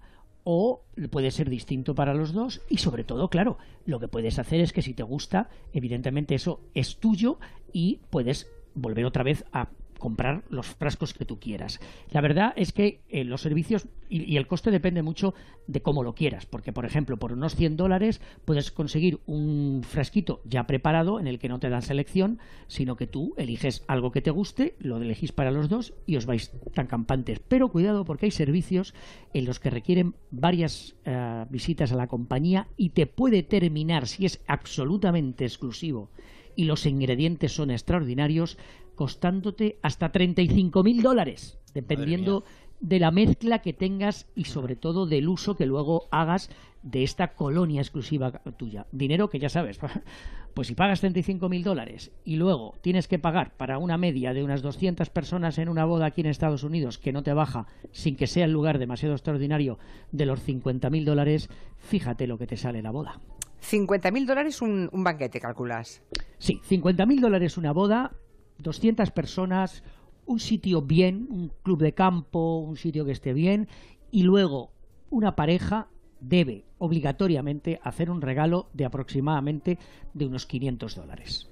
o 0.44 0.84
puede 1.12 1.30
ser 1.30 1.48
distinto 1.48 1.94
para 1.94 2.16
los 2.16 2.34
dos 2.34 2.64
y 2.70 2.78
sobre 2.78 3.04
todo 3.04 3.30
claro 3.30 3.60
lo 3.86 4.00
que 4.00 4.08
puedes 4.08 4.40
hacer 4.40 4.62
es 4.62 4.74
que 4.74 4.82
si 4.82 4.96
te 4.96 5.04
gusta 5.04 5.50
evidentemente 5.74 6.34
eso 6.34 6.60
es 6.74 6.98
tuyo 6.98 7.38
y 7.72 8.00
puedes 8.10 8.48
volver 8.74 9.06
otra 9.06 9.22
vez 9.22 9.46
a 9.54 9.70
comprar 10.06 10.44
los 10.52 10.68
frascos 10.68 11.16
que 11.16 11.26
tú 11.26 11.40
quieras. 11.40 11.80
La 12.12 12.22
verdad 12.22 12.54
es 12.58 12.72
que 12.72 13.02
eh, 13.10 13.24
los 13.24 13.42
servicios 13.42 13.88
y, 14.08 14.38
el 14.38 14.46
coste 14.46 14.70
depende 14.70 15.02
mucho 15.02 15.34
de 15.66 15.82
cómo 15.82 16.04
lo 16.04 16.14
quieras, 16.14 16.46
porque 16.46 16.72
por 16.72 16.86
ejemplo 16.86 17.18
por 17.18 17.34
unos 17.34 17.56
100 17.56 17.76
dólares 17.76 18.22
puedes 18.46 18.70
conseguir 18.70 19.20
un 19.26 19.82
frasquito 19.82 20.42
ya 20.46 20.68
preparado 20.68 21.20
en 21.20 21.26
el 21.26 21.40
que 21.40 21.50
no 21.50 21.60
te 21.60 21.72
dan 21.72 21.82
selección, 21.82 22.38
sino 22.68 22.98
que 22.98 23.08
tú 23.08 23.34
eliges 23.36 23.84
algo 23.88 24.12
que 24.12 24.22
te 24.22 24.30
guste, 24.30 24.76
lo 24.78 24.98
elegís 24.98 25.32
para 25.32 25.50
los 25.50 25.70
dos 25.70 25.96
y 26.06 26.18
os 26.18 26.28
vais 26.28 26.52
tan 26.76 26.86
campantes. 26.86 27.40
Pero 27.40 27.70
cuidado 27.70 28.06
porque 28.06 28.28
hay 28.28 28.32
servicios 28.32 28.94
en 29.34 29.46
los 29.46 29.60
que 29.60 29.72
requieren 29.72 30.14
varias 30.30 30.98
eh, 31.06 31.46
visitas 31.50 31.92
a 31.92 31.96
la 31.96 32.06
compañía 32.06 32.68
y 32.78 32.90
te 32.90 33.08
puede 33.08 33.42
terminar, 33.42 34.06
si 34.06 34.28
es 34.28 34.40
absolutamente 34.46 35.46
exclusivo 35.46 36.12
y 36.56 36.66
los 36.66 36.86
ingredientes 36.86 37.52
son 37.52 37.72
extraordinarios, 37.72 38.58
costándote 38.96 39.78
hasta 39.82 40.12
35 40.12 40.84
mil 40.84 41.02
dólares, 41.02 41.60
dependiendo 41.74 42.44
de 42.80 43.00
la 43.00 43.12
mezcla 43.12 43.60
que 43.60 43.74
tengas 43.74 44.28
y 44.36 44.46
sobre 44.46 44.76
todo 44.76 45.06
del 45.06 45.28
uso 45.28 45.56
que 45.56 45.66
luego 45.66 46.08
hagas 46.12 46.50
de 46.84 47.04
esta 47.04 47.34
colonia 47.34 47.82
exclusiva 47.82 48.32
tuya. 48.58 48.86
Dinero 48.92 49.30
que 49.30 49.40
ya 49.40 49.50
sabes, 49.50 49.80
pues 50.54 50.68
si 50.68 50.76
pagas 50.76 51.00
35 51.00 51.50
mil 51.50 51.64
dólares 51.64 52.12
y 52.24 52.36
luego 52.36 52.76
tienes 52.82 53.08
que 53.08 53.18
pagar 53.18 53.56
para 53.58 53.80
una 53.80 53.98
media 53.98 54.34
de 54.34 54.44
unas 54.44 54.62
200 54.62 55.10
personas 55.10 55.58
en 55.58 55.70
una 55.70 55.86
boda 55.86 56.08
aquí 56.08 56.22
en 56.22 56.28
Estados 56.28 56.64
Unidos 56.64 56.98
que 56.98 57.12
no 57.12 57.24
te 57.24 57.34
baja 57.34 57.66
sin 57.92 58.16
que 58.16 58.28
sea 58.28 58.46
el 58.46 58.52
lugar 58.52 58.78
demasiado 58.78 59.16
extraordinario 59.16 59.80
de 60.12 60.26
los 60.26 60.42
50 60.42 60.90
mil 60.90 61.06
dólares, 61.06 61.50
fíjate 61.78 62.28
lo 62.28 62.38
que 62.38 62.48
te 62.48 62.58
sale 62.58 62.82
la 62.82 62.92
boda. 62.92 63.20
50.000 63.66 64.26
dólares 64.28 64.62
un, 64.62 64.90
un 64.92 65.04
banquete, 65.04 65.40
calculas. 65.40 66.04
Sí, 66.38 66.62
50.000 66.70 67.20
dólares 67.20 67.58
una 67.58 67.72
boda, 67.72 68.12
200 68.60 69.12
personas, 69.12 69.84
un 70.26 70.40
sitio 70.40 70.82
bien, 70.82 71.28
un 71.30 71.52
club 71.64 71.82
de 71.82 71.94
campo, 71.94 72.58
un 72.60 72.78
sitio 72.78 73.06
que 73.06 73.12
esté 73.12 73.34
bien, 73.34 73.68
y 74.12 74.24
luego 74.24 74.72
una 75.10 75.36
pareja 75.36 75.88
debe 76.20 76.64
obligatoriamente 76.78 77.80
hacer 77.84 78.10
un 78.10 78.22
regalo 78.22 78.68
de 78.74 78.86
aproximadamente 78.86 79.78
de 80.14 80.26
unos 80.26 80.46
500 80.46 80.96
dólares. 80.96 81.50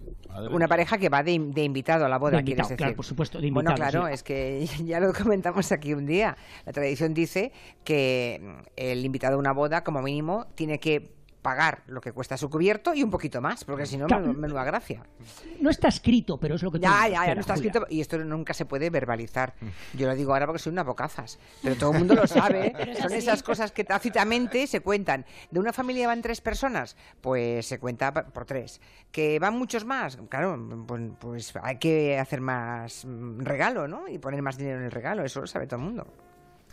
Una 0.52 0.68
pareja 0.68 0.98
que 0.98 1.10
va 1.10 1.22
de, 1.22 1.38
de 1.38 1.64
invitado 1.64 2.06
a 2.06 2.10
la 2.10 2.18
boda, 2.18 2.38
De 2.38 2.44
quieres 2.44 2.66
invitado, 2.66 2.70
decir. 2.70 2.78
claro, 2.78 2.96
por 2.96 3.06
supuesto, 3.06 3.40
de 3.40 3.52
Bueno, 3.52 3.70
invitado, 3.72 3.92
claro, 3.92 4.08
sí. 4.08 4.14
es 4.14 4.24
que 4.24 4.68
ya 4.86 5.00
lo 5.00 5.14
comentamos 5.14 5.72
aquí 5.72 5.94
un 5.94 6.06
día. 6.06 6.36
La 6.66 6.74
tradición 6.74 7.14
dice 7.14 7.52
que 7.84 8.42
el 8.76 9.06
invitado 9.06 9.36
a 9.36 9.40
una 9.40 9.52
boda, 9.54 9.84
como 9.84 10.02
mínimo, 10.02 10.48
tiene 10.56 10.80
que 10.80 11.12
pagar 11.44 11.84
lo 11.86 12.02
que 12.02 12.12
cuesta 12.12 12.38
su 12.38 12.50
cubierto 12.50 12.96
y 12.96 13.04
un 13.04 13.12
poquito 13.12 13.40
más, 13.42 13.64
porque 13.64 13.86
si 13.86 13.98
no, 13.98 14.08
Claro. 14.08 14.26
menu- 14.26 14.38
menuda 14.38 14.64
gracia. 14.64 15.04
No 15.62 15.70
está 15.70 15.90
escrito, 15.90 16.40
pero 16.40 16.56
es 16.56 16.64
lo 16.64 16.72
que 16.72 16.80
tú 16.80 16.84
Ya, 16.84 17.08
ya, 17.08 17.28
ya, 17.28 17.36
no 17.36 17.42
está 17.42 17.54
Julia. 17.54 17.70
escrito 17.70 17.86
y 17.92 18.02
esto 18.02 18.18
nunca 18.18 18.56
se 18.56 18.66
puede 18.66 18.90
verbalizar. 18.90 19.54
Mm. 19.62 19.98
Yo 19.98 20.08
lo 20.08 20.16
digo 20.16 20.34
ahora 20.34 20.48
porque 20.48 20.60
soy 20.60 20.72
una 20.74 20.84
bocazas, 20.84 21.38
pero 21.62 21.76
todo 21.76 21.92
el 21.92 22.00
mundo 22.00 22.16
lo 22.16 22.26
sabe. 22.26 22.74
Es 22.80 22.98
Son 22.98 23.08
así. 23.08 23.18
esas 23.18 23.44
cosas 23.44 23.72
que 23.72 23.84
tácitamente 23.84 24.66
se 24.66 24.80
cuentan. 24.82 25.26
¿De 25.52 25.60
una 25.60 25.74
familia 25.74 26.08
van 26.08 26.22
tres 26.24 26.42
personas? 26.42 26.96
Pues 27.22 27.66
se 27.68 27.78
cuenta 27.80 28.12
por 28.14 28.46
tres. 28.46 28.82
¿Que 29.12 29.38
van 29.38 29.56
muchos 29.60 29.86
más? 29.86 30.18
Claro, 30.30 30.58
pues, 30.88 31.02
pues 31.20 31.54
hay 31.62 31.78
que 31.78 32.18
hacer 32.18 32.42
más 32.42 33.06
mm, 33.06 33.42
regalo, 33.42 33.88
¿no? 33.88 34.08
Y 34.08 34.18
poner 34.18 34.42
más 34.42 34.58
dinero 34.58 34.80
en 34.80 34.86
el 34.86 34.92
regalo, 34.92 35.24
eso 35.24 35.42
lo 35.42 35.48
sabe 35.48 35.68
todo 35.68 35.80
el 35.80 35.86
mundo. 35.86 36.08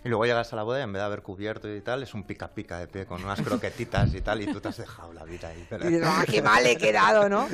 Y 0.05 0.09
luego 0.09 0.25
llegas 0.25 0.53
a 0.53 0.57
la 0.57 0.63
boda 0.63 0.81
y 0.81 0.83
en 0.83 0.93
vez 0.93 1.01
de 1.01 1.07
haber 1.07 1.23
cubierto 1.23 1.73
y 1.75 1.81
tal, 1.83 2.03
es 2.03 2.15
un 2.15 2.25
pica 2.25 2.49
pica 2.49 2.79
de 2.79 2.87
pie 2.89 3.07
con 3.07 3.23
unas 3.23 3.41
croquetitas 3.43 4.15
y 4.15 4.21
tal, 4.21 4.41
y 4.41 4.47
tú 4.47 4.61
te 4.61 4.69
has 4.69 4.79
dejado 4.79 5.13
la 5.13 5.25
vida 5.25 5.49
ahí. 5.49 5.67
Y 5.83 5.87
dices, 5.89 6.03
"Ah, 6.05 6.25
qué 6.29 6.41
mal 6.43 6.67
he 6.67 6.77
quedado, 6.77 7.29
¿no? 7.29 7.49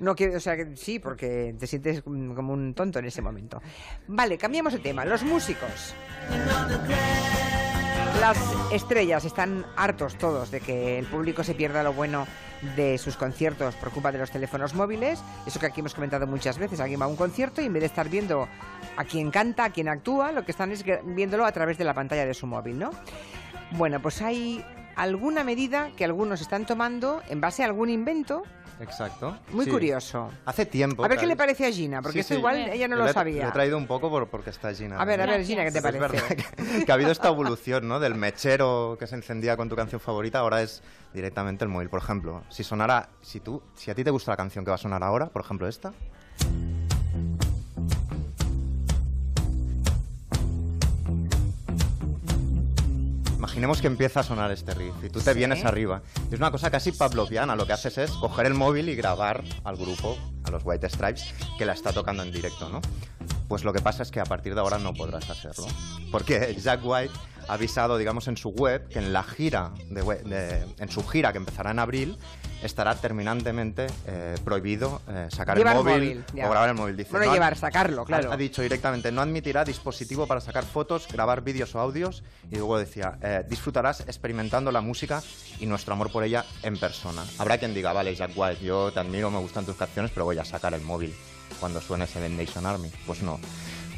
No 0.00 0.14
quiero, 0.16 0.36
o 0.36 0.40
sea, 0.40 0.56
que 0.56 0.76
sí, 0.76 0.98
porque 0.98 1.54
te 1.58 1.66
sientes 1.66 2.02
como 2.02 2.52
un 2.52 2.74
tonto 2.74 2.98
en 2.98 3.04
ese 3.04 3.22
momento. 3.22 3.62
Vale, 4.08 4.36
cambiamos 4.36 4.72
de 4.72 4.80
tema. 4.80 5.04
Los 5.04 5.22
músicos. 5.22 5.94
Las 8.20 8.38
estrellas 8.72 9.24
están 9.24 9.64
hartos 9.76 10.16
todos 10.16 10.50
de 10.50 10.60
que 10.60 10.98
el 10.98 11.06
público 11.06 11.42
se 11.42 11.54
pierda 11.54 11.82
lo 11.82 11.92
bueno 11.92 12.26
de 12.76 12.96
sus 12.98 13.16
conciertos 13.16 13.74
por 13.74 13.90
culpa 13.90 14.12
de 14.12 14.18
los 14.18 14.30
teléfonos 14.30 14.74
móviles. 14.74 15.20
Eso 15.46 15.58
que 15.58 15.66
aquí 15.66 15.80
hemos 15.80 15.94
comentado 15.94 16.26
muchas 16.26 16.58
veces. 16.58 16.78
Alguien 16.78 17.00
va 17.00 17.06
a 17.06 17.08
un 17.08 17.16
concierto 17.16 17.60
y 17.60 17.66
en 17.66 17.72
vez 17.72 17.80
de 17.80 17.86
estar 17.86 18.08
viendo 18.08 18.46
a 18.96 19.04
quien 19.04 19.30
canta, 19.30 19.64
a 19.64 19.70
quien 19.70 19.88
actúa, 19.88 20.30
lo 20.30 20.44
que 20.44 20.52
están 20.52 20.70
es 20.70 20.84
viéndolo 21.04 21.44
a 21.44 21.52
través 21.52 21.78
de 21.78 21.84
la 21.84 21.94
pantalla 21.94 22.24
de 22.24 22.34
su 22.34 22.46
móvil, 22.46 22.78
¿no? 22.78 22.90
Bueno, 23.72 24.00
pues 24.00 24.22
hay 24.22 24.64
alguna 24.94 25.42
medida 25.42 25.90
que 25.96 26.04
algunos 26.04 26.40
están 26.40 26.66
tomando 26.66 27.22
en 27.28 27.40
base 27.40 27.62
a 27.62 27.66
algún 27.66 27.90
invento 27.90 28.44
Exacto. 28.82 29.36
muy 29.50 29.64
Sí. 29.64 29.70
curioso. 29.70 30.30
Hace 30.44 30.66
tiempo. 30.66 31.04
A 31.04 31.08
ver 31.08 31.18
qué 31.18 31.26
le 31.26 31.36
parece 31.36 31.66
a 31.66 31.70
Gina, 31.72 32.02
porque 32.02 32.14
Sí, 32.14 32.20
esto 32.20 32.34
sí. 32.34 32.38
igual 32.38 32.56
ella 32.56 32.88
no 32.88 32.96
lo 32.96 33.12
sabía. 33.12 33.44
Lo 33.44 33.48
he 33.50 33.52
traído 33.52 33.78
un 33.78 33.86
poco 33.86 34.10
por- 34.10 34.28
porque 34.28 34.50
está 34.50 34.74
Gina. 34.74 34.98
A 35.00 35.04
ver, 35.04 35.20
a 35.20 35.26
ver, 35.26 35.44
Gina, 35.44 35.64
¿qué 35.64 35.70
te 35.72 35.78
Es 35.78 35.82
parece? 35.84 36.00
verdad 36.00 36.28
que, 36.28 36.84
que 36.84 36.90
ha 36.92 36.94
habido 36.94 37.10
esta 37.12 37.28
evolución, 37.28 37.86
¿no? 37.88 38.00
Del 38.00 38.14
mechero 38.14 38.96
que 38.98 39.06
se 39.06 39.14
encendía 39.14 39.56
con 39.56 39.68
tu 39.68 39.76
canción 39.76 40.00
favorita, 40.00 40.40
ahora 40.40 40.62
es 40.62 40.82
directamente 41.14 41.64
el 41.64 41.68
móvil. 41.70 41.88
Por 41.88 42.00
ejemplo, 42.00 42.42
si 42.48 42.64
sonara, 42.64 43.08
si 43.20 43.40
tú, 43.40 43.62
si 43.74 43.90
a 43.90 43.94
ti 43.94 44.02
te 44.04 44.10
gusta 44.10 44.32
la 44.32 44.36
canción 44.36 44.64
que 44.64 44.70
va 44.70 44.74
a 44.74 44.78
sonar 44.78 45.02
ahora, 45.02 45.26
por 45.26 45.42
ejemplo 45.42 45.68
esta. 45.68 45.92
Imaginemos 53.42 53.80
que 53.80 53.88
empieza 53.88 54.20
a 54.20 54.22
sonar 54.22 54.52
este 54.52 54.72
riff 54.72 54.94
y 55.02 55.08
tú 55.10 55.18
te 55.20 55.32
Sí. 55.32 55.36
vienes 55.36 55.64
arriba. 55.64 56.00
Es 56.30 56.38
una 56.38 56.52
cosa 56.52 56.70
casi 56.70 56.92
pavloviana. 56.92 57.56
Lo 57.56 57.66
que 57.66 57.72
haces 57.72 57.98
es 57.98 58.12
coger 58.12 58.46
el 58.46 58.54
móvil 58.54 58.88
y 58.88 58.94
grabar 58.94 59.42
al 59.64 59.76
grupo, 59.76 60.16
los 60.52 60.62
White 60.64 60.88
Stripes, 60.88 61.34
que 61.58 61.64
la 61.66 61.72
está 61.72 61.92
tocando 61.92 62.22
en 62.22 62.30
directo, 62.30 62.68
¿no? 62.68 62.80
Pues 63.48 63.64
lo 63.64 63.72
que 63.72 63.80
pasa 63.80 64.02
es 64.02 64.10
que 64.10 64.20
a 64.20 64.24
partir 64.24 64.54
de 64.54 64.60
ahora 64.60 64.78
no 64.78 64.94
podrás 64.94 65.28
hacerlo. 65.28 65.66
Porque 66.10 66.56
Jack 66.62 66.80
White 66.84 67.12
ha 67.48 67.54
avisado, 67.54 67.98
digamos, 67.98 68.28
en 68.28 68.36
su 68.36 68.50
web 68.50 68.88
que 68.88 68.98
en 69.00 69.12
la 69.12 69.22
gira, 69.24 69.72
de 69.90 70.02
de- 70.02 70.64
en 70.78 70.88
su 70.90 71.06
gira 71.06 71.32
que 71.32 71.38
empezará 71.38 71.72
en 71.72 71.80
abril, 71.80 72.16
estará 72.62 72.94
terminantemente 72.94 73.88
eh, 74.06 74.36
prohibido 74.44 75.02
eh, 75.08 75.26
sacar 75.30 75.58
Llevar 75.58 75.76
el 75.76 75.82
móvil, 75.82 75.94
móvil, 76.28 76.44
o 76.44 76.48
grabar 76.50 76.68
el 76.68 76.74
móvil. 76.76 76.96
Dice, 76.96 77.10
Bueno, 77.10 77.26
"No 77.26 77.32
llevar, 77.32 77.56
sacarlo, 77.56 78.04
claro. 78.04 78.30
Ha, 78.30 78.34
ha 78.34 78.36
dicho 78.36 78.62
directamente, 78.62 79.10
no 79.10 79.20
admitirá 79.20 79.64
dispositivo 79.64 80.28
para 80.28 80.40
sacar 80.40 80.62
fotos, 80.64 81.08
grabar 81.10 81.42
vídeos 81.42 81.74
o 81.74 81.80
audios. 81.80 82.22
Y 82.52 82.56
luego 82.56 82.78
decía, 82.78 83.18
eh, 83.20 83.44
disfrutarás 83.48 84.02
experimentando 84.02 84.70
la 84.70 84.80
música 84.80 85.20
y 85.58 85.66
nuestro 85.66 85.94
amor 85.94 86.12
por 86.12 86.22
ella 86.22 86.44
en 86.62 86.78
persona. 86.78 87.24
Habrá 87.38 87.58
quien 87.58 87.74
diga, 87.74 87.92
vale, 87.92 88.14
Jack 88.14 88.30
White, 88.36 88.64
yo 88.64 88.92
te 88.92 89.00
admiro, 89.00 89.28
me 89.32 89.40
gustan 89.40 89.66
tus 89.66 89.74
canciones, 89.74 90.12
pero 90.14 90.24
voy 90.24 90.38
a 90.38 90.41
sacar 90.44 90.74
el 90.74 90.82
móvil 90.82 91.14
cuando 91.60 91.80
suene 91.80 92.06
Seven 92.06 92.36
Nation 92.36 92.66
Army. 92.66 92.90
Pues 93.06 93.22
no. 93.22 93.38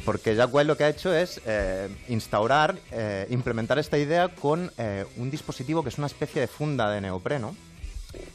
Porque 0.05 0.35
Jack 0.35 0.53
White 0.53 0.67
lo 0.67 0.77
que 0.77 0.83
ha 0.83 0.89
hecho 0.89 1.13
es 1.13 1.41
eh, 1.47 1.89
instaurar, 2.09 2.75
eh, 2.91 3.25
implementar 3.31 3.79
esta 3.79 3.97
idea 3.97 4.29
con 4.29 4.71
eh, 4.77 5.03
un 5.17 5.31
dispositivo 5.31 5.81
que 5.81 5.89
es 5.89 5.97
una 5.97 6.07
especie 6.07 6.41
de 6.41 6.47
funda 6.47 6.91
de 6.91 7.01
neopreno, 7.01 7.55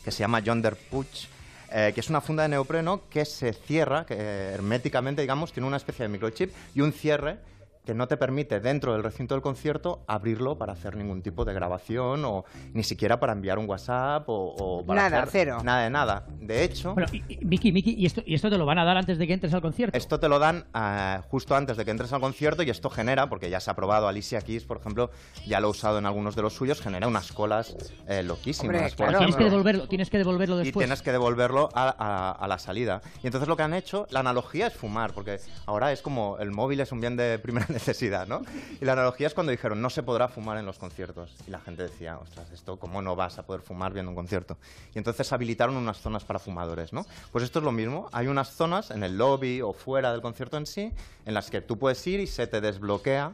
que 0.04 0.10
se 0.10 0.18
llama 0.18 0.40
Yonder 0.40 0.76
Puch, 0.76 1.28
eh, 1.70 1.92
que 1.94 2.00
es 2.00 2.10
una 2.10 2.20
funda 2.20 2.42
de 2.42 2.48
neopreno 2.48 3.02
que 3.08 3.24
se 3.24 3.52
cierra, 3.52 4.04
herméticamente, 4.08 5.22
digamos, 5.22 5.52
tiene 5.52 5.68
una 5.68 5.76
especie 5.76 6.02
de 6.02 6.08
microchip 6.08 6.52
y 6.74 6.80
un 6.80 6.92
cierre 6.92 7.38
que 7.84 7.94
no 7.94 8.06
te 8.06 8.16
permite 8.16 8.60
dentro 8.60 8.92
del 8.92 9.02
recinto 9.02 9.34
del 9.34 9.42
concierto 9.42 10.04
abrirlo 10.06 10.58
para 10.58 10.74
hacer 10.74 10.96
ningún 10.96 11.22
tipo 11.22 11.44
de 11.44 11.54
grabación 11.54 12.24
o 12.24 12.44
ni 12.74 12.82
siquiera 12.82 13.18
para 13.18 13.32
enviar 13.32 13.58
un 13.58 13.68
WhatsApp 13.68 14.28
o, 14.28 14.54
o 14.58 14.86
para 14.86 15.02
Nada, 15.08 15.18
hacer 15.22 15.30
cero. 15.46 15.58
nada 15.64 15.82
de 15.84 15.90
nada. 15.90 16.26
De 16.40 16.62
hecho, 16.62 16.94
Bueno, 16.94 17.08
y- 17.12 17.24
y- 17.28 17.44
Miki, 17.44 17.72
Miki, 17.72 17.94
¿y 17.94 18.06
esto, 18.06 18.22
¿y 18.26 18.34
esto 18.34 18.50
te 18.50 18.58
lo 18.58 18.66
van 18.66 18.78
a 18.78 18.84
dar 18.84 18.96
antes 18.98 19.18
de 19.18 19.26
que 19.26 19.32
entres 19.32 19.54
al 19.54 19.62
concierto? 19.62 19.96
esto 19.96 20.20
te 20.20 20.28
lo 20.28 20.38
dan 20.38 20.66
eh, 20.74 21.18
justo 21.30 21.56
antes 21.56 21.76
de 21.76 21.84
que 21.84 21.90
entres 21.90 22.12
al 22.12 22.20
concierto 22.20 22.62
y 22.62 22.70
esto 22.70 22.90
genera, 22.90 23.28
porque 23.28 23.48
ya 23.50 23.60
se 23.60 23.70
ha 23.70 23.74
probado, 23.74 24.08
Alicia 24.08 24.40
Keys, 24.42 24.64
por 24.64 24.76
ejemplo, 24.76 25.10
ya 25.46 25.58
lo 25.60 25.68
ha 25.68 25.70
usado 25.70 25.98
en 25.98 26.06
algunos 26.06 26.36
de 26.36 26.42
los 26.42 26.52
suyos, 26.54 26.80
genera 26.80 27.08
unas 27.08 27.32
colas 27.32 27.76
eh, 28.06 28.22
loquísimas. 28.22 28.76
Hombre, 28.76 28.88
Por 28.96 29.06
claro. 29.08 29.18
tienes 29.18 29.36
que 29.36 29.44
devolverlo, 29.44 29.88
tienes 29.88 30.10
que 30.10 30.18
devolverlo 30.18 30.56
y 30.56 30.64
después. 30.64 30.84
tienes 30.84 31.02
que 31.02 31.12
devolverlo 31.12 31.70
a, 31.74 31.94
a- 31.98 32.32
a 32.32 32.46
la 32.48 32.58
salida. 32.58 33.00
Y 33.22 33.26
entonces 33.26 33.48
lo 33.48 33.56
que 33.56 33.62
han 33.62 33.74
hecho, 33.74 34.06
la 34.10 34.20
analogía 34.20 34.66
es 34.66 34.74
fumar, 34.74 35.12
porque 35.14 35.40
ahora 35.66 35.92
es 35.92 36.02
como 36.02 36.36
el 36.38 36.50
móvil 36.50 36.80
es 36.80 36.92
un 36.92 37.00
bien 37.00 37.16
de 37.16 37.38
primera 37.38 37.66
necesidad, 37.80 38.26
¿no? 38.26 38.42
Y 38.80 38.84
la 38.84 38.92
analogía 38.92 39.26
es 39.26 39.34
cuando 39.34 39.50
dijeron 39.50 39.80
no 39.80 39.90
se 39.90 40.02
podrá 40.02 40.28
fumar 40.28 40.58
en 40.58 40.66
los 40.66 40.78
conciertos. 40.78 41.34
Y 41.46 41.50
la 41.50 41.60
gente 41.60 41.84
decía, 41.84 42.18
ostras, 42.18 42.50
esto, 42.52 42.78
¿cómo 42.78 43.02
no 43.02 43.16
vas 43.16 43.38
a 43.38 43.46
poder 43.46 43.62
fumar 43.62 43.92
viendo 43.92 44.10
un 44.10 44.16
concierto? 44.16 44.58
Y 44.94 44.98
entonces 44.98 45.32
habilitaron 45.32 45.76
unas 45.76 45.98
zonas 45.98 46.24
para 46.24 46.38
fumadores, 46.38 46.92
¿no? 46.92 47.06
Pues 47.32 47.44
esto 47.44 47.58
es 47.58 47.64
lo 47.64 47.72
mismo. 47.72 48.08
Hay 48.12 48.26
unas 48.26 48.50
zonas 48.50 48.90
en 48.90 49.02
el 49.02 49.16
lobby 49.16 49.62
o 49.62 49.72
fuera 49.72 50.12
del 50.12 50.20
concierto 50.20 50.56
en 50.56 50.66
sí, 50.66 50.92
en 51.24 51.34
las 51.34 51.50
que 51.50 51.60
tú 51.60 51.78
puedes 51.78 52.06
ir 52.06 52.20
y 52.20 52.26
se 52.26 52.46
te 52.46 52.60
desbloquea 52.60 53.32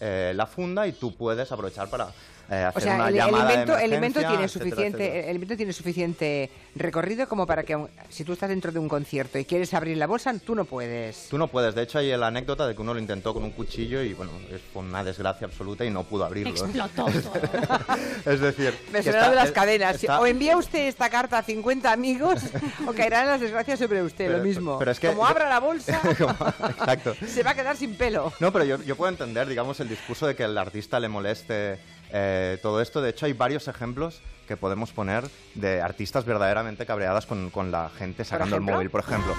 eh, 0.00 0.32
la 0.34 0.46
funda 0.46 0.86
y 0.86 0.92
tú 0.92 1.16
puedes 1.16 1.50
aprovechar 1.50 1.90
para 1.90 2.08
eh, 2.50 2.54
hacer 2.64 2.82
O 2.82 2.84
sea, 2.84 2.94
una 2.94 3.08
el, 3.08 3.14
el 3.14 3.20
llamada 3.20 3.50
invento, 3.52 3.76
de 3.76 3.84
el 3.84 3.92
invento 3.92 4.20
emergencia, 4.20 4.28
tiene 4.28 4.44
etcétera, 4.44 4.70
suficiente, 4.70 5.04
etcétera. 5.04 5.28
el 5.30 5.34
invento 5.36 5.56
tiene 5.56 5.72
suficiente 5.72 6.50
recorrido 6.76 7.28
como 7.28 7.46
para 7.46 7.62
que 7.62 7.86
si 8.08 8.24
tú 8.24 8.32
estás 8.32 8.48
dentro 8.48 8.72
de 8.72 8.78
un 8.78 8.88
concierto 8.88 9.38
y 9.38 9.44
quieres 9.44 9.74
abrir 9.74 9.96
la 9.96 10.06
bolsa, 10.06 10.32
tú 10.44 10.54
no 10.54 10.64
puedes. 10.64 11.28
Tú 11.28 11.36
no 11.38 11.48
puedes. 11.48 11.74
De 11.74 11.82
hecho, 11.82 11.98
hay 11.98 12.16
la 12.16 12.28
anécdota 12.28 12.66
de 12.66 12.74
que 12.74 12.80
uno 12.80 12.94
lo 12.94 13.00
intentó 13.00 13.34
con 13.34 13.42
un 13.44 13.50
cuchillo 13.50 14.02
y, 14.02 14.14
bueno, 14.14 14.32
es 14.50 14.60
una 14.74 15.02
desgracia 15.04 15.46
absoluta 15.46 15.84
y 15.84 15.90
no 15.90 16.04
pudo 16.04 16.24
abrirlo. 16.24 16.50
Explotó 16.52 17.06
es 18.24 18.40
decir... 18.40 18.74
Me 18.92 19.02
suena 19.02 19.28
de 19.28 19.34
las 19.36 19.52
cadenas. 19.52 19.96
está- 19.96 20.20
O 20.20 20.26
envía 20.26 20.56
usted 20.56 20.86
esta 20.88 21.10
carta 21.10 21.38
a 21.38 21.42
50 21.42 21.90
amigos 21.92 22.40
o 22.86 22.92
caerán 22.92 23.26
las 23.26 23.40
desgracias 23.40 23.78
sobre 23.78 24.02
usted, 24.02 24.26
Pero- 24.26 24.38
lo 24.38 24.44
mismo. 24.44 24.78
pero 24.78 24.90
es 24.90 25.00
que- 25.00 25.08
Como 25.08 25.26
abra 25.26 25.48
la 25.48 25.60
bolsa, 25.60 26.00
Como- 26.18 26.30
Exacto. 26.68 27.14
se 27.26 27.42
va 27.42 27.50
a 27.50 27.54
quedar 27.54 27.76
sin 27.76 27.94
pelo. 27.94 28.32
No, 28.40 28.52
pero 28.52 28.64
yo, 28.64 28.82
yo 28.82 28.96
puedo 28.96 29.10
entender, 29.10 29.48
digamos, 29.48 29.80
el 29.80 29.88
discurso 29.88 30.26
de 30.26 30.34
que 30.34 30.44
el 30.44 30.56
artista 30.56 30.98
le 31.00 31.08
moleste 31.08 31.78
eh, 32.12 32.58
todo 32.62 32.80
esto. 32.80 33.00
De 33.00 33.10
hecho, 33.10 33.26
hay 33.26 33.32
varios 33.32 33.68
ejemplos 33.68 34.20
que 34.46 34.56
podemos 34.56 34.92
poner 34.92 35.24
de 35.54 35.82
artistas 35.82 36.24
verdaderamente 36.24 36.86
cabreadas 36.86 37.26
con, 37.26 37.50
con 37.50 37.70
la 37.70 37.90
gente 37.90 38.24
sacando 38.24 38.56
el 38.56 38.62
móvil, 38.62 38.90
por 38.90 39.00
ejemplo. 39.00 39.34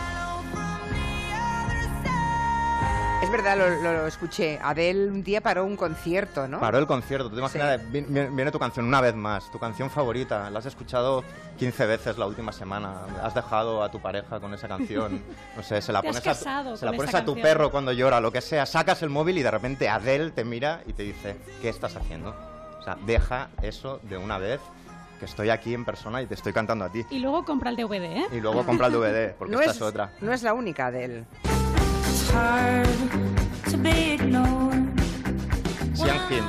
Es 3.22 3.30
verdad, 3.30 3.58
lo, 3.58 3.70
lo- 3.70 3.94
lo 3.94 4.08
escuché. 4.08 4.58
Adele 4.64 5.08
un 5.10 5.24
día 5.24 5.42
paró 5.42 5.66
un 5.66 5.76
concierto, 5.76 6.48
¿no? 6.48 6.60
Paró 6.62 6.78
el 6.80 6.88
concierto. 6.88 7.28
Tú 7.30 7.36
te 7.36 7.40
imaginas, 7.42 7.80
vi- 7.92 8.02
vi- 8.02 8.28
viene, 8.28 8.50
tu 8.50 8.58
canción 8.58 8.86
una 8.86 9.02
vez 9.02 9.14
más, 9.14 9.52
tu 9.52 9.60
canción 9.60 9.90
favorita. 9.90 10.50
La 10.50 10.60
has 10.60 10.66
escuchado 10.66 11.24
15 11.58 11.86
veces 11.86 12.18
la 12.18 12.26
última 12.26 12.54
semana. 12.54 12.94
Has 13.22 13.36
dejado 13.36 13.84
a 13.84 13.92
tu 13.92 14.00
pareja 14.02 14.40
con 14.40 14.54
esa 14.54 14.68
canción. 14.70 15.22
No 15.58 15.64
sé, 15.64 15.82
se 15.82 15.92
la 15.92 16.02
pones, 16.02 16.26
a, 16.26 16.34
se 16.34 16.86
la 16.86 16.94
pones 16.94 17.14
a 17.14 17.26
tu 17.26 17.34
canción. 17.34 17.42
perro 17.42 17.72
cuando 17.72 17.92
llora, 17.92 18.22
lo 18.22 18.32
que 18.32 18.40
sea. 18.42 18.66
Sacas 18.66 19.04
el 19.04 19.10
móvil 19.10 19.38
y 19.38 19.44
de 19.44 19.52
repente 19.52 19.90
Adele 19.90 20.32
te 20.32 20.46
mira 20.46 20.82
y 20.88 20.94
te 20.94 21.04
dice, 21.04 21.36
¿qué 21.62 21.68
estás 21.68 21.98
haciendo? 21.98 22.34
O 22.80 22.84
sea, 22.84 22.98
deja 23.06 23.50
eso 23.62 24.00
de 24.04 24.18
una 24.18 24.38
vez, 24.38 24.60
que 25.20 25.26
estoy 25.26 25.50
aquí 25.50 25.74
en 25.74 25.84
persona 25.86 26.22
y 26.22 26.28
te 26.28 26.34
estoy 26.34 26.54
cantando 26.54 26.86
a 26.86 26.90
ti. 26.92 27.06
Y 27.10 27.20
luego 27.20 27.44
compra 27.44 27.70
el 27.70 27.76
DVD, 27.76 28.04
¿eh? 28.06 28.26
Y 28.32 28.40
luego 28.40 28.66
compra 28.66 28.88
el 28.88 28.94
DVD, 28.94 29.34
porque 29.38 29.54
no 29.54 29.60
esta 29.60 29.72
es, 29.72 29.78
es 29.78 29.82
otra. 29.84 30.14
no 30.22 30.32
es 30.32 30.44
la 30.44 30.54
única 30.54 30.88
Adele. 30.88 31.26
Sian 35.94 36.28
Kim. 36.30 36.44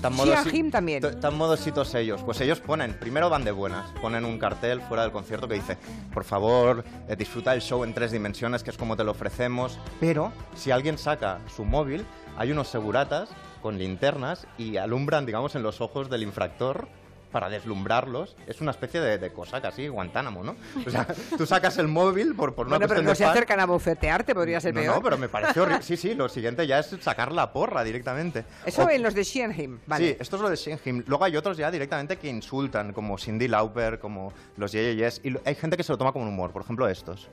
Tan 0.00 0.12
modosi- 0.14 0.50
Kim 0.50 0.70
también. 0.70 1.02
Tan 1.20 1.36
modositos 1.36 1.94
ellos. 1.94 2.22
Pues 2.22 2.40
ellos 2.40 2.60
ponen, 2.60 2.94
primero 2.98 3.30
van 3.30 3.44
de 3.44 3.50
buenas, 3.50 3.90
ponen 4.02 4.24
un 4.24 4.38
cartel 4.38 4.80
fuera 4.82 5.02
del 5.04 5.12
concierto 5.12 5.48
que 5.48 5.54
dice, 5.54 5.78
por 6.12 6.24
favor, 6.24 6.84
eh, 7.08 7.16
disfruta 7.16 7.54
el 7.54 7.60
show 7.62 7.82
en 7.84 7.94
tres 7.94 8.12
dimensiones, 8.12 8.62
que 8.62 8.70
es 8.70 8.76
como 8.76 8.96
te 8.96 9.04
lo 9.04 9.12
ofrecemos. 9.12 9.78
Pero 9.98 10.32
si 10.54 10.70
alguien 10.70 10.98
saca 10.98 11.38
su 11.54 11.64
móvil, 11.64 12.04
hay 12.36 12.52
unos 12.52 12.68
seguratas 12.68 13.30
con 13.66 13.78
linternas 13.78 14.46
y 14.58 14.76
alumbran, 14.76 15.26
digamos, 15.26 15.56
en 15.56 15.64
los 15.64 15.80
ojos 15.80 16.08
del 16.08 16.22
infractor 16.22 16.86
para 17.32 17.48
deslumbrarlos, 17.48 18.36
es 18.46 18.60
una 18.60 18.70
especie 18.70 19.00
de, 19.00 19.18
de 19.18 19.32
cosa 19.32 19.60
casi 19.60 19.88
Guantánamo, 19.88 20.44
¿no? 20.44 20.54
O 20.86 20.88
sea, 20.88 21.04
tú 21.36 21.46
sacas 21.46 21.76
el 21.78 21.88
móvil 21.88 22.36
por, 22.36 22.54
por 22.54 22.68
una 22.68 22.76
Bueno, 22.76 22.88
pero 22.88 23.02
no 23.02 23.10
de 23.10 23.16
se 23.16 23.24
fan. 23.24 23.32
acercan 23.32 23.58
a 23.58 23.66
bofetearte, 23.66 24.36
podría 24.36 24.60
ser 24.60 24.72
No, 24.72 24.82
peor. 24.82 24.94
no, 24.94 25.02
pero 25.02 25.18
me 25.18 25.28
pareció 25.28 25.64
horrible. 25.64 25.82
Sí, 25.82 25.96
sí, 25.96 26.14
lo 26.14 26.28
siguiente 26.28 26.64
ya 26.68 26.78
es 26.78 26.94
sacar 27.00 27.32
la 27.32 27.52
porra 27.52 27.82
directamente. 27.82 28.44
Eso 28.64 28.84
O- 28.84 28.88
en 28.90 29.02
los 29.02 29.14
de 29.14 29.24
Shenheim, 29.24 29.80
vale. 29.84 30.10
Sí, 30.12 30.16
esto 30.20 30.36
es 30.36 30.42
lo 30.42 30.48
de 30.48 30.54
Shenheim. 30.56 31.02
Luego 31.08 31.24
hay 31.24 31.36
otros 31.36 31.56
ya 31.56 31.68
directamente 31.72 32.18
que 32.18 32.28
insultan, 32.28 32.92
como 32.92 33.18
Cindy 33.18 33.48
Lauper, 33.48 33.98
como 33.98 34.32
los 34.56 34.70
Ye 34.70 34.94
Yes. 34.94 35.20
Y 35.24 35.34
hay 35.44 35.56
gente 35.56 35.76
que 35.76 35.82
se 35.82 35.90
lo 35.92 35.98
toma 35.98 36.12
como 36.12 36.24
un 36.24 36.30
humor, 36.30 36.52
por 36.52 36.62
ejemplo 36.62 36.86
estos. 36.88 37.28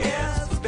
Estos 0.00 0.60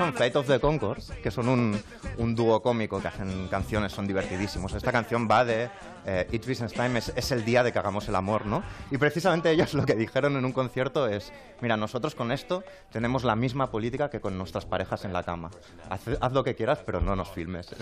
son 0.00 0.14
Fate 0.14 0.38
of 0.38 0.46
the 0.46 0.58
Concords, 0.58 1.12
que 1.22 1.30
son 1.30 1.46
un, 1.46 1.78
un 2.16 2.34
dúo 2.34 2.62
cómico 2.62 3.02
que 3.02 3.08
hacen 3.08 3.48
canciones, 3.48 3.92
son 3.92 4.06
divertidísimos. 4.06 4.72
Esta 4.72 4.92
canción 4.92 5.28
va 5.30 5.44
de 5.44 5.68
eh, 6.06 6.26
It's 6.32 6.46
Business 6.46 6.72
Time, 6.72 6.98
es, 6.98 7.12
es 7.14 7.30
el 7.32 7.44
día 7.44 7.62
de 7.62 7.72
que 7.72 7.78
hagamos 7.78 8.08
el 8.08 8.14
amor, 8.16 8.46
¿no? 8.46 8.62
Y 8.90 8.98
precisamente 8.98 9.50
ellos 9.52 9.74
lo 9.74 9.84
que 9.86 9.94
dijeron 9.94 10.36
en 10.36 10.44
un 10.44 10.52
concierto 10.52 11.06
es, 11.06 11.32
mira, 11.60 11.76
nosotros 11.76 12.14
con 12.14 12.32
esto 12.32 12.62
tenemos 12.92 13.24
la 13.24 13.36
misma 13.36 13.70
política 13.70 14.10
que 14.10 14.20
con 14.20 14.36
nuestras 14.38 14.66
parejas 14.66 15.04
en 15.04 15.12
la 15.12 15.22
cama. 15.22 15.50
Haz, 15.88 16.00
haz 16.20 16.32
lo 16.32 16.42
que 16.44 16.54
quieras, 16.54 16.80
pero 16.84 17.00
no 17.00 17.14
nos 17.16 17.30
filmes. 17.30 17.68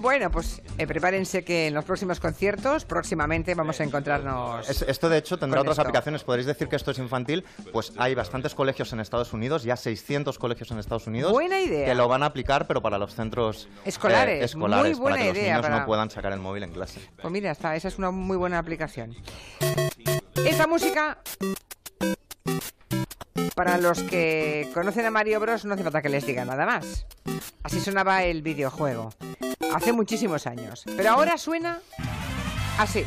Bueno, 0.00 0.30
pues 0.30 0.60
eh, 0.78 0.86
prepárense 0.86 1.44
que 1.44 1.68
en 1.68 1.74
los 1.74 1.84
próximos 1.84 2.20
conciertos, 2.20 2.84
próximamente 2.84 3.54
vamos 3.54 3.80
a 3.80 3.84
encontrarnos. 3.84 4.68
Es- 4.68 4.82
esto 4.82 5.08
de 5.08 5.18
hecho 5.18 5.38
tendrá 5.38 5.60
otras 5.60 5.74
esto. 5.74 5.82
aplicaciones. 5.82 6.24
Podréis 6.24 6.46
decir 6.46 6.68
que 6.68 6.76
esto 6.76 6.90
es 6.90 6.98
infantil. 6.98 7.44
Pues 7.72 7.92
hay 7.96 8.14
bastantes 8.14 8.54
colegios 8.54 8.92
en 8.92 9.00
Estados 9.00 9.32
Unidos, 9.32 9.62
ya 9.64 9.76
600 9.76 10.38
colegios 10.38 10.70
en 10.70 10.78
Estados 10.78 11.06
Unidos. 11.06 11.32
Buena 11.32 11.60
idea. 11.60 11.86
Que 11.86 11.94
lo 11.94 12.08
van 12.08 12.22
a 12.22 12.26
aplicar, 12.26 12.66
pero 12.66 12.82
para 12.82 12.98
los 12.98 13.14
centros 13.14 13.66
eh, 13.84 13.88
Escolares, 13.88 14.44
escolares 14.44 14.98
muy 14.98 15.00
buena 15.10 15.24
los 15.44 15.46
idea 15.46 15.54
niños 15.56 15.62
para- 15.66 15.80
no 15.80 15.86
puedan 15.86 16.10
sacar 16.10 16.32
el 16.32 16.40
móvil 16.40 16.62
en 16.64 16.72
clase. 16.72 17.00
Pues 17.20 17.32
mira, 17.32 17.50
está, 17.50 17.74
esa 17.76 17.88
es 17.88 17.98
una 17.98 18.10
muy 18.10 18.36
buena 18.36 18.58
aplicación. 18.58 19.14
Esta 20.44 20.66
música, 20.66 21.18
para 23.54 23.78
los 23.78 24.02
que 24.02 24.68
conocen 24.74 25.06
a 25.06 25.10
Mario 25.10 25.40
Bros, 25.40 25.64
no 25.64 25.74
hace 25.74 25.82
falta 25.84 26.02
que 26.02 26.08
les 26.08 26.26
diga 26.26 26.44
nada 26.44 26.66
más. 26.66 27.06
Así 27.62 27.80
sonaba 27.80 28.22
el 28.24 28.42
videojuego. 28.42 29.10
Hace 29.74 29.92
muchísimos 29.92 30.46
años. 30.46 30.84
Pero 30.96 31.10
ahora 31.10 31.38
suena 31.38 31.80
así. 32.78 33.04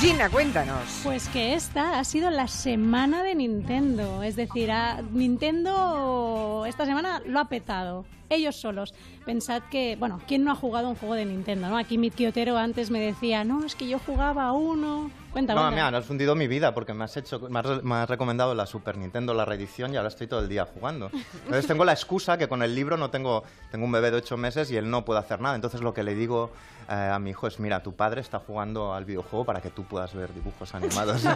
Gina, 0.00 0.28
cuéntanos. 0.30 1.00
Pues 1.02 1.28
que 1.28 1.54
esta 1.54 1.98
ha 1.98 2.04
sido 2.04 2.30
la 2.30 2.46
semana 2.46 3.24
de 3.24 3.34
Nintendo. 3.34 4.22
Es 4.22 4.36
decir, 4.36 4.70
a- 4.70 5.02
Nintendo 5.12 6.64
esta 6.68 6.86
semana 6.86 7.20
lo 7.26 7.40
ha 7.40 7.46
petado. 7.48 8.04
Ellos 8.30 8.56
solos. 8.56 8.94
Pensad 9.24 9.62
que, 9.70 9.96
bueno, 9.96 10.20
¿quién 10.26 10.44
no 10.44 10.52
ha 10.52 10.54
jugado 10.54 10.88
un 10.90 10.96
juego 10.96 11.14
de 11.14 11.24
Nintendo? 11.24 11.68
¿no? 11.68 11.78
Aquí 11.78 11.96
mi 11.98 12.10
tío 12.10 12.28
Otero 12.30 12.56
antes 12.58 12.90
me 12.90 13.00
decía, 13.00 13.44
no, 13.44 13.64
es 13.64 13.74
que 13.74 13.88
yo 13.88 13.98
jugaba 13.98 14.44
a 14.44 14.52
uno. 14.52 15.10
Cuenta, 15.32 15.54
No, 15.54 15.70
mira, 15.70 15.90
no 15.90 15.98
has 15.98 16.08
hundido 16.08 16.34
mi 16.34 16.46
vida 16.48 16.72
porque 16.74 16.94
me 16.94 17.04
has 17.04 17.16
hecho, 17.16 17.38
me 17.50 17.58
has, 17.60 17.66
re- 17.66 17.82
me 17.82 17.96
has 17.96 18.08
recomendado 18.08 18.54
la 18.54 18.64
Super 18.66 18.96
Nintendo, 18.96 19.34
la 19.34 19.44
reedición 19.44 19.92
y 19.92 19.96
ahora 19.98 20.08
estoy 20.08 20.26
todo 20.26 20.40
el 20.40 20.48
día 20.48 20.64
jugando. 20.66 21.10
Entonces 21.44 21.66
tengo 21.66 21.84
la 21.84 21.92
excusa 21.92 22.38
que 22.38 22.48
con 22.48 22.62
el 22.62 22.74
libro 22.74 22.96
no 22.96 23.10
tengo, 23.10 23.44
tengo 23.70 23.84
un 23.84 23.92
bebé 23.92 24.10
de 24.10 24.16
8 24.18 24.36
meses 24.38 24.70
y 24.70 24.76
él 24.76 24.90
no 24.90 25.04
puede 25.04 25.20
hacer 25.20 25.40
nada. 25.40 25.54
Entonces 25.54 25.80
lo 25.82 25.92
que 25.92 26.02
le 26.02 26.14
digo 26.14 26.50
eh, 26.88 26.92
a 26.94 27.18
mi 27.18 27.30
hijo 27.30 27.46
es, 27.46 27.60
mira, 27.60 27.82
tu 27.82 27.92
padre 27.94 28.22
está 28.22 28.38
jugando 28.38 28.94
al 28.94 29.04
videojuego 29.04 29.44
para 29.44 29.60
que 29.60 29.68
tú 29.70 29.84
puedas 29.84 30.14
ver 30.14 30.32
dibujos 30.32 30.74
animados. 30.74 31.22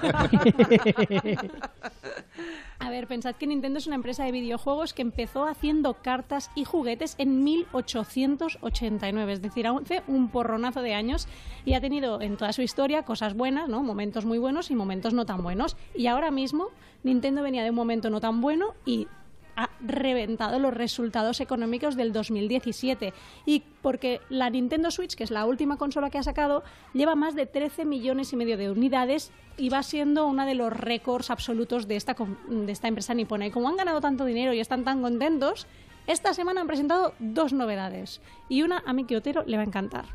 A 2.78 2.90
ver, 2.90 3.06
pensad 3.06 3.36
que 3.36 3.46
Nintendo 3.46 3.78
es 3.78 3.86
una 3.86 3.94
empresa 3.94 4.24
de 4.24 4.32
videojuegos 4.32 4.92
que 4.92 5.02
empezó 5.02 5.46
haciendo 5.46 5.94
cartas 5.94 6.50
y 6.56 6.64
juguetes 6.64 6.81
en 7.18 7.44
1889, 7.44 9.32
es 9.32 9.42
decir, 9.42 9.66
hace 9.66 10.02
un 10.06 10.28
porronazo 10.28 10.82
de 10.82 10.94
años 10.94 11.28
y 11.64 11.74
ha 11.74 11.80
tenido 11.80 12.20
en 12.20 12.36
toda 12.36 12.52
su 12.52 12.62
historia 12.62 13.04
cosas 13.04 13.34
buenas, 13.34 13.68
¿no? 13.68 13.82
Momentos 13.82 14.24
muy 14.24 14.38
buenos 14.38 14.70
y 14.70 14.74
momentos 14.74 15.14
no 15.14 15.24
tan 15.26 15.42
buenos. 15.42 15.76
Y 15.94 16.06
ahora 16.06 16.30
mismo 16.30 16.68
Nintendo 17.02 17.42
venía 17.42 17.62
de 17.62 17.70
un 17.70 17.76
momento 17.76 18.10
no 18.10 18.20
tan 18.20 18.40
bueno 18.40 18.74
y 18.84 19.08
ha 19.54 19.70
reventado 19.80 20.58
los 20.58 20.72
resultados 20.72 21.40
económicos 21.40 21.94
del 21.96 22.12
2017 22.12 23.12
y 23.44 23.62
porque 23.82 24.20
la 24.30 24.48
Nintendo 24.48 24.90
Switch, 24.90 25.14
que 25.14 25.24
es 25.24 25.30
la 25.30 25.44
última 25.44 25.76
consola 25.76 26.10
que 26.10 26.18
ha 26.18 26.22
sacado, 26.22 26.62
lleva 26.94 27.14
más 27.14 27.34
de 27.34 27.46
13 27.46 27.84
millones 27.84 28.32
y 28.32 28.36
medio 28.36 28.56
de 28.56 28.70
unidades 28.70 29.30
y 29.58 29.68
va 29.68 29.82
siendo 29.82 30.26
uno 30.26 30.46
de 30.46 30.54
los 30.54 30.72
récords 30.72 31.30
absolutos 31.30 31.86
de 31.86 31.96
esta, 31.96 32.16
de 32.48 32.72
esta 32.72 32.88
empresa 32.88 33.14
nipona. 33.14 33.46
Y 33.46 33.50
como 33.50 33.68
han 33.68 33.76
ganado 33.76 34.00
tanto 34.00 34.24
dinero 34.24 34.54
y 34.54 34.60
están 34.60 34.84
tan 34.84 35.02
contentos, 35.02 35.66
esta 36.06 36.34
semana 36.34 36.60
han 36.60 36.66
presentado 36.66 37.14
dos 37.18 37.52
novedades 37.52 38.20
y 38.48 38.62
una 38.62 38.82
a 38.86 38.92
Miki 38.92 39.14
Otero 39.14 39.44
le 39.46 39.56
va 39.56 39.62
a 39.62 39.66
encantar. 39.66 40.06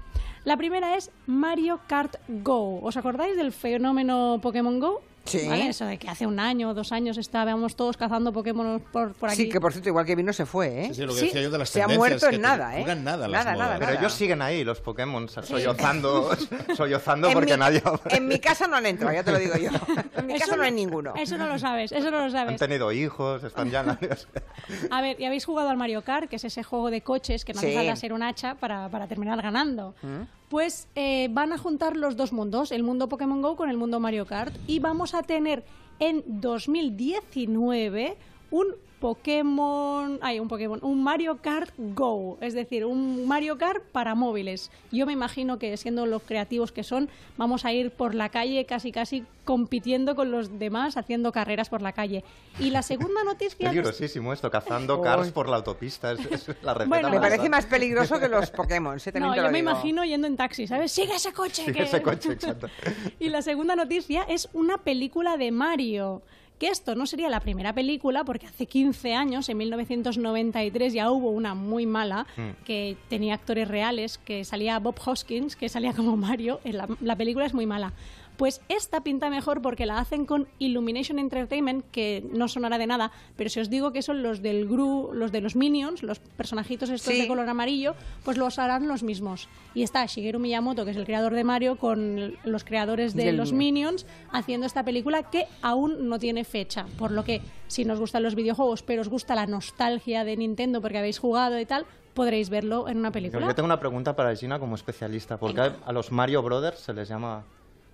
La 0.44 0.58
primera 0.58 0.96
es 0.96 1.12
Mario 1.26 1.82
Kart 1.88 2.16
Go. 2.28 2.80
¿Os 2.82 2.98
acordáis 2.98 3.36
del 3.36 3.52
fenómeno 3.52 4.40
Pokémon 4.42 4.80
Go? 4.80 5.02
Sí. 5.28 5.48
¿Vale? 5.48 5.68
Eso 5.70 5.86
de 5.86 5.98
que 5.98 6.10
hace 6.10 6.26
un 6.26 6.40
año 6.40 6.70
o 6.70 6.74
dos 6.74 6.92
años 6.92 7.18
estábamos 7.18 7.76
todos 7.76 7.98
cazando 7.98 8.32
Pokémon 8.34 8.82
por, 8.92 9.14
por 9.14 9.30
aquí. 9.30 9.44
Sí, 9.44 9.50
que 9.50 9.60
por 9.62 9.72
cierto, 9.74 9.90
igual 9.90 10.06
que 10.06 10.16
vino 10.16 10.32
se 10.34 10.46
fue, 10.46 10.86
¿eh? 10.86 10.88
Sí, 10.90 10.96
sí, 10.96 11.02
lo 11.04 11.14
que 11.16 11.22
decía 11.22 11.42
yo 11.42 11.52
de 11.52 11.58
las 11.58 11.70
Se 11.70 11.82
ha 11.82 11.88
muerto 11.88 12.28
en 12.30 12.42
nada, 12.42 12.80
¿eh? 12.80 12.84
nada 12.96 13.28
las 13.28 13.32
nada, 13.46 13.52
nada, 13.52 13.56
modas. 13.56 13.80
Pero 13.80 13.92
nada. 13.92 14.00
ellos 14.00 14.14
siguen 14.14 14.42
ahí, 14.42 14.64
los 14.64 14.82
Pokémon, 14.82 15.28
sollozando, 15.30 16.30
sollozando 16.76 17.30
porque 17.32 17.54
mi- 17.54 17.60
nadie... 17.60 17.84
En 18.10 18.28
mi 18.28 18.40
casa 18.40 18.68
no 18.68 18.78
han 18.78 18.86
entrado, 18.86 19.14
ya 19.14 19.24
te 19.24 19.32
lo 19.32 19.40
digo 19.40 19.56
yo. 19.58 19.70
En 20.18 20.26
mi 20.26 20.38
casa 20.40 20.56
no 20.56 20.64
hay 20.64 20.72
ninguno. 20.72 21.14
Eso 21.16 21.38
no 21.38 21.48
lo 21.48 21.60
sabes, 21.60 21.92
eso 21.92 22.10
no 22.12 22.18
lo 22.18 22.24
Han 22.26 22.32
sabes. 22.32 22.60
tenido 22.60 22.92
hijos, 22.92 23.44
están 23.44 23.70
ya... 23.70 23.98
A 24.92 25.02
ver, 25.02 25.20
¿y 25.20 25.26
habéis 25.26 25.46
jugado 25.46 25.70
al 25.70 25.78
Mario 25.78 26.02
Kart, 26.04 26.30
que 26.30 26.38
es 26.38 26.44
ese 26.44 26.64
juego 26.64 26.90
de 26.90 27.02
coches 27.02 27.46
que 27.46 27.54
no 27.54 27.60
hace 27.60 27.70
Sí. 27.70 27.76
falta 27.76 27.96
ser 27.96 28.14
un 28.14 28.24
hacha 28.24 28.56
para, 28.56 28.90
para 28.90 29.08
terminar 29.08 29.42
ganando? 29.42 29.94
¿Mm? 30.02 30.22
Pues 30.50 30.88
eh, 30.96 31.28
van 31.32 31.52
a 31.52 31.58
juntar 31.58 31.98
los 31.98 32.16
dos 32.16 32.32
mundos, 32.32 32.72
el 32.72 32.84
mundo 32.84 33.10
Pokémon 33.10 33.42
Go 33.42 33.56
con 33.56 33.70
el 33.70 33.78
mundo 33.78 34.00
Mario 34.00 34.26
Kart, 34.26 34.56
y 34.66 34.80
vamos 34.80 35.14
a 35.14 35.24
tener 35.24 35.66
en 36.00 36.24
2019 36.26 38.18
un 38.52 38.68
Pokémon, 39.00 40.20
hay 40.22 40.40
un 40.40 40.48
Pokémon, 40.48 40.80
un 40.82 41.04
Mario 41.04 41.38
Kart 41.42 41.72
Go, 41.78 42.38
es 42.42 42.54
decir, 42.54 42.86
un 42.86 43.28
Mario 43.28 43.58
Kart 43.58 43.84
para 43.92 44.16
móviles. 44.16 44.72
Yo 44.92 45.06
me 45.06 45.14
imagino 45.14 45.60
que 45.60 45.76
siendo 45.78 46.06
los 46.06 46.24
creativos 46.24 46.72
que 46.72 46.84
son, 46.84 47.10
vamos 47.38 47.66
a 47.66 47.74
ir 47.74 47.92
por 47.92 48.16
la 48.16 48.30
calle 48.30 48.66
casi 48.66 48.92
casi 48.92 49.24
compitiendo 49.46 50.16
con 50.16 50.32
los 50.32 50.60
demás, 50.60 50.98
haciendo 50.98 51.32
carreras 51.32 51.70
por 51.70 51.82
la 51.82 51.94
calle. 51.94 52.24
Y 52.60 52.70
la 52.72 52.82
segunda 52.82 53.24
noticia 53.24 53.70
Peligrosísimo 53.70 54.34
esto, 54.34 54.50
cazando 54.52 55.02
cars 55.02 55.32
por 55.32 55.48
la 55.48 55.58
autopista, 55.58 56.12
es, 56.14 56.20
es 56.26 56.48
la 56.64 56.74
receta 56.74 56.90
Bueno, 56.90 57.10
Me 57.10 57.20
parece 57.20 57.50
más 57.50 57.66
peligroso 57.66 58.20
que 58.20 58.28
los 58.28 58.50
Pokémon, 58.52 59.00
¿sí? 59.00 59.12
También 59.12 59.30
No, 59.32 59.36
yo 59.36 59.44
lo 59.44 59.52
me 59.52 59.60
digo. 59.60 59.72
imagino 59.72 60.04
yendo 60.06 60.28
en 60.28 60.36
taxi, 60.38 60.68
¿sabes? 60.68 60.92
Sigue 60.92 61.16
ese 61.16 61.32
coche. 61.34 61.64
Sí, 61.66 61.72
que- 61.72 61.84
ese 61.84 62.02
coche, 62.02 62.34
exacto. 62.34 62.68
Y 63.20 63.30
la 63.30 63.42
segunda 63.42 63.76
noticia 63.76 64.24
es 64.24 64.50
una 64.54 64.78
película 64.80 65.38
de 65.38 65.52
Mario. 65.52 66.22
Que 66.60 66.70
esto 66.70 66.96
no 66.96 67.06
sería 67.06 67.30
la 67.30 67.40
primera 67.40 67.72
película, 67.74 68.24
porque 68.24 68.48
hace 68.48 68.66
15 68.66 69.14
años, 69.14 69.48
en 69.50 69.58
1993, 69.58 70.92
ya 70.94 71.12
hubo 71.12 71.30
una 71.30 71.54
muy 71.54 71.86
mala, 71.86 72.26
Mm. 72.36 72.64
que 72.66 72.98
tenía 73.10 73.36
actores 73.36 73.68
reales, 73.68 74.18
que 74.18 74.44
salía 74.44 74.80
Bob 74.80 74.96
Hoskins, 75.06 75.56
que 75.56 75.70
salía 75.70 75.94
como 75.94 76.18
Mario. 76.18 76.60
La 77.02 77.16
película 77.16 77.46
es 77.46 77.54
muy 77.54 77.66
mala. 77.68 77.94
Pues 78.38 78.62
esta 78.70 79.02
pinta 79.02 79.30
mejor 79.32 79.62
porque 79.64 79.86
la 79.88 79.98
hacen 79.98 80.26
con 80.26 80.48
Illumination 80.60 81.18
Entertainment, 81.18 81.84
que 81.92 82.24
no 82.32 82.48
sonará 82.48 82.78
de 82.78 82.86
nada, 82.86 83.12
pero 83.36 83.50
si 83.50 83.60
os 83.60 83.70
digo 83.70 83.92
que 83.92 84.04
son 84.04 84.22
los 84.22 84.44
del 84.44 84.68
Gru, 84.68 85.10
los 85.14 85.32
de 85.32 85.42
los 85.42 85.56
Minions, 85.56 86.04
los 86.04 86.20
personajitos 86.20 86.90
estos 86.92 87.14
Sí. 87.14 87.22
de 87.22 87.28
color 87.28 87.50
amarillo, 87.50 87.96
pues 88.24 88.38
los 88.38 88.60
harán 88.60 88.88
los 88.88 89.02
mismos. 89.02 89.50
Y 89.74 89.82
está 89.82 90.06
Shigeru 90.06 90.38
Miyamoto, 90.40 90.86
que 90.86 90.92
es 90.92 90.98
el 90.98 91.06
creador 91.06 91.34
de 91.34 91.44
Mario, 91.44 91.78
con 91.78 92.36
los 92.46 92.64
creadores 92.64 93.16
de 93.16 93.26
Del- 93.26 93.38
los 93.38 93.54
Minions, 93.54 94.06
haciendo 94.32 94.68
esta 94.68 94.84
película 94.84 95.24
que 95.24 95.48
aún 95.64 96.08
no 96.08 96.20
tiene 96.20 96.44
fecha. 96.44 96.86
Por 97.00 97.10
lo 97.12 97.24
que, 97.24 97.42
si 97.68 97.86
nos 97.86 98.00
gustan 98.00 98.22
los 98.22 98.36
videojuegos, 98.36 98.84
pero 98.84 99.02
os 99.02 99.10
gusta 99.10 99.34
la 99.34 99.48
nostalgia 99.48 100.24
de 100.24 100.38
Nintendo 100.38 100.80
porque 100.80 101.00
habéis 101.00 101.18
jugado 101.18 101.60
y 101.60 101.66
tal, 101.66 101.88
podréis 102.14 102.50
verlo 102.52 102.88
en 102.88 102.98
una 103.00 103.12
película. 103.12 103.46
Yo 103.48 103.56
tengo 103.56 103.66
una 103.66 103.80
pregunta 103.80 104.16
para 104.16 104.36
Gina 104.36 104.60
como 104.60 104.76
especialista. 104.76 105.38
¿Por 105.38 105.56
qué 105.56 105.72
a 105.84 105.92
los 105.92 106.12
Mario 106.12 106.44
Brothers 106.44 106.80
se 106.80 106.94
les 106.94 107.08
llama... 107.10 107.44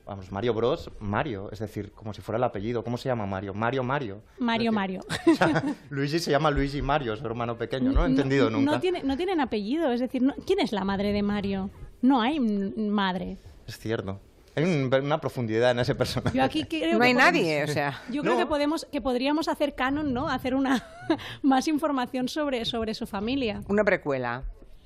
A 0.06 0.16
los 0.16 0.32
Mario 0.34 0.54
Bros. 0.54 0.92
Mario, 1.00 1.50
es 1.52 1.60
decir, 1.60 1.92
como 1.94 2.14
si 2.14 2.22
fuera 2.22 2.38
el 2.38 2.44
apellido. 2.44 2.84
¿Cómo 2.84 2.98
se 2.98 3.08
llama 3.08 3.26
Mario? 3.26 3.54
Mario 3.54 3.84
Mario. 3.84 4.22
Mario 4.38 4.72
Mario. 4.74 5.02
Luigi 5.90 6.20
se 6.20 6.30
llama 6.32 6.52
Luigi 6.52 6.82
Mario, 6.82 7.16
su 7.16 7.26
hermano 7.26 7.58
pequeño. 7.58 7.92
No 7.92 8.04
he 8.04 8.08
entendido 8.10 8.50
no, 8.50 8.58
nunca. 8.58 8.72
No, 8.74 8.80
tiene, 8.82 9.02
no 9.04 9.16
tienen 9.16 9.40
apellido, 9.40 9.92
es 9.94 10.02
decir, 10.02 10.22
no- 10.22 10.34
¿quién 10.46 10.60
es 10.60 10.74
la 10.74 10.84
madre 10.84 11.14
de 11.14 11.24
Mario? 11.24 11.70
No 12.02 12.22
hay 12.22 12.40
madre. 12.40 13.38
Es 13.66 13.80
cierto. 13.80 14.20
Hay 14.56 14.66
un- 14.66 14.94
una 14.94 15.20
profundidad 15.22 15.72
en 15.72 15.80
ese 15.80 15.96
personaje. 15.96 16.38
Yo 16.38 16.44
aquí 16.44 16.64
creo 16.70 16.94
No 16.94 17.00
que 17.00 17.06
hay 17.06 17.14
podemos- 17.14 17.24
nadie, 17.24 17.64
o 17.64 17.68
sea. 17.68 18.02
Yo 18.12 18.22
creo 18.24 18.38
que 18.38 18.46
podemos 18.46 18.86
que 18.92 19.00
podríamos 19.02 19.48
hacer 19.48 19.74
canon, 19.74 20.14
¿no? 20.14 20.28
Hacer 20.28 20.54
una 20.54 20.86
más 21.44 21.68
información 21.70 22.28
sobre 22.28 22.66
sobre 22.66 22.94
su 22.94 23.08
familia. 23.08 23.62
Una 23.70 23.86
precuela. 23.86 24.44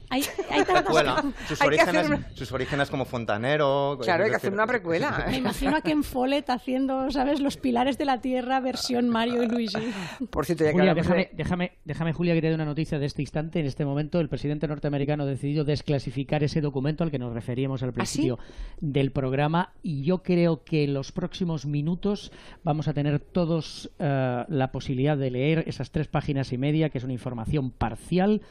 Hay, 0.10 0.24
hay 0.50 0.64
tantas- 0.64 0.84
Precuela. 0.84 1.24
Sus 1.48 1.62
Hay 1.62 1.70
que 1.70 1.82
hacer 1.82 1.96
orígenes, 1.98 2.08
una- 2.20 2.30
sus 2.36 2.52
orígenes 2.52 2.90
como 2.90 3.06
fontanero. 3.06 3.98
Claro, 4.02 4.24
hay 4.24 4.30
que 4.30 4.36
hacer 4.38 4.54
una 4.54 4.66
precuela. 4.68 5.26
Me 5.30 5.38
imagino 5.38 5.76
a 5.76 5.82
Ken 5.82 6.04
Follett 6.04 6.50
haciendo, 6.50 7.12
¿sabes? 7.12 7.40
Los 7.42 7.58
pilares 7.58 7.98
de 7.98 8.06
la 8.06 8.22
tierra, 8.22 8.60
versión 8.60 9.10
Mario 9.10 9.44
y 9.44 9.48
Luigi. 9.48 9.92
Por 10.30 10.46
cierto, 10.46 10.64
ya 10.64 10.70
que 10.72 10.74
Julia, 10.78 10.92
hablamos 10.92 11.12
de- 11.12 11.30
déjame, 11.34 11.34
déjame, 11.36 11.78
déjame, 11.86 12.14
Julia, 12.14 12.34
que 12.34 12.42
te 12.42 12.48
dé 12.50 12.56
una 12.56 12.66
noticia 12.66 13.00
de 13.00 13.06
este 13.06 13.22
instante. 13.22 13.60
En 13.60 13.66
este 13.66 13.86
momento, 13.86 14.20
el 14.20 14.30
presidente 14.30 14.68
norteamericano 14.68 15.24
ha 15.24 15.28
decidido 15.28 15.64
desclasificar 15.66 16.44
ese 16.44 16.62
documento 16.62 17.04
al 17.04 17.12
que 17.12 17.20
nos 17.20 17.34
referíamos 17.34 17.84
al 17.84 17.94
principio 17.94 18.40
del 18.80 19.12
programa. 19.12 19.74
Y 19.84 20.04
yo 20.04 20.24
creo 20.24 20.64
que 20.64 20.84
en 20.86 20.94
los 20.94 21.12
próximos 21.12 21.66
minutos 21.66 22.32
vamos 22.64 22.88
a 22.88 22.94
tener 22.94 23.20
todos 23.20 23.92
eh, 24.00 24.46
la 24.48 24.72
posibilidad 24.72 25.18
de 25.18 25.32
leer 25.32 25.64
esas 25.68 25.92
tres 25.92 26.08
páginas 26.08 26.54
y 26.54 26.58
media, 26.58 26.90
que 26.90 26.98
es 26.98 27.04
una 27.04 27.14
información 27.14 27.72
parcial, 27.72 28.42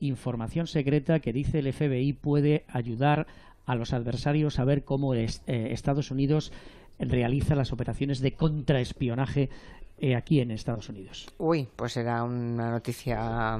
información 0.00 0.66
secreta 0.66 1.20
que 1.20 1.32
dice 1.32 1.60
el 1.60 1.72
FBI 1.72 2.12
puede 2.14 2.64
ayudar 2.68 3.26
a 3.66 3.74
los 3.74 3.92
adversarios 3.92 4.58
a 4.58 4.64
ver 4.64 4.84
cómo 4.84 5.14
es- 5.14 5.42
eh, 5.46 5.68
Estados 5.70 6.10
Unidos 6.10 6.52
realiza 6.98 7.54
las 7.54 7.72
operaciones 7.72 8.20
de 8.20 8.32
contraespionaje 8.32 9.48
eh, 9.98 10.16
aquí 10.16 10.40
en 10.40 10.50
Estados 10.50 10.88
Unidos. 10.88 11.28
Uy, 11.38 11.68
pues 11.76 11.92
será 11.92 12.24
una 12.24 12.70
noticia 12.70 13.58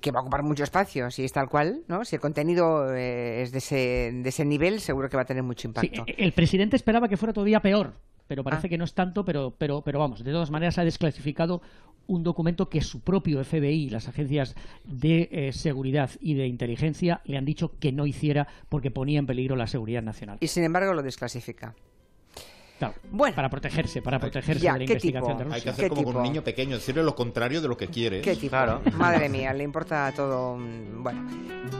que 0.00 0.10
va 0.10 0.18
a 0.20 0.22
ocupar 0.22 0.42
mucho 0.42 0.64
espacio, 0.64 1.10
si 1.10 1.24
es 1.24 1.32
tal 1.32 1.48
cual, 1.48 1.82
¿no? 1.88 2.04
Si 2.04 2.16
el 2.16 2.20
contenido 2.20 2.94
eh, 2.94 3.42
es 3.42 3.52
de 3.52 3.58
ese, 3.58 4.10
de 4.14 4.28
ese 4.28 4.44
nivel, 4.44 4.80
seguro 4.80 5.08
que 5.08 5.16
va 5.16 5.22
a 5.22 5.26
tener 5.26 5.42
mucho 5.42 5.66
impacto. 5.68 6.04
eh, 6.06 6.14
el 6.18 6.32
presidente 6.32 6.76
esperaba 6.76 7.08
que 7.08 7.16
fuera 7.16 7.32
todavía 7.32 7.60
peor, 7.60 7.94
pero 8.26 8.42
parece 8.44 8.66
Ah. 8.66 8.70
que 8.70 8.78
no 8.78 8.84
es 8.84 8.94
tanto, 8.94 9.24
pero, 9.24 9.54
pero, 9.56 9.82
pero 9.82 9.98
vamos, 9.98 10.22
de 10.24 10.32
todas 10.32 10.50
maneras 10.50 10.78
ha 10.78 10.84
desclasificado 10.84 11.60
un 12.06 12.22
documento 12.22 12.68
que 12.68 12.82
su 12.82 13.00
propio 13.00 13.42
FBI 13.42 13.88
las 13.88 14.08
agencias 14.08 14.54
de 14.84 15.28
eh, 15.32 15.52
seguridad 15.52 16.10
y 16.20 16.34
de 16.34 16.46
inteligencia 16.46 17.22
le 17.24 17.38
han 17.38 17.44
dicho 17.46 17.78
que 17.78 17.92
no 17.92 18.06
hiciera 18.06 18.46
porque 18.68 18.90
ponía 18.90 19.18
en 19.18 19.26
peligro 19.26 19.56
la 19.56 19.66
seguridad 19.66 20.02
nacional. 20.02 20.36
Y 20.40 20.48
sin 20.48 20.64
embargo 20.64 20.92
lo 20.92 21.02
desclasifica. 21.02 21.74
Claro, 22.78 22.94
Bueno. 23.10 23.36
para 23.36 23.48
protegerse, 23.48 24.02
para 24.02 24.18
protegerse 24.18 24.60
Ya, 24.60 24.72
de 24.74 24.80
la 24.80 24.84
¿qué 24.86 24.92
investigación 24.94 25.36
tipo? 25.38 25.48
de 25.48 25.54
Hay 25.54 25.60
Rusia. 25.60 25.62
que 25.64 25.70
hacer 25.70 25.84
¿Qué 25.84 25.88
como 25.90 26.02
con 26.02 26.12
tipo? 26.12 26.18
un 26.18 26.24
niño 26.24 26.42
pequeño, 26.44 26.76
decirle 26.76 27.02
lo 27.04 27.14
contrario 27.14 27.60
de 27.62 27.68
lo 27.68 27.76
que 27.76 27.86
quiere. 27.88 28.20
¿Qué 28.20 28.34
tipo? 28.36 28.56
Madre 28.96 29.28
mía, 29.28 29.52
le 29.54 29.62
importa 29.64 30.12
todo. 30.14 30.58
Bueno, 30.58 31.28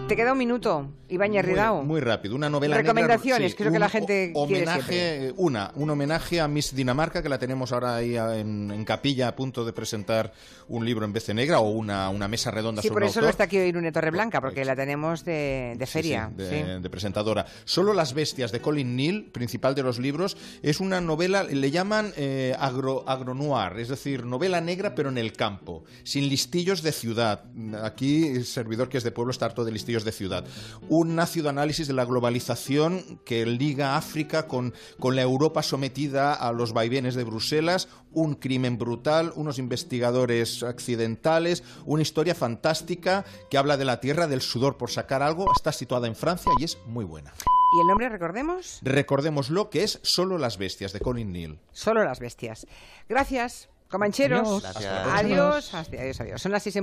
te 0.08 0.14
queda 0.14 0.32
un 0.32 0.38
minuto, 0.38 0.88
Ibáñez 1.08 1.44
Ridao. 1.44 1.78
Muy, 1.78 1.86
muy 1.86 2.00
rápido, 2.00 2.36
una 2.36 2.48
novela 2.48 2.76
Recomendaciones, 2.76 3.40
negra, 3.40 3.48
sí, 3.50 3.56
que 3.56 3.62
es 3.62 3.66
lo 3.66 3.72
que 3.72 3.76
un 3.76 3.80
la 3.80 3.88
gente 3.88 4.32
ho- 4.34 4.46
quiere 4.46 4.62
homenaje, 4.66 5.26
eh, 5.28 5.34
Una, 5.36 5.72
un 5.74 5.90
homenaje 5.90 6.40
a 6.40 6.46
Miss 6.48 6.74
Dinamarca, 6.74 7.22
que 7.22 7.28
la 7.28 7.38
tenemos 7.38 7.72
ahora 7.72 7.96
ahí 7.96 8.16
en, 8.16 8.70
en 8.70 8.84
capilla 8.84 9.28
a 9.28 9.34
punto 9.36 9.64
de 9.64 9.72
presentar 9.72 10.32
un 10.68 10.84
libro 10.84 11.04
en 11.04 11.12
vez 11.12 11.26
de 11.26 11.34
negra 11.34 11.58
o 11.60 11.70
una, 11.70 12.08
una 12.10 12.28
mesa 12.28 12.50
redonda 12.50 12.82
Sí, 12.82 12.88
sobre 12.88 12.94
por 12.94 13.02
un 13.04 13.08
eso 13.10 13.20
no 13.20 13.26
autor. 13.26 13.30
está 13.32 13.44
aquí 13.44 13.58
hoy 13.58 13.68
Irune 13.68 13.90
Torreblanca, 13.92 14.40
porque 14.40 14.64
la 14.64 14.76
tenemos 14.76 15.24
de, 15.24 15.74
de 15.76 15.86
feria. 15.86 16.30
sí, 16.36 16.42
de, 16.44 16.50
sí. 16.76 16.82
de 16.82 16.90
presentadora. 16.90 17.46
Solo 17.64 17.92
las 17.94 18.14
bestias 18.14 18.52
de 18.52 18.60
Colin 18.60 18.94
Neal, 18.96 19.24
principal 19.32 19.74
de 19.74 19.82
los 19.82 19.98
libros, 19.98 20.36
es 20.62 20.80
una 20.84 21.00
novela, 21.00 21.42
le 21.42 21.70
llaman 21.70 22.12
eh, 22.16 22.54
agro, 22.58 23.04
agronoir, 23.08 23.78
es 23.78 23.88
decir, 23.88 24.24
novela 24.24 24.60
negra 24.60 24.94
pero 24.94 25.08
en 25.08 25.18
el 25.18 25.32
campo, 25.32 25.84
sin 26.04 26.28
listillos 26.28 26.82
de 26.82 26.92
ciudad. 26.92 27.44
Aquí 27.82 28.26
el 28.26 28.44
servidor 28.44 28.88
que 28.88 28.98
es 28.98 29.04
de 29.04 29.10
pueblo 29.10 29.30
está 29.30 29.46
harto 29.46 29.64
de 29.64 29.72
listillos 29.72 30.04
de 30.04 30.12
ciudad. 30.12 30.44
Un 30.88 31.18
análisis 31.18 31.88
de 31.88 31.94
la 31.94 32.04
globalización 32.04 33.20
que 33.24 33.46
liga 33.46 33.96
África 33.96 34.46
con, 34.46 34.74
con 34.98 35.16
la 35.16 35.22
Europa 35.22 35.62
sometida 35.62 36.34
a 36.34 36.52
los 36.52 36.72
vaivenes 36.72 37.14
de 37.14 37.24
Bruselas, 37.24 37.88
un 38.12 38.34
crimen 38.34 38.78
brutal, 38.78 39.32
unos 39.34 39.58
investigadores 39.58 40.62
accidentales, 40.62 41.64
una 41.86 42.02
historia 42.02 42.34
fantástica 42.34 43.24
que 43.50 43.58
habla 43.58 43.76
de 43.76 43.84
la 43.84 44.00
tierra, 44.00 44.26
del 44.26 44.40
sudor 44.40 44.76
por 44.76 44.90
sacar 44.90 45.22
algo, 45.22 45.46
está 45.56 45.72
situada 45.72 46.06
en 46.06 46.14
Francia 46.14 46.52
y 46.60 46.64
es 46.64 46.78
muy 46.86 47.04
buena. 47.04 47.32
¿Y 47.74 47.80
el 47.80 47.88
nombre, 47.88 48.08
recordemos? 48.08 48.78
Recordémoslo 48.82 49.68
que 49.68 49.82
es 49.82 49.98
Solo 50.04 50.38
las 50.38 50.58
bestias 50.58 50.92
de 50.92 51.00
Colin 51.00 51.32
Neal. 51.32 51.58
Solo 51.72 52.04
las 52.04 52.20
bestias. 52.20 52.68
Gracias, 53.08 53.68
Comancheros. 53.88 54.46
Adiós. 54.46 54.62
Gracias. 54.62 55.06
Adiós. 55.08 55.74
Adiós, 55.74 56.20
adiós. 56.20 56.40
Son 56.40 56.52
las 56.52 56.62
seis 56.62 56.76
en 56.76 56.80
punto. 56.80 56.82